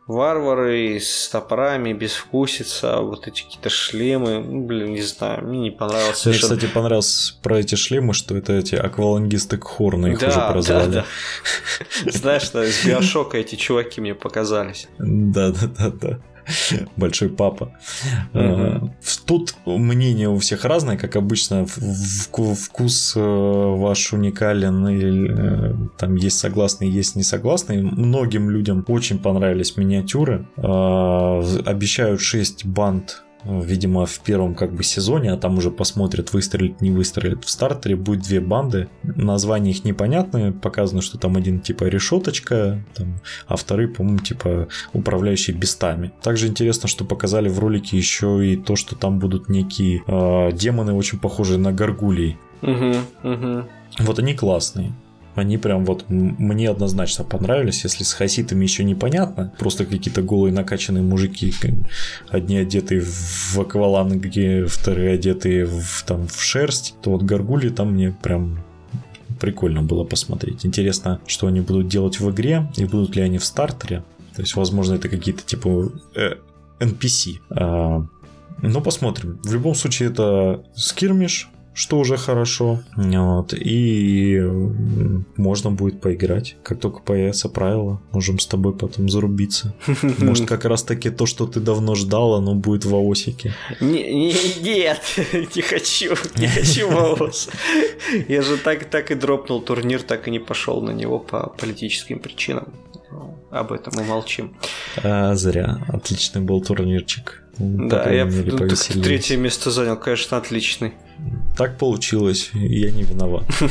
варвары 0.10 0.99
с 0.99 1.30
топорами, 1.30 1.93
безвкусица, 1.93 2.97
вот 3.01 3.28
эти 3.28 3.43
какие-то 3.43 3.70
шлемы, 3.70 4.39
ну, 4.39 4.66
блин, 4.66 4.93
не 4.93 5.03
знаю, 5.03 5.45
мне 5.45 5.60
не 5.60 5.70
понравилось 5.70 6.26
Мне, 6.26 6.34
совершенно. 6.34 6.55
кстати, 6.55 6.74
понравилось 6.74 7.38
про 7.43 7.60
эти 7.60 7.76
шлемы, 7.76 8.16
что 8.16 8.36
это 8.36 8.53
эти 8.53 8.74
аквалангисты 8.74 9.60
Хорна, 9.60 10.07
их 10.07 10.20
да, 10.20 10.30
уже 10.30 10.51
прозвали. 10.51 10.91
Да, 10.91 11.05
да. 12.03 12.12
Знаешь, 12.12 12.41
что 12.41 12.64
из 12.64 12.84
Биошока 12.84 13.38
эти 13.38 13.53
чуваки 13.53 14.01
мне 14.01 14.16
показались. 14.16 14.88
Да, 14.97 15.51
да, 15.51 15.68
да, 15.78 15.89
да. 15.91 16.20
большой 16.95 17.29
папа. 17.29 17.71
Угу. 18.33 18.93
Тут 19.25 19.55
мнение 19.65 20.29
у 20.29 20.37
всех 20.37 20.65
разное, 20.65 20.97
как 20.97 21.15
обычно, 21.15 21.65
вкус 21.65 23.13
э, 23.15 23.19
ваш 23.19 24.13
уникален, 24.13 24.87
э, 24.87 25.75
там 25.97 26.15
есть 26.15 26.39
согласные, 26.39 26.91
есть 26.91 27.15
не 27.15 27.23
согласные. 27.23 27.81
Многим 27.81 28.49
людям 28.49 28.83
очень 28.87 29.19
понравились 29.19 29.77
миниатюры. 29.77 30.47
Обещают 30.57 32.21
6 32.21 32.65
банд 32.65 33.23
видимо, 33.45 34.05
в 34.05 34.19
первом 34.19 34.55
как 34.55 34.73
бы 34.73 34.83
сезоне, 34.83 35.31
а 35.31 35.37
там 35.37 35.57
уже 35.57 35.71
посмотрят, 35.71 36.33
выстрелит, 36.33 36.81
не 36.81 36.91
выстрелит. 36.91 37.45
В 37.45 37.49
стартере 37.49 37.95
будет 37.95 38.23
две 38.23 38.39
банды, 38.39 38.89
названия 39.03 39.71
их 39.71 39.85
непонятные, 39.85 40.51
показано, 40.51 41.01
что 41.01 41.17
там 41.17 41.37
один 41.37 41.59
типа 41.59 41.85
решеточка, 41.85 42.83
там, 42.95 43.19
а 43.47 43.55
вторые, 43.55 43.87
по-моему, 43.87 44.19
типа 44.19 44.67
управляющие 44.93 45.55
бестами. 45.55 46.11
Также 46.21 46.47
интересно, 46.47 46.87
что 46.89 47.05
показали 47.05 47.49
в 47.49 47.59
ролике 47.59 47.97
еще 47.97 48.45
и 48.45 48.57
то, 48.57 48.75
что 48.75 48.95
там 48.95 49.19
будут 49.19 49.49
некие 49.49 50.03
э, 50.05 50.51
демоны, 50.53 50.93
очень 50.93 51.19
похожие 51.19 51.57
на 51.57 51.71
горгулей. 51.71 52.37
Угу, 52.61 52.95
угу. 53.23 53.63
Вот 53.99 54.19
они 54.19 54.33
классные. 54.33 54.93
Они 55.39 55.57
прям 55.57 55.85
вот 55.85 56.05
мне 56.09 56.69
однозначно 56.69 57.23
понравились. 57.23 57.83
Если 57.83 58.03
с 58.03 58.13
хаситами 58.13 58.63
еще 58.63 58.83
непонятно, 58.83 59.53
просто 59.57 59.85
какие-то 59.85 60.21
голые 60.21 60.53
накачанные 60.53 61.03
мужики, 61.03 61.53
одни 62.29 62.57
одетые 62.57 63.01
в 63.01 63.57
акваланги, 63.59 64.65
вторые 64.67 65.13
одетые 65.13 65.65
в, 65.65 66.03
там, 66.05 66.27
в 66.27 66.41
шерсть, 66.41 66.95
то 67.01 67.11
вот 67.11 67.23
горгули 67.23 67.69
там 67.69 67.93
мне 67.93 68.15
прям 68.21 68.63
прикольно 69.39 69.81
было 69.81 70.03
посмотреть. 70.03 70.65
Интересно, 70.65 71.19
что 71.25 71.47
они 71.47 71.61
будут 71.61 71.87
делать 71.87 72.19
в 72.19 72.29
игре 72.29 72.69
и 72.75 72.85
будут 72.85 73.15
ли 73.15 73.21
они 73.21 73.37
в 73.37 73.45
стартере. 73.45 74.03
То 74.35 74.41
есть, 74.41 74.55
возможно, 74.55 74.95
это 74.95 75.09
какие-то 75.09 75.43
типа 75.43 75.91
э, 76.15 76.35
NPC. 76.79 77.39
А, 77.49 78.05
ну, 78.61 78.81
посмотрим. 78.81 79.39
В 79.43 79.53
любом 79.53 79.75
случае, 79.75 80.09
это 80.09 80.63
скирмиш, 80.75 81.49
что 81.80 81.97
уже 81.97 82.17
хорошо. 82.17 82.82
Вот. 82.97 83.53
И 83.53 84.38
можно 85.38 85.71
будет 85.71 86.01
поиграть. 86.01 86.57
Как 86.61 86.77
только 86.80 86.99
появятся 86.99 87.47
правила, 87.47 88.01
можем 88.11 88.38
с 88.38 88.47
тобой 88.47 88.73
потом 88.73 89.07
зарубиться. 89.07 89.73
Может, 90.19 90.45
как 90.45 90.65
раз 90.65 90.84
таки 90.84 91.09
то, 91.09 91.25
что 91.25 91.47
ты 91.47 91.61
давно 91.61 91.95
ждал, 91.95 92.34
оно 92.34 92.53
будет 92.53 92.84
в 92.84 92.93
АОСике. 92.93 93.53
Не, 93.80 94.13
не, 94.13 94.34
нет, 94.61 95.01
не 95.55 95.61
хочу, 95.61 96.15
не 96.36 96.47
хочу 96.47 96.89
в 96.89 96.97
АОС. 96.97 97.49
Я 98.27 98.41
же 98.41 98.57
так, 98.57 98.84
так 98.89 99.11
и 99.11 99.15
дропнул 99.15 99.61
турнир, 99.61 100.01
так 100.01 100.27
и 100.27 100.32
не 100.32 100.39
пошел 100.39 100.82
на 100.82 100.91
него 100.91 101.17
по 101.17 101.47
политическим 101.57 102.19
причинам. 102.19 102.73
Об 103.51 103.71
этом 103.71 103.93
мы 103.95 104.03
молчим. 104.03 104.53
А, 105.03 105.35
зря. 105.35 105.79
Отличный 105.87 106.41
был 106.41 106.61
турнирчик. 106.61 107.43
Да, 107.57 108.09
я 108.09 108.25
третье 108.25 109.35
место 109.35 109.69
занял, 109.69 109.97
конечно, 109.97 110.37
отличный. 110.37 110.93
Так 111.57 111.77
получилось, 111.77 112.51
я 112.53 112.91
не 112.91 113.03
виноват. 113.03 113.43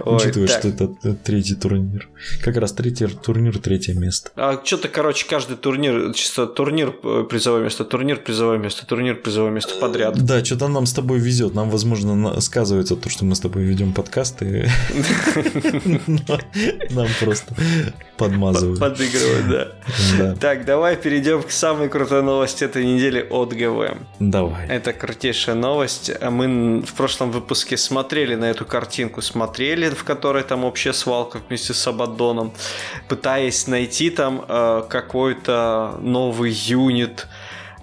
Учитывая, 0.00 0.48
что 0.48 0.68
это 0.68 0.88
третий 1.22 1.54
турнир. 1.54 2.08
Как 2.42 2.56
раз 2.56 2.72
третий 2.72 3.06
турнир, 3.06 3.58
третье 3.58 3.92
место. 3.92 4.30
А 4.36 4.58
что-то, 4.64 4.88
короче, 4.88 5.26
каждый 5.28 5.58
турнир, 5.58 6.14
чисто 6.14 6.46
турнир 6.46 6.94
э, 7.02 7.26
призовое 7.28 7.62
место, 7.62 7.84
турнир 7.84 8.16
призовое 8.16 8.56
место, 8.56 8.86
турнир 8.86 9.16
призовое 9.16 9.50
место 9.50 9.74
подряд. 9.78 10.16
Да, 10.24 10.42
что-то 10.42 10.68
нам 10.68 10.86
с 10.86 10.94
тобой 10.94 11.18
везет. 11.18 11.54
Нам, 11.54 11.68
возможно, 11.68 12.40
сказывается 12.40 12.96
то, 12.96 13.10
что 13.10 13.26
мы 13.26 13.34
с 13.34 13.40
тобой 13.40 13.64
ведем 13.64 13.92
подкасты. 13.92 14.70
Нам 16.90 17.08
просто 17.20 17.54
подмазывают. 18.28 18.80
Подыгрывают, 18.80 19.48
да. 20.18 20.34
Так, 20.40 20.64
давай 20.64 20.96
перейдем 20.96 21.42
к 21.42 21.50
самой 21.50 21.88
крутой 21.88 22.22
новости 22.22 22.64
этой 22.64 22.84
недели 22.84 23.26
от 23.30 23.52
ГВ. 23.52 23.96
Давай. 24.18 24.68
Это 24.68 24.92
крутейшая 24.92 25.56
новость. 25.56 26.10
Мы 26.20 26.82
в 26.82 26.94
прошлом 26.94 27.30
выпуске 27.30 27.76
смотрели 27.76 28.34
на 28.34 28.46
эту 28.46 28.64
картинку, 28.64 29.22
смотрели, 29.22 29.90
в 29.90 30.04
которой 30.04 30.42
там 30.42 30.64
общая 30.64 30.92
свалка 30.92 31.40
вместе 31.48 31.74
с 31.74 31.86
Абадоном, 31.86 32.52
пытаясь 33.08 33.66
найти 33.66 34.10
там 34.10 34.44
э, 34.48 34.82
какой-то 34.88 35.98
новый 36.00 36.50
юнит, 36.50 37.26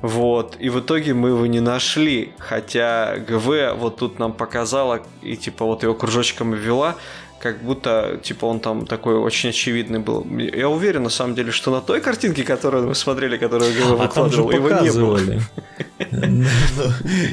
вот, 0.02 0.56
и 0.60 0.70
в 0.70 0.80
итоге 0.80 1.14
мы 1.14 1.30
его 1.30 1.46
не 1.46 1.60
нашли, 1.60 2.32
хотя 2.38 3.18
ГВ 3.18 3.76
вот 3.78 3.98
тут 3.98 4.18
нам 4.18 4.32
показала, 4.32 5.02
и 5.22 5.36
типа 5.36 5.66
вот 5.66 5.84
его 5.84 5.94
кружочком 5.94 6.54
ввела, 6.54 6.96
как 7.40 7.64
будто, 7.64 8.20
типа, 8.22 8.46
он 8.46 8.60
там 8.60 8.86
такой 8.86 9.16
очень 9.16 9.50
очевидный 9.50 10.00
был. 10.00 10.26
Я 10.38 10.70
уверен, 10.70 11.04
на 11.04 11.10
самом 11.10 11.36
деле, 11.36 11.52
что 11.52 11.72
на 11.72 11.82
той 11.82 12.02
картинке, 12.02 12.44
которую 12.44 12.88
мы 12.88 12.96
смотрели, 12.96 13.38
которую 13.38 13.74
Гава 13.74 14.04
а 14.04 14.08
выкладывал, 14.08 14.52
его 14.52 14.70
не 14.70 14.92
было. 14.92 15.20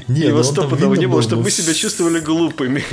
Его 0.09 0.43
стопудово 0.43 0.95
не 0.95 1.07
было, 1.07 1.23
чтобы 1.23 1.43
мы 1.43 1.51
себя 1.51 1.75
чувствовали 1.75 2.21
глупыми. 2.21 2.85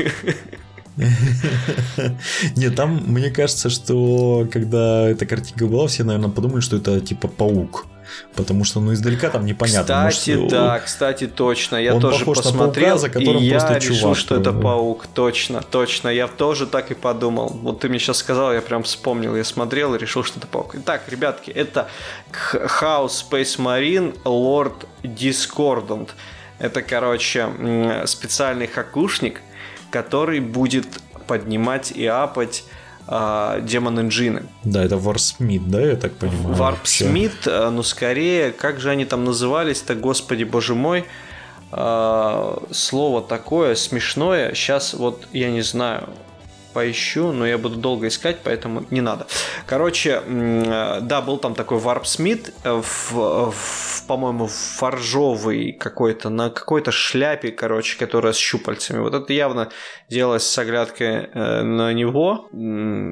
Нет, 2.55 2.75
там, 2.75 3.03
мне 3.07 3.31
кажется, 3.31 3.69
что 3.69 4.47
когда 4.51 5.09
эта 5.09 5.25
картинка 5.25 5.65
была, 5.65 5.87
все, 5.87 6.03
наверное, 6.03 6.29
подумали, 6.29 6.61
что 6.61 6.77
это 6.77 6.99
типа 6.99 7.27
паук. 7.27 7.87
Потому 8.35 8.63
что, 8.63 8.79
ну, 8.79 8.93
издалека 8.93 9.29
там 9.29 9.45
непонятно. 9.45 10.09
Кстати, 10.09 10.31
может, 10.31 10.51
да, 10.51 10.79
кстати, 10.79 11.27
точно. 11.27 11.77
Я 11.77 11.99
тоже 11.99 12.25
посмотрел, 12.25 12.99
паука, 12.99 13.19
и 13.19 13.43
я 13.43 13.75
решил, 13.75 13.95
чувак, 13.95 14.17
что 14.17 14.35
это 14.35 14.51
паук. 14.51 15.07
Точно, 15.13 15.61
точно. 15.61 16.09
Я 16.09 16.27
тоже 16.27 16.65
так 16.67 16.91
и 16.91 16.93
подумал. 16.95 17.49
Вот 17.49 17.79
ты 17.81 17.89
мне 17.89 17.99
сейчас 17.99 18.17
сказал, 18.17 18.53
я 18.53 18.61
прям 18.61 18.83
вспомнил. 18.83 19.35
Я 19.35 19.43
смотрел 19.43 19.93
и 19.95 19.97
решил, 19.97 20.23
что 20.23 20.39
это 20.39 20.47
паук. 20.47 20.75
Итак, 20.75 21.01
ребятки, 21.09 21.51
это 21.51 21.87
House 22.81 23.23
Space 23.29 23.57
Marine 23.57 24.17
Lord 24.23 24.85
Discordant. 25.03 26.09
Это, 26.59 26.81
короче, 26.81 27.49
специальный 28.05 28.67
хакушник, 28.67 29.41
который 29.91 30.39
будет 30.39 30.87
поднимать 31.27 31.91
и 31.91 32.05
апать 32.05 32.63
э, 33.07 33.59
daemon 33.63 33.99
engine 33.99 34.32
ы. 34.32 34.43
Да, 34.63 34.83
это 34.83 34.97
Warpsmith, 34.97 35.69
да, 35.69 35.81
я 35.81 35.95
так 35.95 36.13
понимаю? 36.13 36.55
Warpsmith, 36.55 37.47
э, 37.47 37.69
ну 37.69 37.83
скорее, 37.83 38.51
как 38.51 38.79
же 38.79 38.89
они 38.89 39.05
там 39.05 39.23
назывались-то, 39.25 39.95
господи 39.95 40.43
боже 40.43 40.75
мой, 40.75 41.05
э, 41.71 42.57
слово 42.71 43.21
такое 43.21 43.75
смешное, 43.75 44.53
сейчас 44.53 44.93
вот 44.93 45.27
я 45.31 45.51
не 45.51 45.61
знаю, 45.61 46.09
поищу, 46.73 47.31
но 47.31 47.45
я 47.45 47.57
буду 47.57 47.75
долго 47.75 48.07
искать, 48.07 48.37
поэтому 48.43 48.85
не 48.89 49.01
надо. 49.01 49.27
Короче, 49.65 50.21
да, 51.01 51.21
был 51.21 51.37
там 51.37 51.55
такой 51.55 51.77
Warpsmith, 51.77 52.51
э, 52.63 52.81
в, 52.81 53.51
в, 53.51 54.07
по-моему, 54.07 54.47
forge 54.47 55.17
овый 55.17 55.73
какой-то, 55.73 56.29
на 56.29 56.49
какой-то 56.49 56.91
шляпе, 56.91 57.51
короче, 57.51 57.97
которая 57.97 58.33
с 58.33 58.37
щупальцами. 58.37 58.99
Вот 58.99 59.13
это 59.13 59.31
явно 59.33 59.69
делалось 60.09 60.43
с 60.43 60.57
оглядкой 60.57 61.29
э, 61.33 61.61
на 61.61 61.93
него. 61.93 62.49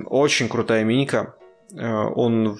Очень 0.09 0.49
крутая 0.49 0.83
миника. 0.83 1.35
Э, 1.75 2.07
он 2.15 2.57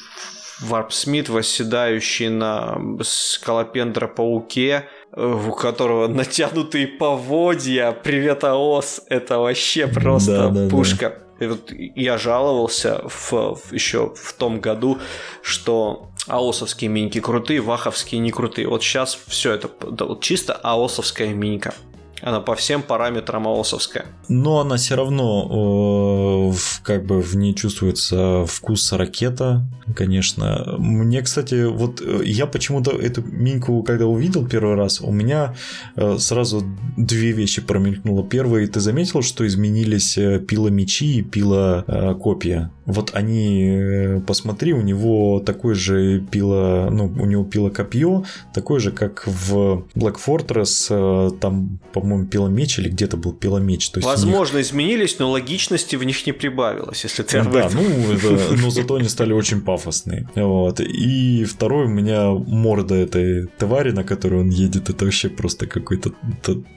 Варп 0.62 0.94
Смит, 0.94 1.28
восседающий 1.30 2.30
на 2.30 2.80
скалопендра 3.04 4.08
пауке, 4.08 4.88
у 5.16 5.52
которого 5.52 6.08
натянутые 6.08 6.88
поводья. 6.88 7.92
Привет, 7.92 8.44
АОС. 8.44 9.02
Это 9.08 9.40
вообще 9.40 9.88
просто 9.88 10.50
да, 10.50 10.50
да, 10.50 10.70
пушка. 10.70 11.10
Да. 11.40 11.46
И 11.46 11.48
вот 11.48 11.72
я 11.72 12.18
жаловался 12.18 13.02
в, 13.08 13.32
в, 13.32 13.74
еще 13.74 14.14
в 14.16 14.34
том 14.34 14.62
году, 14.62 15.00
что 15.42 16.12
аосовские 16.28 16.90
миньки 16.90 17.20
крутые, 17.20 17.62
ваховские 17.62 18.22
не 18.22 18.32
крутые. 18.32 18.68
Вот 18.68 18.84
сейчас 18.84 19.20
все 19.28 19.54
это 19.54 19.70
да, 19.90 20.06
вот 20.06 20.22
чисто 20.22 20.54
аосовская 20.54 21.34
минька. 21.34 21.74
Она 22.22 22.40
по 22.40 22.56
всем 22.56 22.84
параметрам 22.84 23.48
АОСовская. 23.48 24.06
Но 24.28 24.60
она 24.60 24.78
все 24.78 24.96
равно 24.96 26.52
э, 26.54 26.58
как 26.84 27.06
бы 27.06 27.22
в 27.22 27.36
ней 27.36 27.54
чувствуется 27.54 28.46
вкус 28.46 28.92
ракета, 28.94 29.66
конечно. 29.96 30.76
Мне, 30.78 31.22
кстати, 31.22 31.66
вот 31.66 32.02
э, 32.02 32.22
я 32.24 32.46
почему-то 32.46 32.92
эту 32.92 33.24
миньку, 33.24 33.82
когда 33.84 34.06
увидел 34.06 34.48
первый 34.48 34.76
раз, 34.76 35.02
у 35.02 35.12
меня 35.12 35.56
э, 35.96 36.18
сразу 36.18 36.64
две 36.96 37.32
вещи 37.32 37.62
промелькнуло. 37.62 38.24
Первое, 38.24 38.68
ты 38.68 38.80
заметил, 38.80 39.22
что 39.22 39.46
изменились 39.46 40.14
пила 40.48 40.70
мечи 40.70 41.18
и 41.20 41.22
пила 41.24 41.84
копья? 42.22 42.72
Вот 42.86 43.12
они, 43.14 44.22
посмотри, 44.28 44.74
у 44.74 44.82
него 44.82 45.40
такой 45.40 45.76
же 45.76 46.20
пила, 46.20 46.90
ну, 46.92 47.06
у 47.06 47.26
него 47.26 47.44
пила 47.44 47.70
копье, 47.70 48.26
такой 48.54 48.80
же, 48.80 48.92
как 48.92 49.26
в 49.28 49.86
Black 49.96 50.18
Fortress, 50.26 51.38
там, 51.40 51.80
по-моему, 51.94 52.11
пила 52.28 52.50
меч 52.50 52.80
или 52.80 52.90
где-то 52.90 53.18
был 53.18 53.34
пила 53.34 53.60
меч. 53.60 53.90
То 53.90 54.00
есть 54.00 54.08
Возможно, 54.08 54.58
них... 54.58 54.66
изменились, 54.66 55.20
но 55.20 55.30
логичности 55.30 55.96
в 55.96 56.04
них 56.04 56.26
не 56.26 56.32
прибавилось, 56.34 57.04
если 57.04 57.24
ты 57.24 57.44
Да, 57.44 57.70
ну, 57.74 58.14
это, 58.14 58.56
но 58.58 58.70
зато 58.70 58.96
они 58.96 59.10
стали 59.10 59.34
очень 59.34 59.62
пафосные. 59.62 60.30
Вот. 60.36 60.80
И 60.80 61.44
второй 61.44 61.86
у 61.86 61.90
меня 61.90 62.32
морда 62.32 62.96
этой 62.96 63.48
твари, 63.48 63.92
на 63.92 64.04
которой 64.04 64.42
он 64.42 64.50
едет, 64.50 64.90
это 64.90 65.06
вообще 65.06 65.30
просто 65.30 65.68
какой-то 65.68 66.12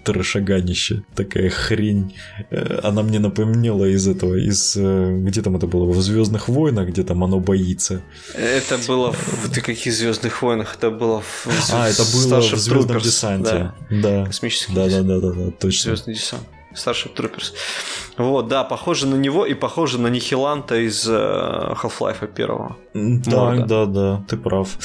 трешаганище. 0.05 1.05
Такая 1.14 1.51
хрень. 1.51 2.14
Э, 2.51 2.80
она 2.82 3.03
мне 3.03 3.18
напомнила 3.18 3.85
из 3.85 4.07
этого, 4.09 4.35
из... 4.35 4.76
Где 4.76 5.43
там 5.43 5.57
это 5.57 5.66
было? 5.66 5.85
в 5.95 6.03
Звездных 6.03 6.49
войнах, 6.49 6.89
где 6.89 7.03
там 7.03 7.24
оно 7.24 7.41
боится. 7.41 8.03
Это 8.35 8.78
было 8.87 9.12
в 9.12 9.51
ты 9.51 9.61
каких 9.61 9.93
Звездных 9.93 10.43
войнах? 10.43 10.76
Это 10.76 10.91
было 10.91 11.20
в 11.20 11.47
А, 11.72 11.89
это 11.89 12.03
было 12.12 12.41
в 12.41 12.59
Звездном 12.59 13.01
десанте. 13.01 13.51
Да. 13.51 13.74
да. 13.91 14.26
Космический 14.26 14.74
да, 14.74 14.89
да, 14.89 15.03
да, 15.03 15.24
да, 15.33 15.33
да, 15.33 15.51
точно. 15.53 15.91
Звездный 15.97 16.14
десант. 16.14 16.43
Starship 16.75 17.14
Troopers. 17.14 17.53
Вот, 18.16 18.49
да, 18.49 18.62
похоже 18.62 19.07
на 19.07 19.16
него 19.16 19.45
и 19.45 19.55
похоже 19.55 19.99
на 19.99 20.07
Нихиланта 20.07 20.77
из 20.77 21.07
э, 21.09 21.12
Half-Life 21.12 22.33
первого. 22.33 22.77
Да, 22.95 23.45
Морда. 23.45 23.66
да, 23.66 23.87
да, 23.87 24.25
ты 24.29 24.37
прав. 24.37 24.79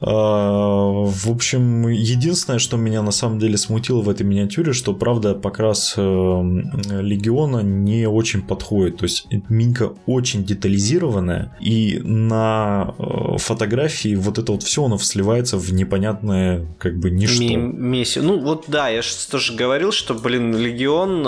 А, 0.00 1.04
в 1.06 1.30
общем, 1.30 1.88
единственное, 1.88 2.58
что 2.58 2.76
меня 2.76 3.00
на 3.00 3.10
самом 3.10 3.38
деле 3.38 3.56
смутило 3.56 4.02
в 4.02 4.08
этой 4.10 4.24
миниатюре, 4.26 4.74
что, 4.74 4.92
правда, 4.92 5.34
покрас 5.34 5.94
э, 5.96 6.00
Легиона 6.02 7.60
не 7.60 8.06
очень 8.06 8.42
подходит. 8.42 8.98
То 8.98 9.04
есть, 9.04 9.26
Минька 9.48 9.94
очень 10.04 10.44
детализированная, 10.44 11.56
и 11.60 12.00
на 12.04 12.94
э, 12.98 13.38
фотографии 13.38 14.14
вот 14.14 14.38
это 14.38 14.52
вот 14.52 14.62
все, 14.62 14.84
оно 14.84 14.98
сливается 14.98 15.56
в 15.56 15.72
непонятное, 15.72 16.66
как 16.78 16.98
бы, 16.98 17.10
ничто. 17.10 17.42
Месси. 17.44 18.20
Ну, 18.20 18.40
вот 18.40 18.64
да, 18.68 18.90
я 18.90 19.00
же 19.00 19.08
тоже 19.30 19.54
говорил, 19.54 19.90
что, 19.90 20.12
блин, 20.12 20.54
Легион 20.54 21.26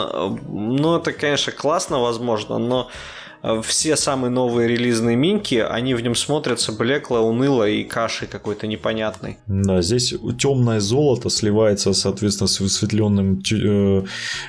ну, 0.49 0.97
это, 0.97 1.13
конечно, 1.13 1.53
классно, 1.53 1.99
возможно, 2.01 2.59
но 2.59 2.89
Э, 2.89 2.91
все 3.63 3.97
самые 3.97 4.31
новые 4.31 4.69
релизные 4.69 5.17
минки, 5.17 5.55
они 5.57 5.95
в 5.95 6.01
нем 6.01 6.15
смотрятся 6.15 6.73
блекло, 6.73 7.21
уныло 7.21 7.69
и 7.69 7.85
кашей 7.85 8.27
какой-то 8.27 8.67
непонятной. 8.67 9.39
Да, 9.47 9.83
здесь 9.83 10.15
темное 10.39 10.81
золото 10.81 11.31
сливается, 11.31 11.93
соответственно, 11.93 12.49
с 12.49 12.61
высветленным 12.61 13.43
э, 13.53 14.05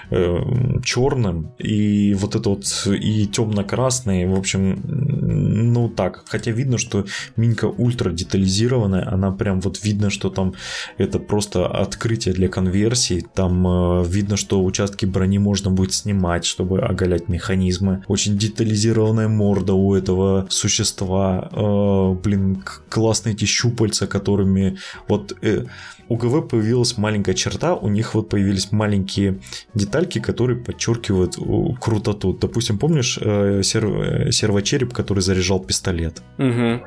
э, 0.09 0.37
черным, 0.83 1.51
и 1.59 2.13
вот 2.15 2.35
это 2.35 2.49
вот 2.49 2.65
и 2.87 3.27
темно-красный, 3.27 4.25
в 4.25 4.37
общем, 4.37 4.81
ну 4.87 5.89
так, 5.89 6.23
хотя 6.27 6.51
видно, 6.51 6.77
что 6.77 7.05
минка 7.35 7.65
ультра 7.65 8.11
детализированная, 8.11 9.07
она 9.11 9.31
прям 9.31 9.59
вот 9.61 9.83
видно, 9.83 10.09
что 10.09 10.29
там 10.29 10.53
это 10.97 11.19
просто 11.19 11.67
открытие 11.67 12.33
для 12.33 12.49
конверсии, 12.49 13.25
там 13.33 14.03
видно, 14.03 14.37
что 14.37 14.63
участки 14.63 15.05
брони 15.05 15.37
можно 15.37 15.69
будет 15.69 15.93
снимать, 15.93 16.45
чтобы 16.45 16.81
оголять 16.81 17.29
механизмы, 17.29 18.03
очень 18.07 18.37
детализированная 18.37 18.86
детализированная 18.87 19.27
морда 19.27 19.73
у 19.73 19.95
этого 19.95 20.47
существа. 20.49 21.49
Э, 21.51 22.13
блин, 22.23 22.63
классные 22.89 23.35
эти 23.35 23.45
щупальца, 23.45 24.07
которыми 24.07 24.77
вот 25.07 25.33
э, 25.41 25.65
у 26.09 26.15
ГВ 26.15 26.47
появилась 26.47 26.97
маленькая 26.97 27.35
черта, 27.35 27.75
у 27.75 27.89
них 27.89 28.15
вот 28.15 28.29
появились 28.29 28.71
маленькие 28.71 29.39
детальки, 29.73 30.19
которые 30.19 30.57
подчеркивают 30.57 31.37
крутоту. 31.79 32.33
Допустим, 32.33 32.79
помнишь 32.79 33.19
э, 33.21 33.61
серв, 33.63 33.91
э, 33.91 34.31
сервочереп, 34.31 34.93
который 34.93 35.19
заряжал 35.19 35.59
пистолет? 35.59 36.21
Угу. 36.37 36.81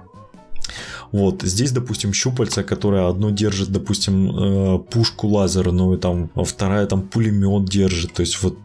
Вот, 1.12 1.42
здесь, 1.42 1.72
допустим, 1.72 2.12
щупальца, 2.12 2.62
которая 2.62 3.08
одно 3.08 3.30
держит, 3.30 3.70
допустим, 3.70 4.30
э, 4.30 4.78
пушку 4.78 5.26
лазерную, 5.28 5.98
там, 5.98 6.30
а 6.34 6.44
вторая 6.44 6.86
там 6.86 7.02
пулемет 7.02 7.64
держит. 7.68 8.12
То 8.12 8.22
есть 8.22 8.42
вот 8.42 8.56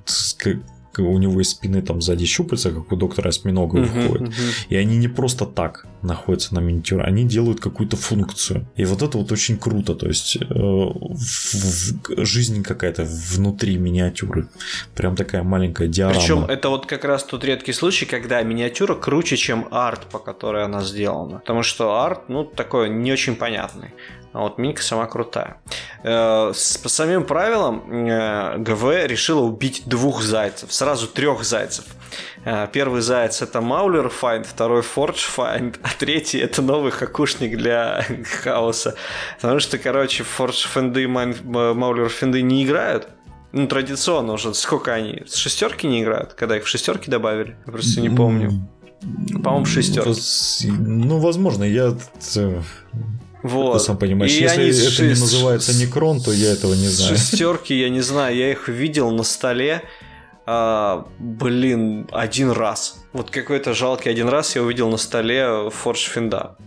у 1.01 1.17
него 1.17 1.41
из 1.41 1.49
спины 1.49 1.81
там 1.81 2.01
сзади 2.01 2.25
щупальца, 2.25 2.71
как 2.71 2.91
у 2.91 2.95
доктора 2.95 3.29
осьминога 3.29 3.79
uh-huh, 3.79 4.01
выходит. 4.01 4.29
Uh-huh. 4.29 4.65
И 4.69 4.75
они 4.75 4.97
не 4.97 5.07
просто 5.07 5.45
так 5.45 5.85
находятся 6.01 6.55
на 6.55 6.59
миниатюре, 6.59 7.03
они 7.03 7.23
делают 7.23 7.59
какую-то 7.59 7.97
функцию. 7.97 8.65
И 8.75 8.85
вот 8.85 9.01
это 9.01 9.17
вот 9.17 9.31
очень 9.31 9.57
круто, 9.57 9.95
то 9.95 10.07
есть 10.07 10.37
э, 10.37 10.43
в, 10.45 11.15
в, 11.15 12.25
жизнь 12.25 12.63
какая-то 12.63 13.03
внутри 13.05 13.77
миниатюры. 13.77 14.47
Прям 14.95 15.15
такая 15.15 15.43
маленькая 15.43 15.87
диорама. 15.87 16.19
Причем 16.19 16.45
это 16.45 16.69
вот 16.69 16.85
как 16.85 17.05
раз 17.05 17.23
тот 17.23 17.43
редкий 17.43 17.73
случай, 17.73 18.05
когда 18.05 18.41
миниатюра 18.43 18.95
круче, 18.95 19.37
чем 19.37 19.67
арт, 19.71 20.05
по 20.11 20.19
которой 20.19 20.63
она 20.63 20.83
сделана. 20.83 21.39
Потому 21.39 21.63
что 21.63 22.01
арт, 22.01 22.29
ну, 22.29 22.43
такой 22.43 22.89
не 22.89 23.11
очень 23.11 23.35
понятный. 23.35 23.93
А 24.35 24.41
вот 24.41 24.57
Минка 24.57 24.83
сама 24.83 25.05
крутая. 25.05 25.55
Э, 26.03 26.51
по 26.83 26.89
самим 26.89 27.23
правилам 27.23 27.83
э, 27.89 28.57
ГВ 28.57 29.07
решила 29.07 29.39
убить 29.39 29.83
двух 29.85 30.21
зайцев, 30.21 30.73
сразу 30.73 31.07
трех 31.07 31.45
зайцев. 31.45 31.85
Э, 32.43 32.67
первый 32.69 32.99
заяц 32.99 33.41
это 33.41 33.61
Маулер 33.61 34.09
Файнд, 34.09 34.45
второй 34.45 34.81
Фордж 34.81 35.23
Файнд, 35.23 35.79
а 35.83 35.87
третий 35.97 36.39
это 36.39 36.61
новый 36.61 36.91
хакушник 36.91 37.55
для 37.55 38.05
хаоса. 38.43 38.95
Потому 39.39 39.61
что, 39.61 39.77
короче, 39.77 40.23
Фордж 40.23 40.67
Фенды 40.67 41.03
и 41.03 41.07
Маулер 41.07 42.09
Фенды 42.09 42.41
не 42.41 42.65
играют. 42.65 43.07
Ну, 43.53 43.67
традиционно 43.67 44.33
уже. 44.33 44.53
Сколько 44.53 44.93
они? 44.93 45.23
С 45.25 45.35
шестерки 45.35 45.87
не 45.87 46.03
играют? 46.03 46.33
Когда 46.33 46.57
их 46.57 46.65
в 46.65 46.67
шестерки 46.67 47.09
добавили? 47.09 47.55
Я 47.65 47.71
просто 47.71 48.01
не 48.01 48.09
помню. 48.09 48.67
По-моему, 49.41 49.65
шестерки. 49.65 50.69
Ну, 50.77 51.19
возможно, 51.19 51.63
я 51.63 51.95
вот. 53.45 53.77
Ты 53.77 53.79
сам 53.79 53.97
понимаешь, 53.97 54.31
и 54.31 54.41
если 54.41 54.69
это 54.69 54.89
шесть... 54.89 54.99
не 54.99 55.09
называется 55.09 55.75
некрон, 55.75 56.19
то 56.19 56.31
я 56.31 56.51
этого 56.51 56.73
не 56.73 56.87
знаю. 56.87 57.15
Шестерки, 57.15 57.79
я 57.79 57.89
не 57.89 58.01
знаю, 58.01 58.35
я 58.35 58.51
их 58.51 58.67
видел 58.67 59.11
на 59.11 59.23
столе. 59.23 59.83
А, 60.47 61.07
блин, 61.19 62.07
один 62.11 62.51
раз. 62.51 63.03
Вот 63.13 63.29
какой-то 63.29 63.73
жалкий 63.73 64.11
один 64.11 64.29
раз 64.29 64.55
я 64.55 64.63
увидел 64.63 64.89
на 64.89 64.97
столе 64.97 65.69
Фордж 65.69 66.09
Финда. 66.09 66.57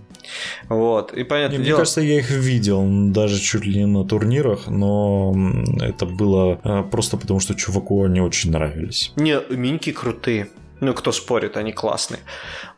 Вот, 0.68 1.12
и 1.12 1.24
понятно 1.24 1.56
Мне 1.56 1.66
дело... 1.66 1.78
кажется, 1.78 2.00
я 2.00 2.18
их 2.18 2.30
видел 2.30 2.84
даже 3.10 3.40
чуть 3.40 3.64
ли 3.64 3.78
не 3.78 3.86
на 3.86 4.04
турнирах, 4.04 4.68
но 4.68 5.34
это 5.80 6.06
было 6.06 6.60
а, 6.62 6.82
просто 6.82 7.16
потому, 7.16 7.40
что 7.40 7.54
чуваку 7.54 8.04
они 8.04 8.20
очень 8.20 8.52
нравились. 8.52 9.12
Не, 9.16 9.40
миньки 9.48 9.90
крутые. 9.90 10.48
Ну, 10.80 10.94
кто 10.94 11.10
спорит, 11.10 11.56
они 11.56 11.72
классные. 11.72 12.20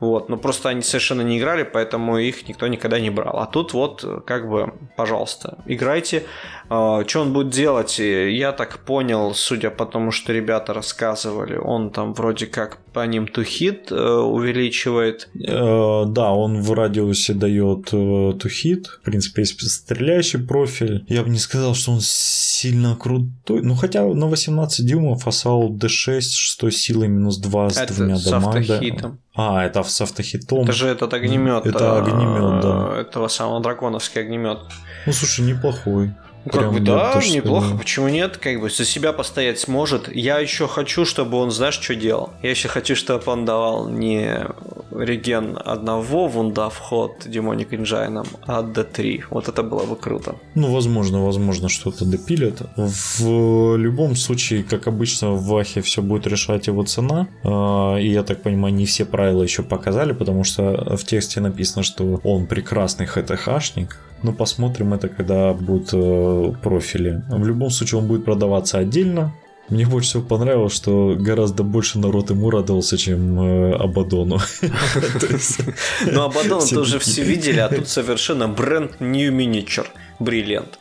Вот, 0.01 0.31
но 0.31 0.37
просто 0.39 0.71
они 0.71 0.83
совершенно 0.83 1.21
не 1.21 1.39
играли, 1.39 1.63
поэтому 1.63 2.19
их 2.19 2.49
никто 2.49 2.67
никогда 2.67 2.99
не 2.99 3.11
брал. 3.11 3.39
А 3.39 3.47
тут 3.47 3.75
вот, 3.75 4.05
как 4.27 4.49
бы, 4.49 4.73
пожалуйста, 4.97 5.59
играйте. 5.67 6.25
А, 6.71 7.05
что 7.07 7.21
он 7.21 7.33
будет 7.33 7.51
делать? 7.51 7.99
Я 7.99 8.53
так 8.53 8.79
понял, 8.79 9.35
судя 9.35 9.71
по 9.71 9.85
тому, 9.85 10.11
что 10.11 10.33
ребята 10.33 10.73
рассказывали, 10.73 11.57
он 11.57 11.91
там 11.91 12.15
вроде 12.15 12.47
как 12.47 12.79
по 12.93 13.07
ним 13.07 13.29
тухит 13.29 13.93
э, 13.93 13.95
увеличивает. 13.95 15.29
Э, 15.35 16.05
да, 16.07 16.33
он 16.33 16.63
в 16.63 16.73
радиусе 16.73 17.35
дает 17.35 17.91
тухит. 17.91 18.87
В 18.87 19.03
принципе, 19.03 19.43
есть 19.43 19.61
стреляющий 19.71 20.41
профиль. 20.41 21.05
Я 21.09 21.23
бы 21.23 21.31
не 21.31 21.39
сказал, 21.39 21.75
что 21.75 21.93
он 21.93 22.01
сильно 22.01 22.97
крутой. 22.97 23.63
Ну, 23.63 23.75
хотя 23.75 24.05
на 24.05 24.27
18 24.29 24.87
дюймов 24.87 25.27
Assault 25.27 25.79
D6 25.79 26.21
6 26.21 26.73
силы 26.73 27.09
минус 27.09 27.39
2 27.39 27.71
с 27.71 27.79
это 27.79 27.95
двумя 27.95 28.17
с 28.17 28.33
автохитом. 28.33 29.19
А, 29.35 29.65
это 29.65 29.83
с 29.83 30.01
автохитом. 30.01 30.63
Это 30.65 30.73
же 30.73 30.89
этот 30.89 31.15
огнемет. 31.15 31.67
Это 31.67 31.99
огнемет, 31.99 32.63
да. 32.63 32.91
Э, 32.95 33.01
этого 33.03 33.29
самого 33.29 33.61
драконовский 33.61 34.21
огнемет. 34.23 34.59
Ну, 35.07 35.13
слушай, 35.13 35.45
неплохой. 35.45 36.13
Ну, 36.45 36.53
как 36.53 36.73
бы 36.73 36.81
да, 36.81 37.13
то, 37.13 37.21
неплохо, 37.21 37.69
что... 37.69 37.79
почему 37.79 38.09
нет? 38.09 38.37
Как 38.39 38.61
бы 38.61 38.71
за 38.71 38.85
себя 38.85 39.13
постоять 39.13 39.59
сможет. 39.59 40.15
Я 40.15 40.39
еще 40.39 40.67
хочу, 40.67 41.05
чтобы 41.05 41.37
он, 41.37 41.51
знаешь, 41.51 41.79
что 41.79 41.95
делал? 41.95 42.31
Я 42.43 42.51
еще 42.51 42.69
хочу, 42.69 42.97
чтобы 42.97 43.23
он 43.27 43.45
давал 43.45 43.89
не 43.89 44.47
реген 44.91 45.59
одного 45.65 46.29
вунда 46.29 46.69
в 46.69 46.79
ход 46.79 47.25
Демоник 47.27 47.75
Инжайном, 47.75 48.27
а 48.47 48.63
D3. 48.63 49.25
Вот 49.31 49.49
это 49.49 49.63
было 49.63 49.85
бы 49.85 49.97
круто. 49.97 50.37
Ну, 50.55 50.73
возможно, 50.73 51.25
возможно, 51.25 51.69
что-то 51.69 52.05
допилят. 52.05 52.63
В 52.77 53.77
любом 53.77 54.17
случае, 54.17 54.63
как 54.63 54.89
обычно, 54.89 55.33
в 55.33 55.45
Вахе 55.45 55.81
все 55.81 56.03
будет 56.03 56.27
решать 56.27 56.67
его 56.67 56.83
цена. 56.85 57.29
А, 57.45 57.97
и 57.97 58.09
я 58.09 58.23
так 58.23 58.43
понимаю, 58.43 58.75
не 58.75 58.87
все 58.87 59.05
правила 59.05 59.43
еще 59.43 59.63
показали, 59.63 60.13
потому 60.13 60.45
что 60.45 60.97
в 60.97 61.05
тексте 61.05 61.41
написано, 61.41 61.83
что 61.83 62.21
он 62.25 62.47
прекрасный 62.47 63.07
ХТХшник, 63.07 63.99
ну, 64.23 64.33
посмотрим 64.33 64.95
это, 64.95 65.09
когда 65.09 65.53
будут 65.53 65.91
э, 65.93 66.53
профили. 66.63 67.23
В 67.29 67.47
любом 67.47 67.71
случае, 67.71 68.01
он 68.01 68.07
будет 68.07 68.25
продаваться 68.25 68.79
отдельно. 68.79 69.33
Мне 69.69 69.87
больше 69.87 70.09
всего 70.09 70.23
понравилось, 70.25 70.75
что 70.75 71.17
гораздо 71.17 71.63
больше 71.63 71.99
народ 71.99 72.31
ему 72.31 72.51
радовался, 72.51 72.99
чем 72.99 73.41
э, 73.41 73.75
Абадону. 73.77 74.39
Ну, 76.07 76.23
Абадону 76.23 76.67
тоже 76.67 76.99
все 76.99 77.23
видели, 77.23 77.61
а 77.61 77.69
тут 77.69 77.89
совершенно 77.89 78.49
бренд 78.49 79.01
New 79.01 79.33
Miniature. 79.33 79.87
Бриллиант. 80.19 80.79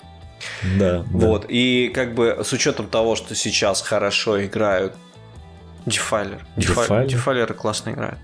Да. 0.77 1.03
Вот. 1.11 1.45
И 1.49 1.91
как 1.93 2.15
бы 2.15 2.39
с 2.43 2.51
учетом 2.53 2.87
того, 2.87 3.15
что 3.15 3.35
сейчас 3.35 3.81
хорошо 3.81 4.43
играют 4.43 4.93
Дефайлер. 5.85 6.45
Дефайлеры 6.57 7.53
классно 7.53 8.17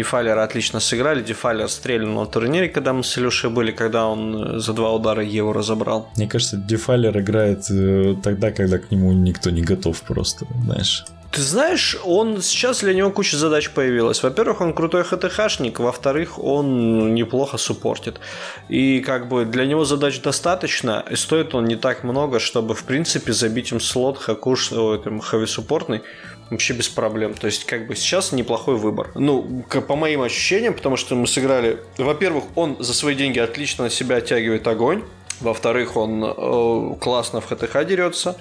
Дефайлера 0.00 0.42
отлично 0.44 0.80
сыграли. 0.80 1.22
Дефайлер 1.22 1.68
стрельнул 1.68 2.20
на 2.20 2.26
турнире, 2.26 2.68
когда 2.68 2.92
мы 2.92 3.04
с 3.04 3.18
Илюшей 3.18 3.50
были, 3.50 3.70
когда 3.70 4.06
он 4.06 4.56
э, 4.56 4.58
за 4.58 4.72
два 4.72 4.92
удара 4.92 5.22
Еву 5.22 5.52
разобрал. 5.52 6.08
Мне 6.16 6.26
кажется, 6.26 6.56
Дефайлер 6.56 7.18
играет 7.18 7.70
э, 7.70 8.16
тогда, 8.22 8.50
когда 8.50 8.78
к 8.78 8.90
нему 8.90 9.12
никто 9.12 9.50
не 9.50 9.60
готов 9.60 10.00
просто, 10.00 10.46
знаешь. 10.64 11.04
Ты 11.30 11.42
знаешь, 11.42 11.96
он 12.04 12.42
сейчас 12.42 12.80
для 12.80 12.92
него 12.92 13.10
куча 13.10 13.36
задач 13.36 13.70
появилась. 13.70 14.22
Во-первых, 14.22 14.62
он 14.62 14.72
крутой 14.72 15.04
ХТХшник, 15.04 15.78
во-вторых, 15.78 16.42
он 16.42 17.14
неплохо 17.14 17.56
суппортит. 17.56 18.20
И 18.68 19.00
как 19.00 19.28
бы 19.28 19.44
для 19.44 19.64
него 19.66 19.84
задач 19.84 20.20
достаточно, 20.20 21.04
и 21.08 21.14
стоит 21.14 21.54
он 21.54 21.66
не 21.66 21.76
так 21.76 22.04
много, 22.04 22.40
чтобы 22.40 22.74
в 22.74 22.82
принципе 22.82 23.32
забить 23.32 23.70
им 23.70 23.80
слот 23.80 24.18
хакуш, 24.18 24.72
этом 24.72 25.20
хэви 25.20 25.46
суппортный 25.46 26.02
вообще 26.50 26.74
без 26.74 26.88
проблем. 26.88 27.34
То 27.34 27.46
есть, 27.46 27.64
как 27.64 27.86
бы 27.86 27.96
сейчас 27.96 28.32
неплохой 28.32 28.76
выбор. 28.76 29.10
Ну, 29.14 29.64
по 29.86 29.96
моим 29.96 30.22
ощущениям, 30.22 30.74
потому 30.74 30.96
что 30.96 31.14
мы 31.14 31.26
сыграли... 31.26 31.78
Во-первых, 31.96 32.44
он 32.56 32.76
за 32.80 32.92
свои 32.92 33.14
деньги 33.14 33.38
отлично 33.38 33.84
на 33.84 33.90
себя 33.90 34.16
оттягивает 34.16 34.66
огонь. 34.66 35.02
Во-вторых, 35.40 35.96
он 35.96 36.22
э, 36.22 36.94
классно 37.00 37.40
в 37.40 37.46
ХТХ 37.46 37.84
дерется. 37.86 38.36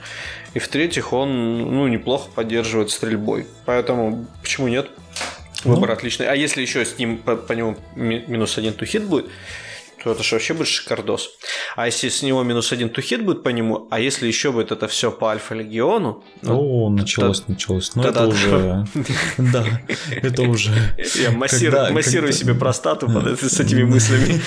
И 0.54 0.60
в-третьих, 0.60 1.14
он 1.14 1.60
ну, 1.60 1.88
неплохо 1.88 2.30
поддерживает 2.34 2.92
стрельбой. 2.92 3.48
Поэтому 3.66 4.26
почему 4.42 4.68
нет? 4.68 4.90
Выбор 5.64 5.90
ну. 5.90 5.94
отличный. 5.94 6.28
А 6.28 6.36
если 6.36 6.62
еще 6.62 6.86
с 6.86 6.98
ним 6.98 7.18
по, 7.18 7.36
по 7.36 7.54
нему 7.54 7.78
минус 7.96 8.58
один 8.58 8.74
тухит 8.74 9.06
будет, 9.06 9.28
то 10.04 10.12
это 10.12 10.24
же 10.24 10.36
вообще 10.36 10.54
будет 10.54 10.68
шикардос. 10.68 11.32
А 11.76 11.86
если 11.86 12.10
с 12.10 12.22
него 12.22 12.44
минус 12.44 12.72
один 12.72 12.90
тухит 12.90 13.24
будет 13.24 13.44
по 13.44 13.50
нему, 13.50 13.88
а 13.92 14.00
если 14.00 14.28
еще 14.28 14.52
будет 14.52 14.72
это 14.72 14.88
все 14.88 15.12
по 15.12 15.32
Альфа-Легиону... 15.32 16.24
Ну, 16.42 16.86
О, 16.86 16.90
началось, 16.90 17.42
то, 17.42 17.52
началось. 17.52 17.96
Но 17.96 18.04
это 18.04 18.28
уже... 18.28 18.86
Да, 19.38 19.66
это 20.10 20.44
уже... 20.44 20.72
Я 21.16 21.32
массирую 21.32 22.34
себе 22.34 22.54
простату 22.54 23.10
с 23.42 23.60
этими 23.60 23.84
мыслями. 23.84 24.42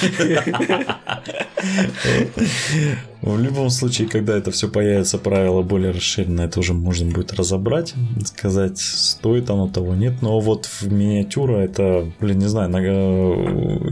В 3.23 3.39
любом 3.39 3.71
случае, 3.71 4.09
когда 4.09 4.37
это 4.37 4.51
все 4.51 4.69
появится, 4.69 5.17
правило 5.17 5.63
более 5.63 5.93
расширенное, 5.93 6.47
это 6.47 6.59
уже 6.59 6.75
можно 6.75 7.09
будет 7.11 7.33
разобрать, 7.33 7.95
сказать, 8.25 8.79
стоит 8.79 9.49
оно 9.49 9.69
того, 9.69 9.95
нет. 9.95 10.23
Но 10.23 10.41
вот 10.41 10.67
в 10.67 10.93
миниатюра 10.93 11.59
это, 11.59 12.11
блин, 12.19 12.41
не 12.41 12.49
знаю, 12.49 12.71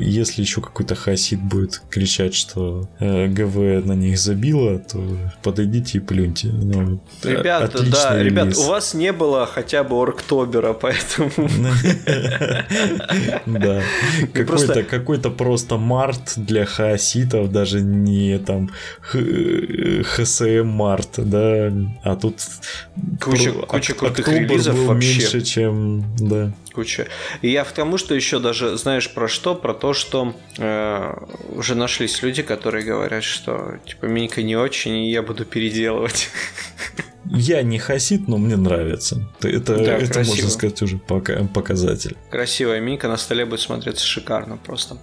если 0.01 0.43
еще 0.43 0.61
какой-то 0.61 0.97
хасид 0.97 1.41
будет 1.41 1.81
кричать, 1.91 2.35
что 2.35 2.89
э, 2.99 3.29
ГВ 3.29 3.87
на 3.87 3.93
них 3.93 4.19
забило, 4.19 4.81
то 4.81 5.01
подойдите 5.45 5.99
и 5.99 6.01
плюньте. 6.01 6.49
Ну, 6.49 7.01
ребят, 7.23 7.73
да, 7.73 8.19
релиз. 8.19 8.33
ребят, 8.33 8.57
у 8.57 8.63
вас 8.65 8.95
не 8.95 9.13
было 9.13 9.47
хотя 9.47 9.85
бы 9.85 9.97
Орктобера, 9.97 10.73
поэтому... 10.73 11.31
Да, 13.47 13.83
какой-то 14.83 15.31
просто 15.31 15.77
март 15.77 16.35
для 16.37 16.65
хаоситов, 16.65 17.53
даже 17.53 17.81
не 17.81 18.39
там 18.39 18.71
ХСМ 20.05 20.67
март, 20.67 21.15
да, 21.17 21.73
а 22.03 22.17
тут 22.17 22.37
куча, 23.21 23.53
куча 23.53 23.95
крутых 23.95 24.29
релизов 24.29 24.77
вообще. 24.77 25.09
меньше, 25.09 25.41
чем, 25.43 26.05
да. 26.19 26.53
Куча. 26.73 27.09
И 27.43 27.51
я 27.51 27.65
к 27.65 27.73
тому, 27.73 27.99
что 27.99 28.15
еще 28.15 28.39
даже, 28.39 28.77
знаешь, 28.77 29.13
про 29.13 29.29
что? 29.29 29.55
Про 29.55 29.75
то, 29.75 29.93
что 29.93 30.35
э, 30.59 31.15
уже 31.51 31.75
нашлись 31.75 32.23
люди, 32.23 32.43
которые 32.43 32.85
говорят, 32.85 33.25
что 33.25 33.79
типа 33.87 34.07
Минька 34.07 34.43
не 34.43 34.57
очень, 34.57 34.97
и 34.97 35.11
я 35.11 35.23
буду 35.23 35.45
переделывать. 35.45 36.31
Я 37.33 37.63
не 37.63 37.79
хасит, 37.79 38.27
но 38.29 38.39
мне 38.39 38.57
нравится. 38.57 39.21
Это, 39.43 39.77
да, 39.77 39.99
это 39.99 40.25
можно 40.25 40.51
сказать, 40.51 40.83
уже 40.83 40.99
показатель. 40.99 42.17
Красивая 42.31 42.81
минька 42.81 43.09
на 43.09 43.17
столе 43.19 43.45
будет 43.45 43.61
смотреться 43.61 44.05
шикарно 44.05 44.57
просто. 44.57 44.97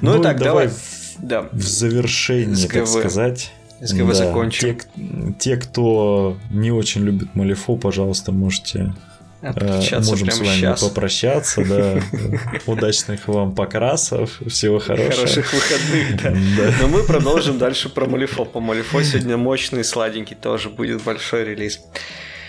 Ну, 0.00 0.14
ну 0.14 0.20
и 0.20 0.22
так, 0.22 0.38
давай. 0.38 0.68
давай 0.68 0.78
да. 1.18 1.48
в 1.52 1.62
завершении, 1.62 2.66
так 2.66 2.86
сказать. 2.86 3.52
СГВ 3.80 4.08
да, 4.08 4.14
закончим. 4.14 4.78
Те, 4.78 5.34
те, 5.38 5.56
кто 5.56 6.38
не 6.50 6.70
очень 6.70 7.02
любит 7.02 7.34
Малифо, 7.34 7.76
пожалуйста, 7.76 8.32
можете 8.32 8.94
Э, 9.42 10.00
можем 10.00 10.30
с 10.30 10.38
вами 10.38 10.48
сейчас. 10.48 10.82
попрощаться, 10.82 11.64
да. 11.64 12.00
Удачных 12.66 13.28
вам 13.28 13.54
покрасов, 13.54 14.40
всего 14.46 14.78
хорошего. 14.78 15.12
Хороших 15.12 15.52
выходных, 15.52 16.22
да. 16.22 16.30
да. 16.30 16.74
Но 16.80 16.88
мы 16.88 17.02
продолжим 17.02 17.58
дальше 17.58 17.88
про 17.88 18.06
Малифо. 18.06 18.44
По 18.44 18.60
Малифо 18.60 19.02
сегодня 19.02 19.36
мощный, 19.36 19.84
сладенький 19.84 20.36
тоже 20.36 20.70
будет 20.70 21.02
большой 21.02 21.44
релиз. 21.44 21.80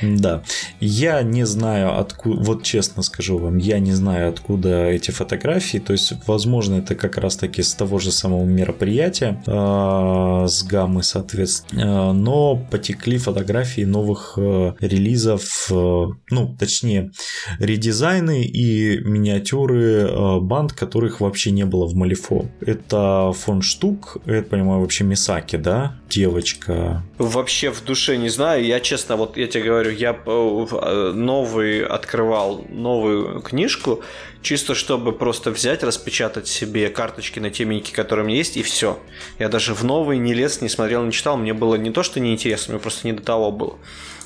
Да. 0.01 0.43
Я 0.79 1.21
не 1.21 1.45
знаю, 1.45 1.99
откуда, 1.99 2.41
вот 2.41 2.63
честно 2.63 3.03
скажу 3.03 3.37
вам, 3.37 3.57
я 3.57 3.79
не 3.79 3.93
знаю, 3.93 4.29
откуда 4.29 4.85
эти 4.87 5.11
фотографии. 5.11 5.77
То 5.77 5.93
есть, 5.93 6.13
возможно, 6.27 6.75
это 6.75 6.95
как 6.95 7.17
раз-таки 7.17 7.61
с 7.61 7.73
того 7.73 7.99
же 7.99 8.11
самого 8.11 8.45
мероприятия, 8.45 9.41
э, 9.45 10.47
с 10.47 10.63
гаммы, 10.63 11.03
соответственно. 11.03 12.11
Э, 12.11 12.11
но 12.13 12.55
потекли 12.69 13.17
фотографии 13.17 13.81
новых 13.81 14.33
э, 14.37 14.73
релизов, 14.79 15.67
э, 15.71 16.05
ну, 16.29 16.55
точнее, 16.57 17.11
редизайны 17.59 18.43
и 18.43 18.99
миниатюры 18.99 20.07
э, 20.09 20.39
банд, 20.39 20.73
которых 20.73 21.21
вообще 21.21 21.51
не 21.51 21.65
было 21.65 21.87
в 21.87 21.95
Малифо. 21.95 22.45
Это 22.61 23.31
фон 23.33 23.61
Штук, 23.61 24.17
это, 24.25 24.49
понимаю, 24.49 24.81
вообще 24.81 25.03
Мисаки, 25.03 25.55
да? 25.55 25.95
Девочка. 26.09 27.03
Вообще 27.17 27.71
в 27.71 27.83
душе 27.83 28.17
не 28.17 28.29
знаю. 28.29 28.65
Я 28.65 28.79
честно, 28.79 29.15
вот 29.15 29.37
я 29.37 29.47
тебе 29.47 29.63
говорю, 29.63 29.86
говорю, 29.87 29.97
я 29.97 30.11
э, 30.11 30.67
э, 30.71 31.11
новый 31.13 31.85
открывал 31.85 32.65
новую 32.69 33.41
книжку, 33.41 34.03
чисто 34.41 34.75
чтобы 34.75 35.11
просто 35.11 35.51
взять, 35.51 35.83
распечатать 35.83 36.47
себе 36.47 36.89
карточки 36.89 37.39
на 37.39 37.49
те 37.49 37.65
миники, 37.65 37.91
которые 37.91 38.25
у 38.25 38.27
меня 38.27 38.37
есть, 38.37 38.57
и 38.57 38.63
все. 38.63 38.99
Я 39.39 39.49
даже 39.49 39.73
в 39.73 39.83
новый 39.83 40.17
не 40.17 40.33
лез, 40.33 40.61
не 40.61 40.69
смотрел, 40.69 41.03
не 41.03 41.11
читал. 41.11 41.37
Мне 41.37 41.53
было 41.53 41.75
не 41.75 41.91
то, 41.91 42.03
что 42.03 42.19
неинтересно, 42.19 42.73
мне 42.73 42.81
просто 42.81 43.07
не 43.07 43.13
до 43.13 43.23
того 43.23 43.51
было. 43.51 43.77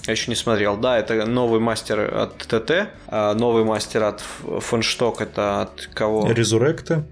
Я 0.08 0.14
еще 0.14 0.32
не 0.32 0.36
смотрел. 0.36 0.78
Да, 0.78 0.98
это 0.98 1.26
новый 1.26 1.60
мастер 1.60 2.00
от 2.14 2.38
ТТ, 2.38 2.90
а 3.08 3.34
новый 3.34 3.64
мастер 3.64 4.04
от 4.04 4.22
Фоншток, 4.60 5.22
это 5.22 5.62
от 5.62 5.90
кого? 5.94 6.32
Резуректы. 6.32 7.04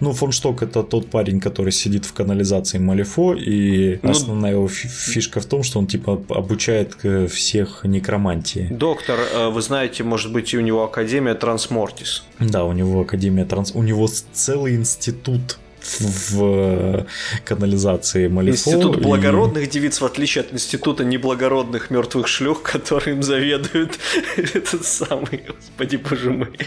Ну, 0.00 0.12
Фоншток 0.12 0.62
это 0.62 0.82
тот 0.82 1.10
парень, 1.10 1.40
который 1.40 1.72
сидит 1.72 2.04
в 2.04 2.12
канализации 2.12 2.78
Малифо, 2.78 3.34
и 3.34 3.98
ну, 4.02 4.10
основная 4.10 4.52
его 4.52 4.68
фишка 4.68 5.40
в 5.40 5.46
том, 5.46 5.62
что 5.62 5.78
он 5.78 5.86
типа 5.86 6.22
обучает 6.28 6.96
э, 7.04 7.26
всех 7.26 7.84
некромантии. 7.84 8.68
Доктор, 8.70 9.18
э, 9.20 9.48
вы 9.48 9.62
знаете, 9.62 10.02
может 10.04 10.32
быть, 10.32 10.54
у 10.54 10.60
него 10.60 10.84
Академия 10.84 11.34
Трансмортис. 11.34 12.24
Да, 12.38 12.64
у 12.64 12.72
него 12.72 13.00
Академия 13.00 13.44
Транс... 13.44 13.72
У 13.74 13.82
него 13.82 14.08
целый 14.32 14.74
институт 14.76 15.58
в 15.84 17.06
канализации 17.44 18.28
Малифо. 18.28 18.70
Институт 18.70 19.00
благородных 19.00 19.64
и... 19.64 19.66
девиц, 19.70 20.00
в 20.00 20.04
отличие 20.04 20.42
от 20.42 20.52
института 20.52 21.04
неблагородных 21.04 21.90
мертвых 21.90 22.28
шлюх, 22.28 22.62
которым 22.62 23.22
заведует 23.22 23.98
этот 24.36 24.84
самый, 24.84 25.44
господи 25.46 25.96
боже 25.96 26.30
мой. 26.30 26.58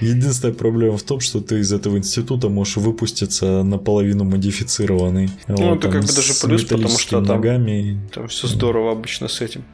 Единственная 0.00 0.54
проблема 0.54 0.98
в 0.98 1.02
том, 1.02 1.20
что 1.20 1.40
ты 1.40 1.60
из 1.60 1.72
этого 1.72 1.96
института 1.96 2.48
можешь 2.48 2.76
выпуститься 2.76 3.62
наполовину 3.62 4.24
модифицированный. 4.24 5.30
Ну, 5.48 5.70
вот, 5.70 5.78
это 5.78 5.90
как 5.90 6.02
бы 6.02 6.12
даже 6.12 6.34
плюс, 6.42 6.64
потому 6.64 6.88
что 6.88 7.22
там, 7.22 7.36
ногами. 7.36 7.98
там 8.12 8.28
все 8.28 8.46
здорово 8.46 8.92
обычно 8.92 9.28
с 9.28 9.40
этим. 9.40 9.64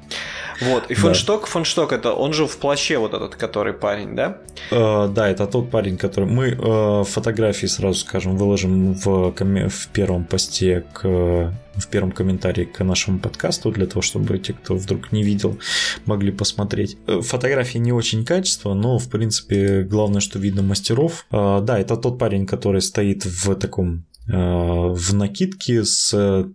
Вот, 0.62 0.90
и 0.90 0.94
фоншток, 0.94 1.42
да. 1.42 1.46
фоншток 1.46 1.92
это 1.92 2.12
он 2.12 2.32
же 2.32 2.46
в 2.46 2.56
плаще 2.58 2.98
вот 2.98 3.14
этот, 3.14 3.36
который 3.36 3.72
парень, 3.72 4.14
да? 4.14 4.38
Э, 4.70 5.08
да, 5.08 5.28
это 5.28 5.46
тот 5.46 5.70
парень, 5.70 5.96
который... 5.96 6.28
Мы 6.28 6.48
э, 6.48 7.04
фотографии 7.04 7.66
сразу 7.66 7.98
скажем, 7.98 8.36
выложим 8.36 8.94
в, 8.94 9.32
в 9.32 9.88
первом 9.92 10.24
посте 10.24 10.84
к 10.92 11.52
в 11.74 11.88
первом 11.88 12.12
комментарии 12.12 12.64
к 12.64 12.84
нашему 12.84 13.18
подкасту, 13.18 13.70
для 13.70 13.86
того, 13.86 14.02
чтобы 14.02 14.38
те, 14.38 14.52
кто 14.52 14.76
вдруг 14.76 15.12
не 15.12 15.22
видел, 15.22 15.58
могли 16.04 16.32
посмотреть. 16.32 16.96
Э, 17.06 17.20
фотографии 17.20 17.78
не 17.78 17.92
очень 17.92 18.24
качество, 18.24 18.74
но, 18.74 18.98
в 18.98 19.08
принципе, 19.08 19.82
главное, 19.82 20.20
что 20.20 20.38
видно 20.38 20.62
мастеров. 20.62 21.26
Э, 21.30 21.60
да, 21.62 21.78
это 21.78 21.96
тот 21.96 22.18
парень, 22.18 22.46
который 22.46 22.82
стоит 22.82 23.24
в 23.24 23.54
таком 23.54 24.04
э, 24.28 24.32
в 24.32 25.14
накидке 25.14 25.84
с 25.84 26.46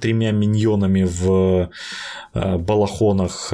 тремя 0.00 0.32
миньонами 0.32 1.04
в 1.04 1.70
э, 2.34 2.58
балахонах. 2.58 3.52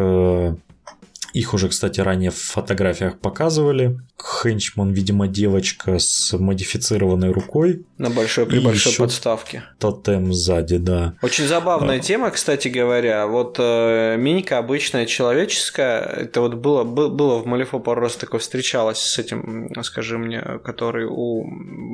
Их 1.33 1.55
уже, 1.55 1.69
кстати, 1.69 2.01
ранее 2.01 2.31
в 2.31 2.37
фотографиях 2.37 3.19
показывали. 3.19 4.01
Хенчман, 4.21 4.93
видимо, 4.93 5.29
девочка 5.29 5.99
с 5.99 6.37
модифицированной 6.37 7.31
рукой. 7.31 7.87
На 7.99 8.11
большой 8.11 8.47
при 8.47 8.59
большой 8.59 8.95
подставке. 8.95 9.63
Тотем 9.79 10.33
сзади, 10.33 10.79
да. 10.79 11.15
Очень 11.23 11.47
забавная 11.47 11.97
а... 11.97 12.01
тема, 12.01 12.31
кстати 12.31 12.69
говоря. 12.69 13.27
Вот 13.27 13.57
э, 13.59 14.17
минька 14.19 14.59
обычная 14.59 15.07
человеческая, 15.07 16.01
это 16.01 16.41
вот 16.41 16.55
было, 16.55 16.85
было 16.85 17.39
в 17.39 17.47
Малифо 17.47 17.79
пару 17.79 18.01
раз 18.01 18.17
такое 18.17 18.41
встречалось 18.41 18.99
с 18.99 19.19
этим, 19.19 19.71
скажи 19.83 20.19
мне, 20.19 20.41
который 20.65 21.07
у... 21.09 21.45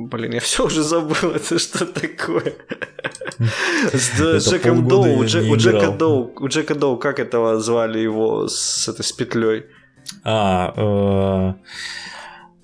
Блин, 0.07 0.33
я 0.33 0.39
все 0.39 0.65
уже 0.65 0.83
забыл, 0.83 1.31
это 1.35 1.59
что 1.59 1.85
такое? 1.85 2.53
С 3.93 4.49
Джеком 4.49 4.87
Доу, 4.87 5.19
у 5.19 5.25
Джека 5.25 5.91
Доу, 5.91 6.31
у 6.39 6.47
Джека 6.47 6.75
Доу, 6.75 6.97
как 6.97 7.19
этого 7.19 7.59
звали 7.59 7.99
его 7.99 8.47
с 8.47 8.87
этой 8.87 9.03
петлей? 9.27 9.65
А, 10.23 10.73
э, 10.75 11.53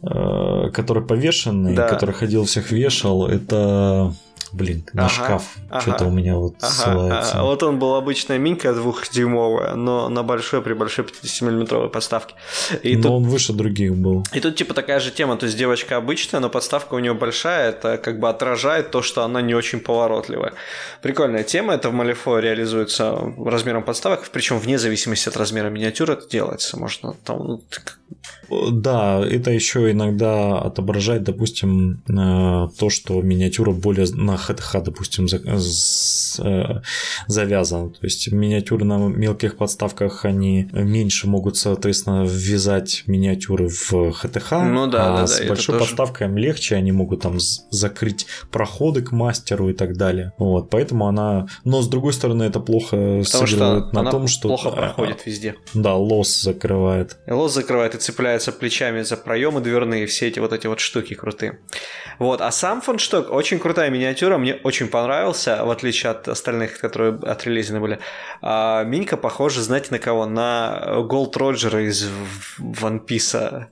Э, 0.06 0.70
который 0.74 1.02
повешенный, 1.02 1.76
да. 1.76 1.88
который 1.88 2.14
ходил 2.14 2.44
всех 2.44 2.72
вешал, 2.72 3.26
это 3.26 4.14
Блин, 4.54 4.86
на 4.94 5.06
ага, 5.06 5.14
шкаф. 5.14 5.56
Ага, 5.70 5.82
Что-то 5.82 6.06
у 6.06 6.12
меня 6.12 6.36
вот 6.36 6.56
ага, 6.62 6.72
ссылается. 6.72 7.40
А, 7.40 7.44
вот 7.44 7.64
он 7.64 7.80
был 7.80 7.96
обычная 7.96 8.38
минька 8.38 8.74
двухдюймовая, 8.74 9.74
но 9.74 10.10
на 10.10 10.22
большой, 10.24 10.62
при 10.62 10.74
большой 10.74 11.06
50-миллиметровой 11.06 11.90
подставке. 11.90 12.36
И 12.84 12.96
но 12.96 13.02
тут... 13.02 13.12
он 13.12 13.24
выше 13.24 13.54
других 13.54 13.96
был. 13.96 14.24
И 14.32 14.40
тут 14.40 14.56
типа 14.56 14.74
такая 14.74 15.00
же 15.00 15.12
тема, 15.12 15.38
то 15.38 15.46
есть 15.46 15.58
девочка 15.58 15.98
обычная, 15.98 16.40
но 16.40 16.50
подставка 16.50 16.94
у 16.94 17.00
нее 17.00 17.14
большая, 17.14 17.70
это 17.70 17.98
как 17.98 18.20
бы 18.20 18.30
отражает 18.30 18.92
то, 18.92 19.02
что 19.02 19.24
она 19.24 19.42
не 19.42 19.56
очень 19.56 19.80
поворотливая. 19.80 20.54
Прикольная 21.02 21.44
тема, 21.44 21.74
это 21.74 21.90
в 21.90 21.94
Малифо 21.94 22.40
реализуется 22.40 23.34
размером 23.38 23.84
подставок, 23.84 24.30
причем 24.32 24.60
вне 24.60 24.78
зависимости 24.78 25.30
от 25.30 25.38
размера 25.38 25.70
миниатюры 25.70 26.14
это 26.14 26.30
делается. 26.30 26.80
Можно 26.80 27.16
там 27.24 27.44
ну, 27.44 27.62
да, 28.72 29.22
это 29.26 29.52
еще 29.52 29.92
иногда 29.92 30.60
отображает, 30.60 31.24
допустим, 31.24 32.04
э, 32.08 32.68
то, 32.78 32.90
что 32.90 33.22
миниатюра 33.22 33.72
более 33.72 34.08
на 34.14 34.38
ХТХ, 34.44 34.82
допустим, 34.84 35.26
э, 35.26 36.82
завязана. 37.28 37.90
То 37.90 38.00
есть 38.02 38.32
миниатюры 38.32 38.86
на 38.86 38.98
мелких 38.98 39.58
подставках, 39.58 40.26
они 40.26 40.70
меньше 40.72 41.28
могут, 41.28 41.58
соответственно, 41.58 42.26
ввязать 42.26 43.04
миниатюры 43.08 43.70
в 43.70 44.12
ХТХ. 44.12 44.52
Ну 44.52 44.88
да, 44.88 45.14
а 45.14 45.18
да, 45.22 45.28
с 45.28 45.40
да, 45.40 45.48
большой 45.48 45.80
подставкой 45.80 46.28
им 46.28 46.38
легче, 46.38 46.76
они 46.76 46.92
могут 46.92 47.22
там 47.22 47.38
закрыть 47.40 48.28
проходы 48.52 49.02
к 49.02 49.12
мастеру 49.12 49.70
и 49.70 49.74
так 49.74 49.98
далее. 49.98 50.34
Вот, 50.38 50.70
поэтому 50.70 51.08
она... 51.08 51.48
Но 51.64 51.82
с 51.82 51.88
другой 51.88 52.14
стороны, 52.14 52.44
это 52.44 52.60
плохо 52.60 53.22
Потому 53.24 53.24
сыгрывает 53.24 53.94
на 53.94 54.10
том, 54.12 54.28
что... 54.28 54.48
плохо 54.48 54.72
проходит 54.72 55.26
везде. 55.26 55.56
Да, 55.74 55.96
лос 55.96 56.42
закрывает. 56.42 57.18
Лос 57.28 57.54
закрывает 57.54 57.96
и 57.96 57.98
цепляется 57.98 58.52
плечами 58.52 59.02
за 59.02 59.18
проемы 59.18 59.62
дверные, 59.62 60.06
все 60.08 60.28
эти 60.28 60.40
вот 60.40 60.54
эти 60.54 60.68
вот 60.68 60.80
штуки 60.80 61.14
крутые. 61.14 61.60
Вот, 62.20 62.42
а 62.42 62.52
сам 62.52 62.82
фоншток 62.82 63.32
очень 63.32 63.60
крутая 63.60 63.90
миниатюра, 63.90 64.33
мне 64.38 64.56
очень 64.64 64.88
понравился, 64.88 65.64
в 65.64 65.72
отличие 65.72 66.12
от 66.12 66.28
остальных, 66.28 66.80
которые 66.80 67.14
отрелизены 67.14 67.80
были. 67.80 68.00
А, 68.42 68.84
Минька 68.84 69.18
похожа, 69.18 69.62
знаете, 69.62 69.88
на 69.92 70.00
кого? 70.00 70.26
На 70.26 71.02
Голд 71.04 71.36
Роджера 71.38 71.88
из 71.88 72.10
One 72.60 73.06
Piece. 73.06 73.68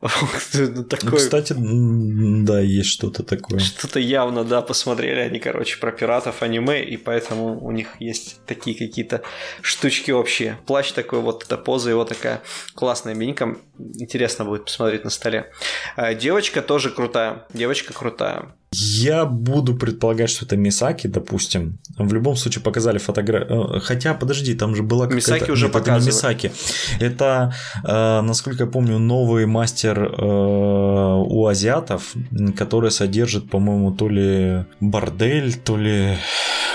Ну, 0.54 0.84
такое... 0.84 1.18
Кстати, 1.18 1.54
да, 1.58 2.60
есть 2.60 2.88
что-то 2.88 3.22
такое. 3.22 3.58
Что-то 3.58 4.00
явно, 4.00 4.44
да, 4.44 4.62
посмотрели 4.62 5.20
они, 5.20 5.38
короче, 5.38 5.78
про 5.78 5.92
пиратов 5.92 6.42
аниме, 6.42 6.82
и 6.82 6.96
поэтому 6.96 7.62
у 7.62 7.70
них 7.70 7.88
есть 8.00 8.40
такие 8.46 8.76
какие-то 8.76 9.22
штучки 9.60 10.10
общие. 10.10 10.58
Плащ 10.66 10.92
такой, 10.92 11.20
вот 11.20 11.44
эта 11.44 11.58
поза 11.58 11.90
его 11.90 12.04
такая 12.04 12.40
классная 12.74 13.14
минька. 13.14 13.56
Интересно 13.78 14.44
будет 14.44 14.64
посмотреть 14.64 15.04
на 15.04 15.10
столе. 15.10 15.50
А, 15.96 16.14
девочка 16.14 16.62
тоже 16.62 16.90
крутая. 16.90 17.46
Девочка 17.52 17.92
крутая. 17.92 18.54
Я 18.72 19.24
буду 19.24 19.74
предполагать, 19.74 20.30
что 20.30 20.44
это 20.44 20.56
Мисаки, 20.56 21.08
допустим. 21.08 21.80
В 21.98 22.12
любом 22.12 22.36
случае 22.36 22.62
показали 22.62 22.98
фотографию. 22.98 23.76
Э, 23.76 23.80
хотя, 23.80 24.14
подожди, 24.14 24.54
там 24.54 24.76
же 24.76 24.84
была 24.84 25.06
какая-то... 25.06 25.32
Мисаки 25.32 25.50
уже 25.50 25.64
Нет, 25.64 25.72
показывали. 25.72 26.16
Это 26.16 26.16
Мисаки. 26.16 26.52
Это, 27.00 27.54
э, 27.84 28.20
насколько 28.20 28.64
я 28.64 28.70
помню, 28.70 28.98
новый 28.98 29.46
мастер 29.46 30.00
э, 30.00 30.22
у 30.22 31.46
азиатов, 31.46 32.14
который 32.56 32.92
содержит, 32.92 33.50
по-моему, 33.50 33.90
то 33.90 34.08
ли 34.08 34.66
бордель, 34.78 35.54
то 35.54 35.76
ли, 35.76 36.16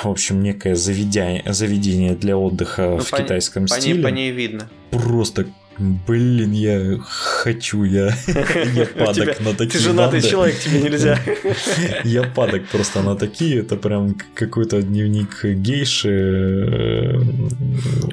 в 0.04 0.10
общем, 0.10 0.44
некое 0.44 0.76
заведение, 0.76 1.44
заведение 1.48 2.16
для 2.16 2.38
отдыха 2.38 2.90
ну, 2.90 2.98
в 2.98 3.10
по 3.10 3.18
китайском 3.20 3.68
по 3.68 3.80
стиле. 3.80 3.94
Ней, 3.94 4.04
по 4.04 4.08
ней 4.10 4.32
видно. 4.32 4.70
Просто 4.92 5.46
Блин, 5.78 6.52
я 6.54 6.98
хочу, 7.04 7.84
я, 7.84 8.16
я 8.28 8.86
падок 8.86 9.40
на 9.42 9.52
такие 9.52 9.72
Ты 9.72 9.80
женатый 9.80 10.22
человек, 10.22 10.58
тебе 10.58 10.82
нельзя. 10.82 11.20
Я 12.04 12.24
падок 12.24 12.68
просто 12.68 13.02
на 13.02 13.16
такие, 13.16 13.60
это 13.60 13.76
прям 13.76 14.16
какой-то 14.34 14.82
дневник 14.82 15.44
гейши, 15.44 16.10
э, 16.10 17.20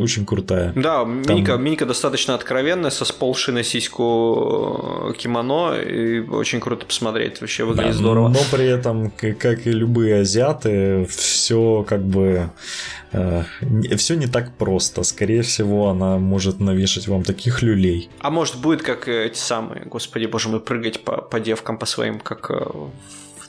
очень 0.00 0.26
крутая. 0.26 0.72
Да, 0.74 1.04
Миника, 1.04 1.56
Миника 1.56 1.86
достаточно 1.86 2.34
откровенная, 2.34 2.90
со 2.90 3.04
сползшей 3.04 3.54
на 3.54 3.62
сиську 3.62 5.10
э, 5.10 5.18
кимоно, 5.18 5.74
и 5.76 6.20
очень 6.20 6.60
круто 6.60 6.84
посмотреть, 6.84 7.40
вообще 7.40 7.64
выглядит 7.64 7.94
здорово. 7.94 8.28
Но 8.28 8.40
при 8.50 8.66
этом, 8.66 9.10
как 9.10 9.66
и 9.66 9.70
любые 9.70 10.22
азиаты, 10.22 11.06
все 11.08 11.84
как 11.88 12.02
бы 12.02 12.50
все 13.96 14.14
не 14.14 14.26
так 14.26 14.52
просто. 14.56 15.02
Скорее 15.02 15.42
всего, 15.42 15.88
она 15.88 16.18
может 16.18 16.60
навешать 16.60 17.08
вам 17.08 17.22
таких 17.24 17.62
люлей. 17.62 18.10
А 18.20 18.30
может 18.30 18.56
будет 18.56 18.82
как 18.82 19.08
эти 19.08 19.38
самые, 19.38 19.84
господи 19.84 20.26
боже 20.26 20.48
мой, 20.48 20.60
прыгать 20.60 21.04
по, 21.04 21.20
по 21.22 21.40
девкам 21.40 21.78
по 21.78 21.86
своим, 21.86 22.20
как 22.20 22.50
э, 22.50 22.64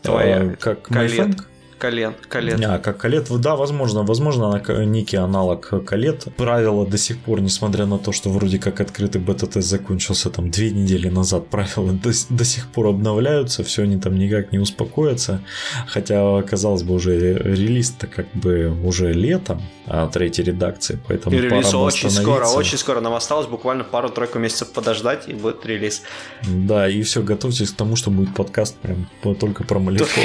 твоя 0.02 0.56
как 0.60 0.84
колет 0.84 1.38
колен, 1.84 2.16
колет. 2.30 2.64
А, 2.66 2.80
как 2.80 2.98
колет, 2.98 3.28
да, 3.42 3.56
возможно, 3.58 4.04
возможно, 4.04 4.48
она 4.48 4.86
некий 4.86 5.18
аналог 5.18 5.86
колет. 5.86 6.28
Правила 6.38 6.88
до 6.88 6.98
сих 6.98 7.18
пор, 7.18 7.42
несмотря 7.42 7.86
на 7.86 7.98
то, 7.98 8.14
что 8.14 8.30
вроде 8.30 8.58
как 8.58 8.80
открытый 8.80 9.20
бета-тест 9.20 9.68
закончился 9.68 10.30
там 10.30 10.50
две 10.50 10.72
недели 10.72 11.10
назад, 11.10 11.50
правила 11.50 11.92
до, 11.92 12.12
до 12.30 12.46
сих 12.46 12.68
пор 12.72 12.88
обновляются, 12.88 13.66
все 13.66 13.84
они 13.84 14.00
там 14.00 14.16
никак 14.16 14.54
не 14.54 14.60
успокоятся. 14.60 15.42
Хотя, 15.88 16.42
казалось 16.44 16.84
бы, 16.84 16.94
уже 16.94 17.34
релиз-то 17.34 18.08
как 18.08 18.28
бы 18.34 18.74
уже 18.84 19.12
летом, 19.12 19.62
а 19.86 20.08
третьей 20.08 20.46
редакции, 20.46 20.98
поэтому 21.06 21.36
и 21.36 21.42
релиз 21.42 21.74
очень 21.74 22.10
скоро, 22.10 22.46
очень 22.46 22.78
скоро. 22.78 23.02
Нам 23.02 23.14
осталось 23.14 23.48
буквально 23.48 23.84
пару-тройку 23.84 24.40
месяцев 24.40 24.72
подождать, 24.72 25.28
и 25.28 25.34
будет 25.34 25.66
релиз. 25.66 26.04
Да, 26.44 26.88
и 26.88 27.02
все, 27.02 27.22
готовьтесь 27.22 27.72
к 27.72 27.76
тому, 27.76 27.98
что 27.98 28.10
будет 28.10 28.34
подкаст 28.34 28.78
прям 28.78 29.10
только 29.36 29.66
про 29.66 29.80
Малифо. 29.80 30.22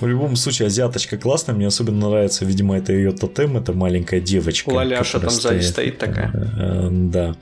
В 0.00 0.06
любом 0.06 0.36
случае, 0.36 0.66
азиаточка 0.66 1.16
классная. 1.16 1.54
Мне 1.54 1.66
особенно 1.66 2.08
нравится, 2.08 2.44
видимо, 2.44 2.76
это 2.76 2.92
ее 2.92 3.12
тотем, 3.12 3.56
это 3.56 3.72
маленькая 3.72 4.20
девочка. 4.20 4.70
Лаляша 4.70 5.20
там 5.20 5.30
сзади 5.30 5.62
стоит 5.62 5.98
такая. 5.98 6.30
Э, 6.32 6.88
да. 6.90 7.36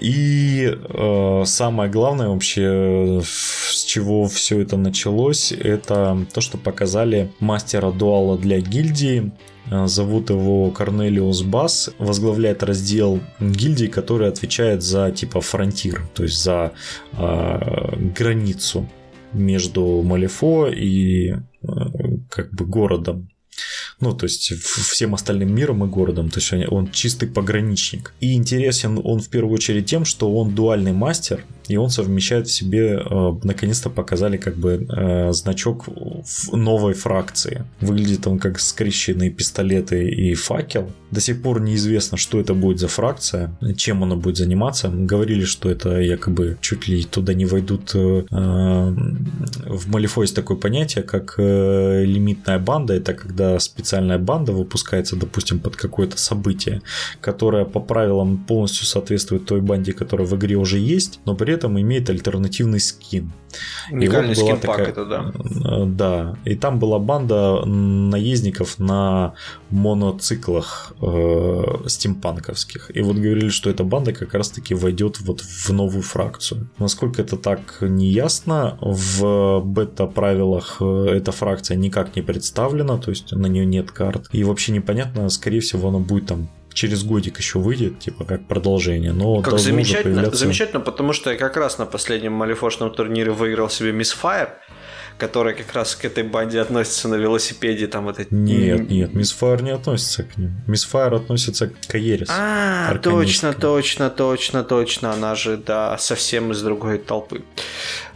И 0.00 0.72
э, 0.72 1.42
самое 1.46 1.90
главное 1.90 2.28
вообще, 2.28 3.20
с 3.22 3.84
чего 3.84 4.26
все 4.26 4.60
это 4.60 4.76
началось, 4.76 5.52
это 5.52 6.18
то, 6.32 6.40
что 6.40 6.58
показали 6.58 7.30
мастера 7.40 7.90
дуала 7.90 8.38
для 8.38 8.60
гильдии, 8.60 9.32
Э, 9.70 9.86
зовут 9.86 10.30
его 10.30 10.70
Корнелиус 10.70 11.42
Бас, 11.42 11.90
возглавляет 11.98 12.62
раздел 12.62 13.20
гильдии, 13.40 13.86
который 13.86 14.28
отвечает 14.28 14.82
за 14.82 15.10
типа 15.10 15.40
фронтир, 15.40 16.06
то 16.14 16.24
есть 16.24 16.42
за 16.42 16.72
э, 17.12 17.96
границу 18.16 18.88
между 19.32 20.02
Малифо 20.02 20.68
и 20.68 21.30
э, 21.30 21.36
как 22.28 22.52
бы 22.52 22.64
городом. 22.66 23.28
Ну, 24.00 24.12
то 24.14 24.24
есть 24.24 24.52
всем 24.52 25.14
остальным 25.14 25.54
миром 25.54 25.84
и 25.84 25.86
городом. 25.86 26.30
То 26.30 26.40
есть 26.40 26.52
он 26.72 26.90
чистый 26.90 27.28
пограничник. 27.28 28.14
И 28.20 28.34
интересен 28.34 29.00
он 29.02 29.20
в 29.20 29.28
первую 29.28 29.54
очередь 29.54 29.86
тем, 29.86 30.04
что 30.04 30.34
он 30.34 30.54
дуальный 30.54 30.92
мастер, 30.92 31.44
и 31.68 31.76
он 31.76 31.90
совмещает 31.90 32.48
в 32.48 32.52
себе, 32.52 32.98
э, 32.98 33.32
наконец-то 33.42 33.90
показали 33.90 34.36
как 34.36 34.56
бы 34.56 34.86
э, 34.88 35.32
значок 35.32 35.88
новой 36.52 36.94
фракции. 36.94 37.64
Выглядит 37.80 38.26
он 38.26 38.38
как 38.38 38.60
скрещенные 38.60 39.30
пистолеты 39.30 40.08
и 40.08 40.34
факел. 40.34 40.90
До 41.10 41.20
сих 41.20 41.42
пор 41.42 41.60
неизвестно, 41.60 42.18
что 42.18 42.40
это 42.40 42.54
будет 42.54 42.78
за 42.78 42.88
фракция, 42.88 43.54
чем 43.76 44.02
она 44.02 44.16
будет 44.16 44.36
заниматься. 44.36 44.88
Говорили, 44.88 45.44
что 45.44 45.70
это 45.70 46.00
якобы 46.00 46.56
чуть 46.60 46.88
ли 46.88 47.04
туда 47.04 47.34
не 47.34 47.46
войдут. 47.46 47.94
Э, 47.94 48.24
в 48.30 49.88
Малифо 49.88 50.22
есть 50.22 50.34
такое 50.36 50.56
понятие, 50.56 51.04
как 51.04 51.34
лимитная 51.38 52.58
банда. 52.58 52.94
Это 52.94 53.14
когда 53.14 53.58
специальная 53.58 54.18
банда 54.18 54.52
выпускается, 54.52 55.16
допустим, 55.16 55.60
под 55.60 55.76
какое-то 55.76 56.18
событие, 56.18 56.82
которое 57.20 57.64
по 57.64 57.80
правилам 57.80 58.38
полностью 58.38 58.86
соответствует 58.86 59.44
той 59.44 59.60
банде, 59.60 59.92
которая 59.92 60.26
в 60.26 60.34
игре 60.36 60.56
уже 60.56 60.78
есть, 60.78 61.20
но 61.24 61.34
при 61.34 61.51
этом 61.54 61.80
имеет 61.80 62.10
альтернативный 62.10 62.80
скин. 62.80 63.32
Уникальный 63.90 64.34
вот 64.34 64.38
скин 64.38 64.60
такая, 64.60 64.86
это 64.86 65.04
да. 65.04 65.32
Э, 65.64 65.84
да. 65.86 66.36
И 66.44 66.54
там 66.54 66.78
была 66.78 66.98
банда 66.98 67.64
наездников 67.66 68.78
на 68.78 69.34
моноциклах 69.70 70.94
э, 71.00 71.62
стимпанковских. 71.86 72.90
И 72.94 73.02
вот 73.02 73.16
говорили, 73.16 73.48
что 73.48 73.70
эта 73.70 73.84
банда 73.84 74.12
как 74.12 74.34
раз-таки 74.34 74.74
войдет 74.74 75.20
вот 75.20 75.40
в 75.40 75.70
новую 75.70 76.02
фракцию. 76.02 76.68
Насколько 76.78 77.22
это 77.22 77.36
так, 77.36 77.78
не 77.80 78.08
ясно. 78.08 78.78
В 78.80 79.60
бета-правилах 79.60 80.78
э, 80.80 81.06
эта 81.16 81.32
фракция 81.32 81.76
никак 81.76 82.16
не 82.16 82.22
представлена, 82.22 82.98
то 82.98 83.10
есть 83.10 83.32
на 83.32 83.46
нее 83.46 83.66
нет 83.66 83.90
карт. 83.90 84.28
И 84.32 84.44
вообще 84.44 84.72
непонятно, 84.72 85.28
скорее 85.28 85.60
всего, 85.60 85.88
она 85.88 85.98
будет 85.98 86.26
там 86.26 86.48
через 86.74 87.04
годик 87.04 87.38
еще 87.38 87.58
выйдет, 87.58 87.98
типа 88.00 88.24
как 88.24 88.46
продолжение. 88.46 89.12
Но 89.12 89.42
как 89.42 89.58
замечательно, 89.58 90.14
появляться... 90.14 90.38
замечательно, 90.38 90.80
потому 90.80 91.12
что 91.12 91.30
я 91.30 91.36
как 91.36 91.56
раз 91.56 91.78
на 91.78 91.86
последнем 91.86 92.32
малифошном 92.32 92.90
турнире 92.90 93.30
выиграл 93.30 93.68
себе 93.68 93.92
Мисс 93.92 94.12
Файр 94.12 94.50
которая 95.22 95.54
как 95.54 95.72
раз 95.72 95.94
к 95.94 96.04
этой 96.04 96.24
банде 96.24 96.60
относится 96.60 97.06
на 97.06 97.14
велосипеде, 97.14 97.86
там 97.86 98.06
вот 98.06 98.18
эти... 98.18 98.34
Нет, 98.34 98.90
нет, 98.90 99.14
Мисс 99.14 99.30
Файр 99.30 99.62
не 99.62 99.70
относится 99.70 100.24
к 100.24 100.36
ним. 100.36 100.50
Мисс 100.66 100.82
Файр 100.82 101.14
относится 101.14 101.68
к 101.68 101.74
Каерис. 101.86 102.26
А, 102.28 102.98
точно, 102.98 103.52
точно, 103.52 104.10
точно, 104.10 104.64
точно, 104.64 105.12
она 105.12 105.36
же, 105.36 105.58
да, 105.58 105.96
совсем 105.98 106.50
из 106.50 106.60
другой 106.60 106.98
толпы. 106.98 107.42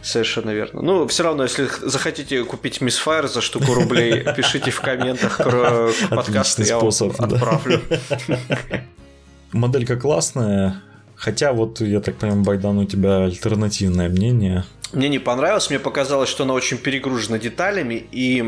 Совершенно 0.01 0.49
верно. 0.49 0.81
Ну, 0.81 1.07
все 1.07 1.23
равно, 1.23 1.43
если 1.43 1.69
захотите 1.81 2.43
купить 2.43 2.81
Мисс 2.81 2.97
Файр 2.97 3.29
за 3.29 3.39
штуку 3.39 3.73
рублей, 3.73 4.25
пишите 4.35 4.71
в 4.71 4.81
комментах 4.81 5.37
к 5.37 5.91
подкасту, 6.09 6.63
я 6.63 6.77
вам 6.77 6.91
отправлю. 7.19 7.81
Моделька 9.53 9.95
классная, 9.95 10.81
Хотя 11.17 11.51
вот, 11.51 11.81
я 11.81 11.99
так 11.99 12.17
понимаю, 12.17 12.43
Байдан, 12.43 12.77
у 12.77 12.85
тебя 12.85 13.23
альтернативное 13.23 14.07
мнение. 14.07 14.65
Мне 14.93 15.09
не 15.09 15.19
понравилось, 15.19 15.69
мне 15.69 15.79
показалось, 15.79 16.29
что 16.29 16.43
она 16.43 16.53
очень 16.53 16.77
перегружена 16.77 17.37
деталями 17.37 18.05
и 18.11 18.41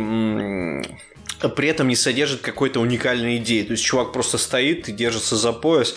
при 1.56 1.70
этом 1.70 1.88
не 1.88 1.96
содержит 1.96 2.42
какой-то 2.42 2.80
уникальной 2.80 3.38
идеи. 3.38 3.64
То 3.64 3.72
есть 3.72 3.84
чувак 3.84 4.12
просто 4.12 4.38
стоит 4.38 4.90
и 4.90 4.92
держится 4.92 5.36
за 5.36 5.54
пояс, 5.54 5.96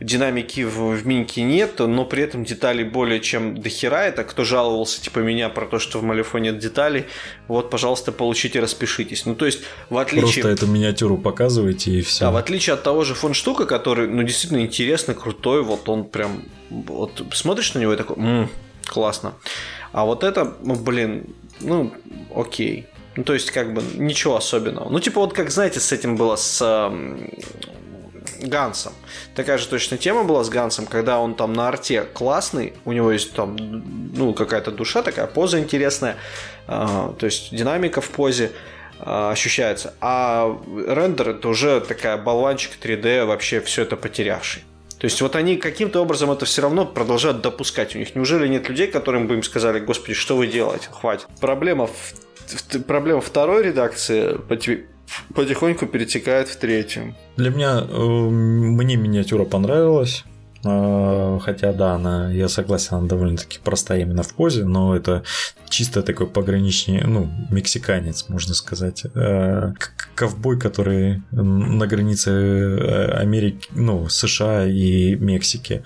динамики 0.00 0.64
в, 0.64 0.92
в 0.94 1.06
Миньке 1.06 1.42
нет, 1.42 1.78
но 1.80 2.04
при 2.04 2.22
этом 2.22 2.44
деталей 2.44 2.84
более 2.84 3.20
чем 3.20 3.60
дохера. 3.60 4.02
Это 4.02 4.24
кто 4.24 4.44
жаловался, 4.44 5.02
типа 5.02 5.18
меня, 5.18 5.48
про 5.48 5.66
то, 5.66 5.78
что 5.78 5.98
в 5.98 6.02
Малифо 6.02 6.38
нет 6.38 6.58
деталей, 6.58 7.06
вот, 7.48 7.70
пожалуйста, 7.70 8.12
получите, 8.12 8.60
распишитесь. 8.60 9.26
Ну, 9.26 9.34
то 9.34 9.46
есть, 9.46 9.60
в 9.90 9.98
отличие... 9.98 10.42
Просто 10.42 10.48
эту 10.48 10.66
миниатюру 10.66 11.18
показываете 11.18 11.90
и 11.90 12.02
все. 12.02 12.26
Да, 12.26 12.30
в 12.30 12.36
отличие 12.36 12.74
от 12.74 12.82
того 12.82 13.04
же 13.04 13.14
фон 13.14 13.34
штука, 13.34 13.66
который, 13.66 14.06
ну, 14.08 14.22
действительно 14.22 14.60
интересный, 14.60 15.14
крутой, 15.14 15.62
вот 15.62 15.88
он 15.88 16.04
прям... 16.04 16.44
Вот 16.70 17.22
смотришь 17.32 17.74
на 17.74 17.78
него 17.78 17.94
и 17.94 17.96
такой, 17.96 18.16
м-м, 18.16 18.50
классно. 18.88 19.34
А 19.92 20.04
вот 20.04 20.24
это, 20.24 20.54
ну, 20.62 20.74
блин, 20.74 21.34
ну, 21.60 21.92
окей. 22.34 22.86
Ну, 23.16 23.24
то 23.24 23.34
есть, 23.34 23.50
как 23.50 23.74
бы, 23.74 23.82
ничего 23.94 24.36
особенного. 24.36 24.88
Ну, 24.90 25.00
типа, 25.00 25.20
вот 25.20 25.32
как, 25.32 25.50
знаете, 25.50 25.80
с 25.80 25.92
этим 25.92 26.16
было 26.16 26.36
с 26.36 26.90
Гансом. 28.40 28.92
Такая 29.34 29.58
же 29.58 29.66
точно 29.66 29.96
тема 29.98 30.24
была 30.24 30.44
с 30.44 30.48
Гансом, 30.48 30.86
когда 30.86 31.18
он 31.18 31.34
там 31.34 31.52
на 31.52 31.68
арте 31.68 32.02
классный, 32.02 32.74
у 32.84 32.92
него 32.92 33.10
есть 33.10 33.32
там, 33.32 33.56
ну, 34.14 34.32
какая-то 34.32 34.70
душа 34.70 35.02
такая, 35.02 35.26
поза 35.26 35.58
интересная, 35.58 36.16
э, 36.66 37.12
то 37.18 37.26
есть 37.26 37.54
динамика 37.54 38.00
в 38.00 38.10
позе 38.10 38.52
э, 39.00 39.30
ощущается. 39.32 39.94
А 40.00 40.56
рендер 40.86 41.30
это 41.30 41.48
уже 41.48 41.80
такая 41.80 42.16
болванчик 42.16 42.72
3D, 42.80 43.24
вообще 43.24 43.60
все 43.60 43.82
это 43.82 43.96
потерявший. 43.96 44.62
То 44.98 45.04
есть 45.04 45.20
вот 45.22 45.36
они 45.36 45.56
каким-то 45.56 46.00
образом 46.00 46.30
это 46.30 46.44
все 46.44 46.62
равно 46.62 46.84
продолжают 46.84 47.40
допускать 47.40 47.94
у 47.94 47.98
них. 47.98 48.16
Неужели 48.16 48.48
нет 48.48 48.68
людей, 48.68 48.88
которым 48.88 49.28
бы 49.28 49.34
им 49.34 49.42
сказали, 49.42 49.78
господи, 49.78 50.14
что 50.14 50.36
вы 50.36 50.48
делаете, 50.48 50.88
хватит. 50.90 51.28
Проблема, 51.40 51.86
в, 51.86 52.78
проблема 52.86 53.20
второй 53.20 53.62
редакции 53.62 54.36
потихоньку 55.34 55.86
перетекает 55.86 56.48
в 56.48 56.56
третью. 56.56 57.14
Для 57.36 57.50
меня, 57.50 57.80
э, 57.80 57.96
мне 57.96 58.96
миниатюра 58.96 59.44
понравилась. 59.44 60.24
Э, 60.64 61.38
хотя, 61.42 61.72
да, 61.72 61.94
она, 61.94 62.32
я 62.32 62.48
согласен, 62.48 62.96
она 62.96 63.06
довольно-таки 63.06 63.58
простая 63.62 64.00
именно 64.00 64.22
в 64.22 64.34
позе, 64.34 64.64
но 64.64 64.96
это 64.96 65.22
чисто 65.68 66.02
такой 66.02 66.26
пограничный, 66.26 67.02
ну, 67.04 67.30
мексиканец, 67.50 68.28
можно 68.28 68.54
сказать. 68.54 69.04
Э, 69.14 69.72
ковбой, 70.14 70.58
который 70.58 71.22
на 71.30 71.86
границе 71.86 73.10
Америки, 73.12 73.68
ну, 73.70 74.08
США 74.08 74.66
и 74.66 75.14
Мексики. 75.16 75.84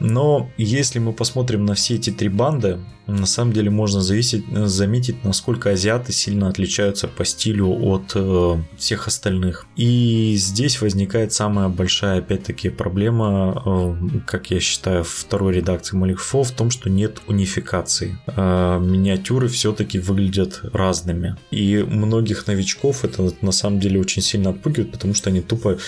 Но 0.00 0.50
если 0.56 0.98
мы 0.98 1.12
посмотрим 1.12 1.64
на 1.64 1.74
все 1.74 1.94
эти 1.94 2.10
три 2.10 2.28
банды, 2.28 2.80
на 3.06 3.26
самом 3.26 3.52
деле 3.52 3.70
можно 3.70 4.00
зависеть, 4.00 4.44
заметить, 4.50 5.24
насколько 5.24 5.70
азиаты 5.70 6.12
сильно 6.12 6.48
отличаются 6.48 7.06
по 7.06 7.24
стилю 7.24 7.68
от 7.68 8.12
э, 8.14 8.56
всех 8.78 9.08
остальных. 9.08 9.66
И 9.76 10.34
здесь 10.38 10.80
возникает 10.80 11.32
самая 11.32 11.68
большая, 11.68 12.20
опять-таки, 12.20 12.70
проблема, 12.70 13.62
э, 13.66 14.20
как 14.26 14.50
я 14.50 14.60
считаю, 14.60 15.04
второй 15.04 15.54
редакции 15.54 15.96
Малифо 15.96 16.44
в 16.44 16.52
том, 16.52 16.70
что 16.70 16.88
нет 16.88 17.20
унификации. 17.26 18.18
Э, 18.26 18.78
миниатюры 18.80 19.48
все-таки 19.48 19.98
выглядят 19.98 20.60
разными. 20.72 21.36
И 21.50 21.84
многих 21.86 22.46
новичков 22.46 23.04
это 23.04 23.34
на 23.42 23.52
самом 23.52 23.80
деле 23.80 24.00
очень 24.00 24.22
сильно 24.22 24.50
отпугивает, 24.50 24.92
потому 24.92 25.12
что 25.12 25.28
они 25.28 25.42
тупо... 25.42 25.78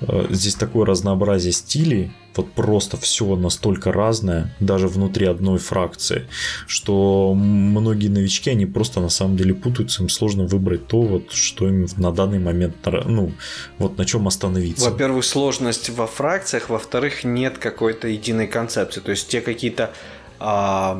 Э, 0.00 0.26
здесь 0.30 0.56
такое 0.56 0.86
разнообразие 0.86 1.52
стилей, 1.52 2.10
вот 2.36 2.52
просто 2.52 2.96
все 2.96 3.36
настолько 3.36 3.92
разное, 3.92 4.54
даже 4.60 4.88
внутри 4.88 5.26
одной 5.26 5.58
фракции, 5.58 6.26
что 6.66 7.34
многие 7.34 8.08
новички, 8.08 8.50
они 8.50 8.66
просто 8.66 9.00
на 9.00 9.08
самом 9.08 9.36
деле 9.36 9.54
путаются, 9.54 10.02
им 10.02 10.08
сложно 10.08 10.44
выбрать 10.44 10.86
то, 10.86 11.02
вот, 11.02 11.32
что 11.32 11.68
им 11.68 11.86
на 11.96 12.12
данный 12.12 12.38
момент, 12.38 12.76
ну, 13.06 13.32
вот 13.78 13.98
на 13.98 14.04
чем 14.04 14.26
остановиться. 14.26 14.90
Во-первых, 14.90 15.24
сложность 15.24 15.90
во 15.90 16.06
фракциях, 16.06 16.68
во-вторых, 16.68 17.24
нет 17.24 17.58
какой-то 17.58 18.08
единой 18.08 18.46
концепции, 18.46 19.00
то 19.00 19.10
есть 19.10 19.28
те 19.28 19.40
какие-то 19.40 19.92
а, 20.40 20.98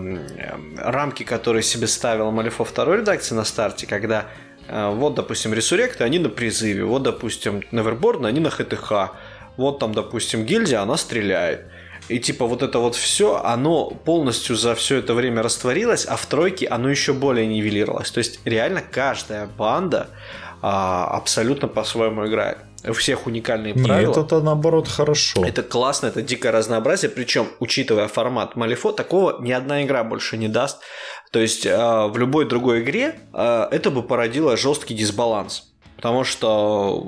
рамки, 0.78 1.22
которые 1.22 1.62
себе 1.62 1.86
ставил 1.86 2.30
Малифо 2.30 2.64
второй 2.64 2.98
редакции 2.98 3.34
на 3.34 3.44
старте, 3.44 3.86
когда 3.86 4.28
а, 4.68 4.90
вот, 4.90 5.14
допустим, 5.14 5.52
ресуректы, 5.52 6.04
они 6.04 6.18
на 6.18 6.28
призыве, 6.28 6.84
вот, 6.84 7.02
допустим, 7.02 7.62
Неверборн, 7.70 8.26
они 8.26 8.40
на 8.40 8.50
ХТХ, 8.50 8.92
вот 9.56 9.78
там, 9.78 9.92
допустим, 9.92 10.44
гильдия, 10.44 10.82
она 10.82 10.96
стреляет. 10.96 11.66
И 12.08 12.18
типа 12.18 12.46
вот 12.46 12.62
это 12.62 12.78
вот 12.80 12.96
все, 12.96 13.40
оно 13.42 13.86
полностью 13.90 14.56
за 14.56 14.74
все 14.74 14.98
это 14.98 15.14
время 15.14 15.42
растворилось, 15.42 16.04
а 16.04 16.16
в 16.16 16.26
тройке 16.26 16.66
оно 16.66 16.90
еще 16.90 17.14
более 17.14 17.46
нивелировалось. 17.46 18.10
То 18.10 18.18
есть 18.18 18.40
реально 18.44 18.82
каждая 18.82 19.46
банда 19.46 20.08
а, 20.60 21.06
абсолютно 21.06 21.68
по-своему 21.68 22.26
играет. 22.26 22.58
У 22.86 22.92
всех 22.92 23.26
уникальные 23.26 23.72
правила. 23.72 24.14
Нет, 24.14 24.26
это 24.26 24.40
наоборот 24.42 24.88
хорошо. 24.88 25.42
Это 25.42 25.62
классно, 25.62 26.08
это 26.08 26.20
дикое 26.20 26.52
разнообразие. 26.52 27.10
Причем, 27.10 27.48
учитывая 27.58 28.08
формат 28.08 28.56
Малифо, 28.56 28.92
такого 28.92 29.40
ни 29.40 29.52
одна 29.52 29.82
игра 29.82 30.04
больше 30.04 30.36
не 30.36 30.48
даст. 30.48 30.80
То 31.32 31.38
есть 31.38 31.64
э, 31.64 31.74
в 31.74 32.18
любой 32.18 32.46
другой 32.46 32.82
игре 32.82 33.14
э, 33.32 33.68
это 33.70 33.90
бы 33.90 34.02
породило 34.02 34.58
жесткий 34.58 34.94
дисбаланс 34.94 35.73
потому 36.04 36.22
что 36.22 37.02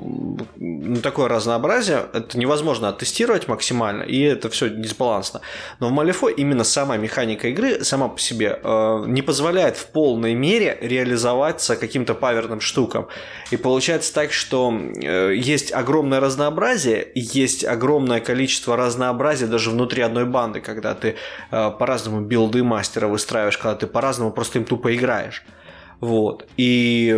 ну, 0.55 0.95
такое 1.03 1.27
разнообразие 1.27 2.05
это 2.13 2.35
невозможно 2.39 2.89
оттестировать 2.89 3.47
максимально, 3.47 4.01
и 4.01 4.19
это 4.21 4.49
все 4.49 4.71
дисбалансно. 4.71 5.41
Но 5.79 5.89
в 5.89 5.91
Малифо 5.91 6.29
именно 6.29 6.63
сама 6.63 6.97
механика 6.97 7.47
игры 7.49 7.83
сама 7.83 8.07
по 8.07 8.19
себе 8.19 8.59
э, 8.63 9.03
не 9.05 9.21
позволяет 9.21 9.77
в 9.77 9.85
полной 9.91 10.33
мере 10.33 10.79
реализоваться 10.81 11.75
каким-то 11.75 12.15
паверным 12.15 12.59
штукам. 12.59 13.07
И 13.51 13.57
получается 13.57 14.11
так, 14.15 14.33
что 14.33 14.73
э, 14.73 15.35
есть 15.35 15.71
огромное 15.71 16.19
разнообразие, 16.19 17.07
есть 17.13 17.65
огромное 17.65 18.19
количество 18.19 18.75
разнообразия 18.75 19.45
даже 19.45 19.69
внутри 19.69 20.01
одной 20.01 20.25
банды, 20.25 20.59
когда 20.59 20.95
ты 20.95 21.17
э, 21.51 21.71
по-разному 21.77 22.21
билды 22.21 22.63
мастера 22.63 23.07
выстраиваешь, 23.07 23.59
когда 23.59 23.75
ты 23.75 23.85
по-разному 23.85 24.31
просто 24.31 24.57
им 24.57 24.65
тупо 24.65 24.95
играешь. 24.95 25.43
Вот. 25.99 26.47
И 26.57 27.15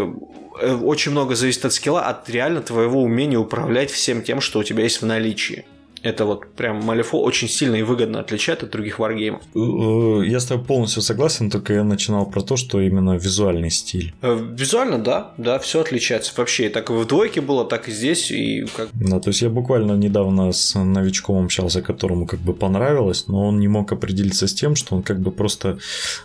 Э, 0.59 0.75
очень 0.75 1.11
много 1.11 1.35
зависит 1.35 1.65
от 1.65 1.73
скилла, 1.73 2.01
от 2.01 2.29
реально 2.29 2.61
твоего 2.61 3.01
умения 3.01 3.39
управлять 3.39 3.91
всем 3.91 4.21
тем, 4.21 4.41
что 4.41 4.59
у 4.59 4.63
тебя 4.63 4.83
есть 4.83 5.01
в 5.01 5.05
наличии. 5.05 5.65
Это 6.03 6.25
вот 6.25 6.53
прям 6.53 6.83
Малифо 6.83 7.21
очень 7.21 7.47
сильно 7.47 7.75
и 7.75 7.83
выгодно 7.83 8.19
отличает 8.19 8.63
от 8.63 8.71
других 8.71 8.99
варгеймов. 8.99 9.41
Э, 9.55 10.25
я 10.25 10.39
с 10.39 10.45
тобой 10.45 10.65
полностью 10.65 11.01
согласен, 11.01 11.49
только 11.49 11.73
я 11.73 11.83
начинал 11.83 12.25
про 12.25 12.41
то, 12.41 12.55
что 12.55 12.79
именно 12.81 13.17
визуальный 13.17 13.69
стиль. 13.69 14.13
Э, 14.21 14.37
визуально, 14.53 14.99
да, 14.99 15.33
да, 15.37 15.59
все 15.59 15.81
отличается 15.81 16.33
вообще. 16.37 16.67
И 16.67 16.69
так 16.69 16.89
и 16.89 16.93
в 16.93 17.05
двойке 17.05 17.41
было, 17.41 17.65
так 17.65 17.89
и 17.89 17.91
здесь. 17.91 18.31
И 18.31 18.65
как... 18.75 18.89
Да, 18.93 19.19
то 19.19 19.29
есть 19.29 19.41
я 19.41 19.49
буквально 19.49 19.93
недавно 19.93 20.51
с 20.51 20.77
новичком 20.79 21.45
общался, 21.45 21.81
которому 21.81 22.25
как 22.25 22.39
бы 22.39 22.53
понравилось, 22.53 23.27
но 23.27 23.47
он 23.47 23.59
не 23.59 23.67
мог 23.67 23.91
определиться 23.91 24.47
с 24.47 24.53
тем, 24.53 24.75
что 24.75 24.95
он 24.95 25.03
как 25.03 25.19
бы 25.19 25.31
просто 25.31 25.79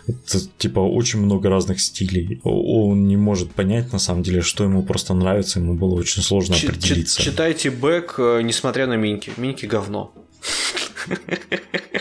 это, 0.07 0.39
типа 0.57 0.79
очень 0.79 1.19
много 1.19 1.49
разных 1.49 1.81
стилей. 1.81 2.39
Он 2.43 3.07
не 3.07 3.17
может 3.17 3.51
понять 3.51 3.91
на 3.93 3.99
самом 3.99 4.23
деле, 4.23 4.41
что 4.41 4.63
ему 4.63 4.83
просто 4.83 5.13
нравится, 5.13 5.59
ему 5.59 5.73
было 5.73 5.95
очень 5.95 6.21
сложно 6.21 6.55
Ч- 6.55 6.67
определиться. 6.67 7.21
Читайте 7.21 7.69
бэк, 7.69 8.41
несмотря 8.43 8.87
на. 8.87 8.95
Минки 8.95 9.31
минки 9.37 9.64
говно. 9.65 10.13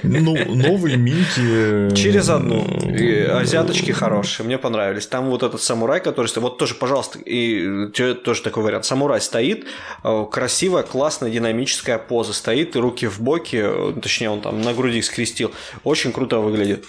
Ну, 0.04 0.36
новые 0.54 0.96
минки... 0.96 1.40
Э, 1.40 1.90
Через 1.94 2.28
одну. 2.28 2.64
И 2.90 3.22
азиаточки 3.22 3.90
хорошие, 3.92 4.46
мне 4.46 4.58
понравились. 4.58 5.06
Там 5.06 5.30
вот 5.30 5.42
этот 5.42 5.62
самурай, 5.62 6.00
который 6.00 6.26
стоит... 6.26 6.42
Вот 6.42 6.58
тоже, 6.58 6.74
пожалуйста, 6.74 7.18
и 7.18 7.88
тоже 7.88 8.42
такой 8.42 8.62
вариант. 8.62 8.84
Самурай 8.84 9.20
стоит, 9.20 9.66
э, 10.02 10.26
красивая, 10.30 10.82
классная, 10.82 11.30
динамическая 11.30 11.98
поза 11.98 12.32
стоит, 12.32 12.76
и 12.76 12.78
руки 12.78 13.06
в 13.06 13.20
боки, 13.20 13.60
э, 13.62 13.92
точнее, 14.00 14.30
он 14.30 14.40
там 14.40 14.60
на 14.60 14.74
груди 14.74 15.00
скрестил. 15.02 15.52
Очень 15.84 16.12
круто 16.12 16.38
выглядит. 16.38 16.84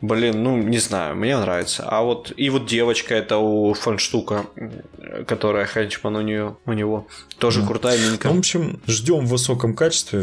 Блин, 0.00 0.42
ну, 0.42 0.56
не 0.56 0.78
знаю, 0.78 1.16
мне 1.16 1.36
нравится. 1.38 1.84
А 1.86 2.02
вот 2.02 2.32
и 2.36 2.50
вот 2.50 2.66
девочка, 2.66 3.14
это 3.14 3.38
у 3.38 3.72
фанштука, 3.72 4.46
которая 5.26 5.66
хенчман 5.66 6.16
у 6.16 6.20
нее, 6.20 6.56
у 6.66 6.72
него, 6.72 7.06
тоже 7.38 7.62
да. 7.62 7.66
крутая 7.66 7.98
минка. 7.98 8.28
Ну, 8.28 8.34
в 8.34 8.38
общем, 8.40 8.80
ждем 8.86 9.24
в 9.24 9.30
высоком 9.30 9.74
качестве 9.74 10.20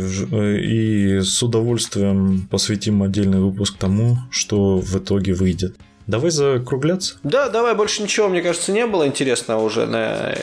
и 0.60 1.22
с 1.34 1.44
удовольствием 1.44 2.48
посвятим 2.50 3.04
отдельный 3.04 3.40
выпуск 3.40 3.78
тому, 3.78 4.18
что 4.30 4.78
в 4.78 4.98
итоге 4.98 5.34
выйдет. 5.34 5.76
Давай 6.06 6.32
закругляться. 6.32 7.16
Да, 7.24 7.48
давай, 7.48 7.76
больше 7.76 8.04
ничего, 8.04 8.28
мне 8.28 8.42
кажется, 8.42 8.74
не 8.74 8.86
было 8.86 9.08
интересного 9.08 9.64
уже. 9.64 9.86
На... 9.86 10.36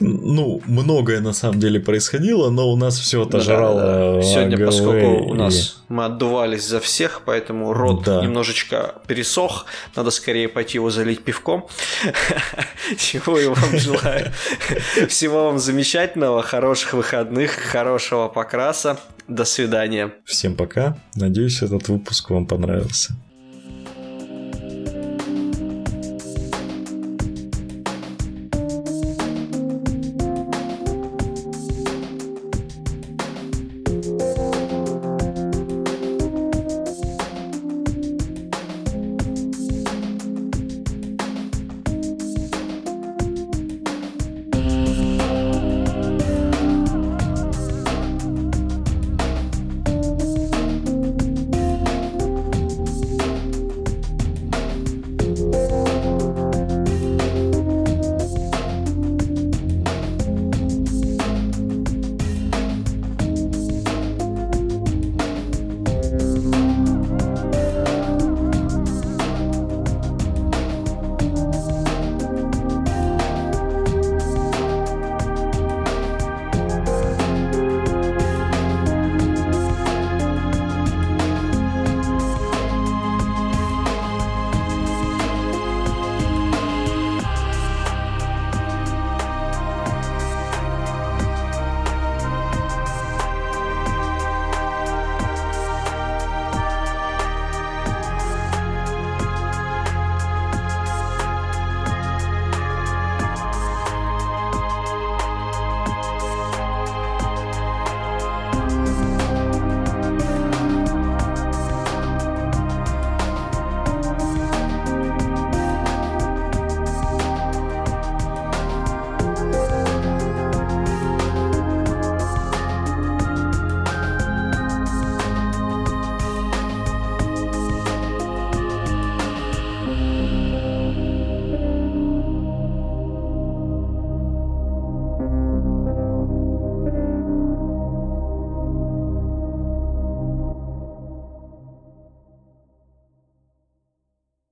Ну, 0.00 0.60
многое 0.66 1.20
на 1.20 1.32
самом 1.32 1.58
деле 1.58 1.80
происходило, 1.80 2.50
но 2.50 2.70
у 2.70 2.76
нас 2.76 2.98
все 2.98 3.22
отожрало. 3.22 3.80
Да, 3.80 4.12
да. 4.16 4.22
Сегодня, 4.22 4.66
поскольку 4.66 5.30
у 5.30 5.34
нас 5.34 5.82
мы 5.88 6.04
отдувались 6.04 6.66
за 6.66 6.80
всех, 6.80 7.22
поэтому 7.24 7.72
рот 7.72 8.04
да. 8.04 8.20
немножечко 8.20 8.96
пересох, 9.06 9.64
надо 9.96 10.10
скорее 10.10 10.48
пойти 10.48 10.76
его 10.76 10.90
залить 10.90 11.24
пивком. 11.24 11.66
Чего 12.98 13.38
я 13.38 13.48
вам 13.48 13.78
желаю. 13.78 14.30
Всего 15.08 15.46
вам 15.46 15.58
замечательного, 15.58 16.42
хороших 16.42 16.92
выходных, 16.92 17.52
хорошего 17.52 18.28
покраса. 18.28 18.98
До 19.28 19.44
свидания. 19.44 20.12
Всем 20.24 20.56
пока. 20.56 20.96
Надеюсь, 21.14 21.62
этот 21.62 21.88
выпуск 21.88 22.30
вам 22.30 22.46
понравился. 22.46 23.14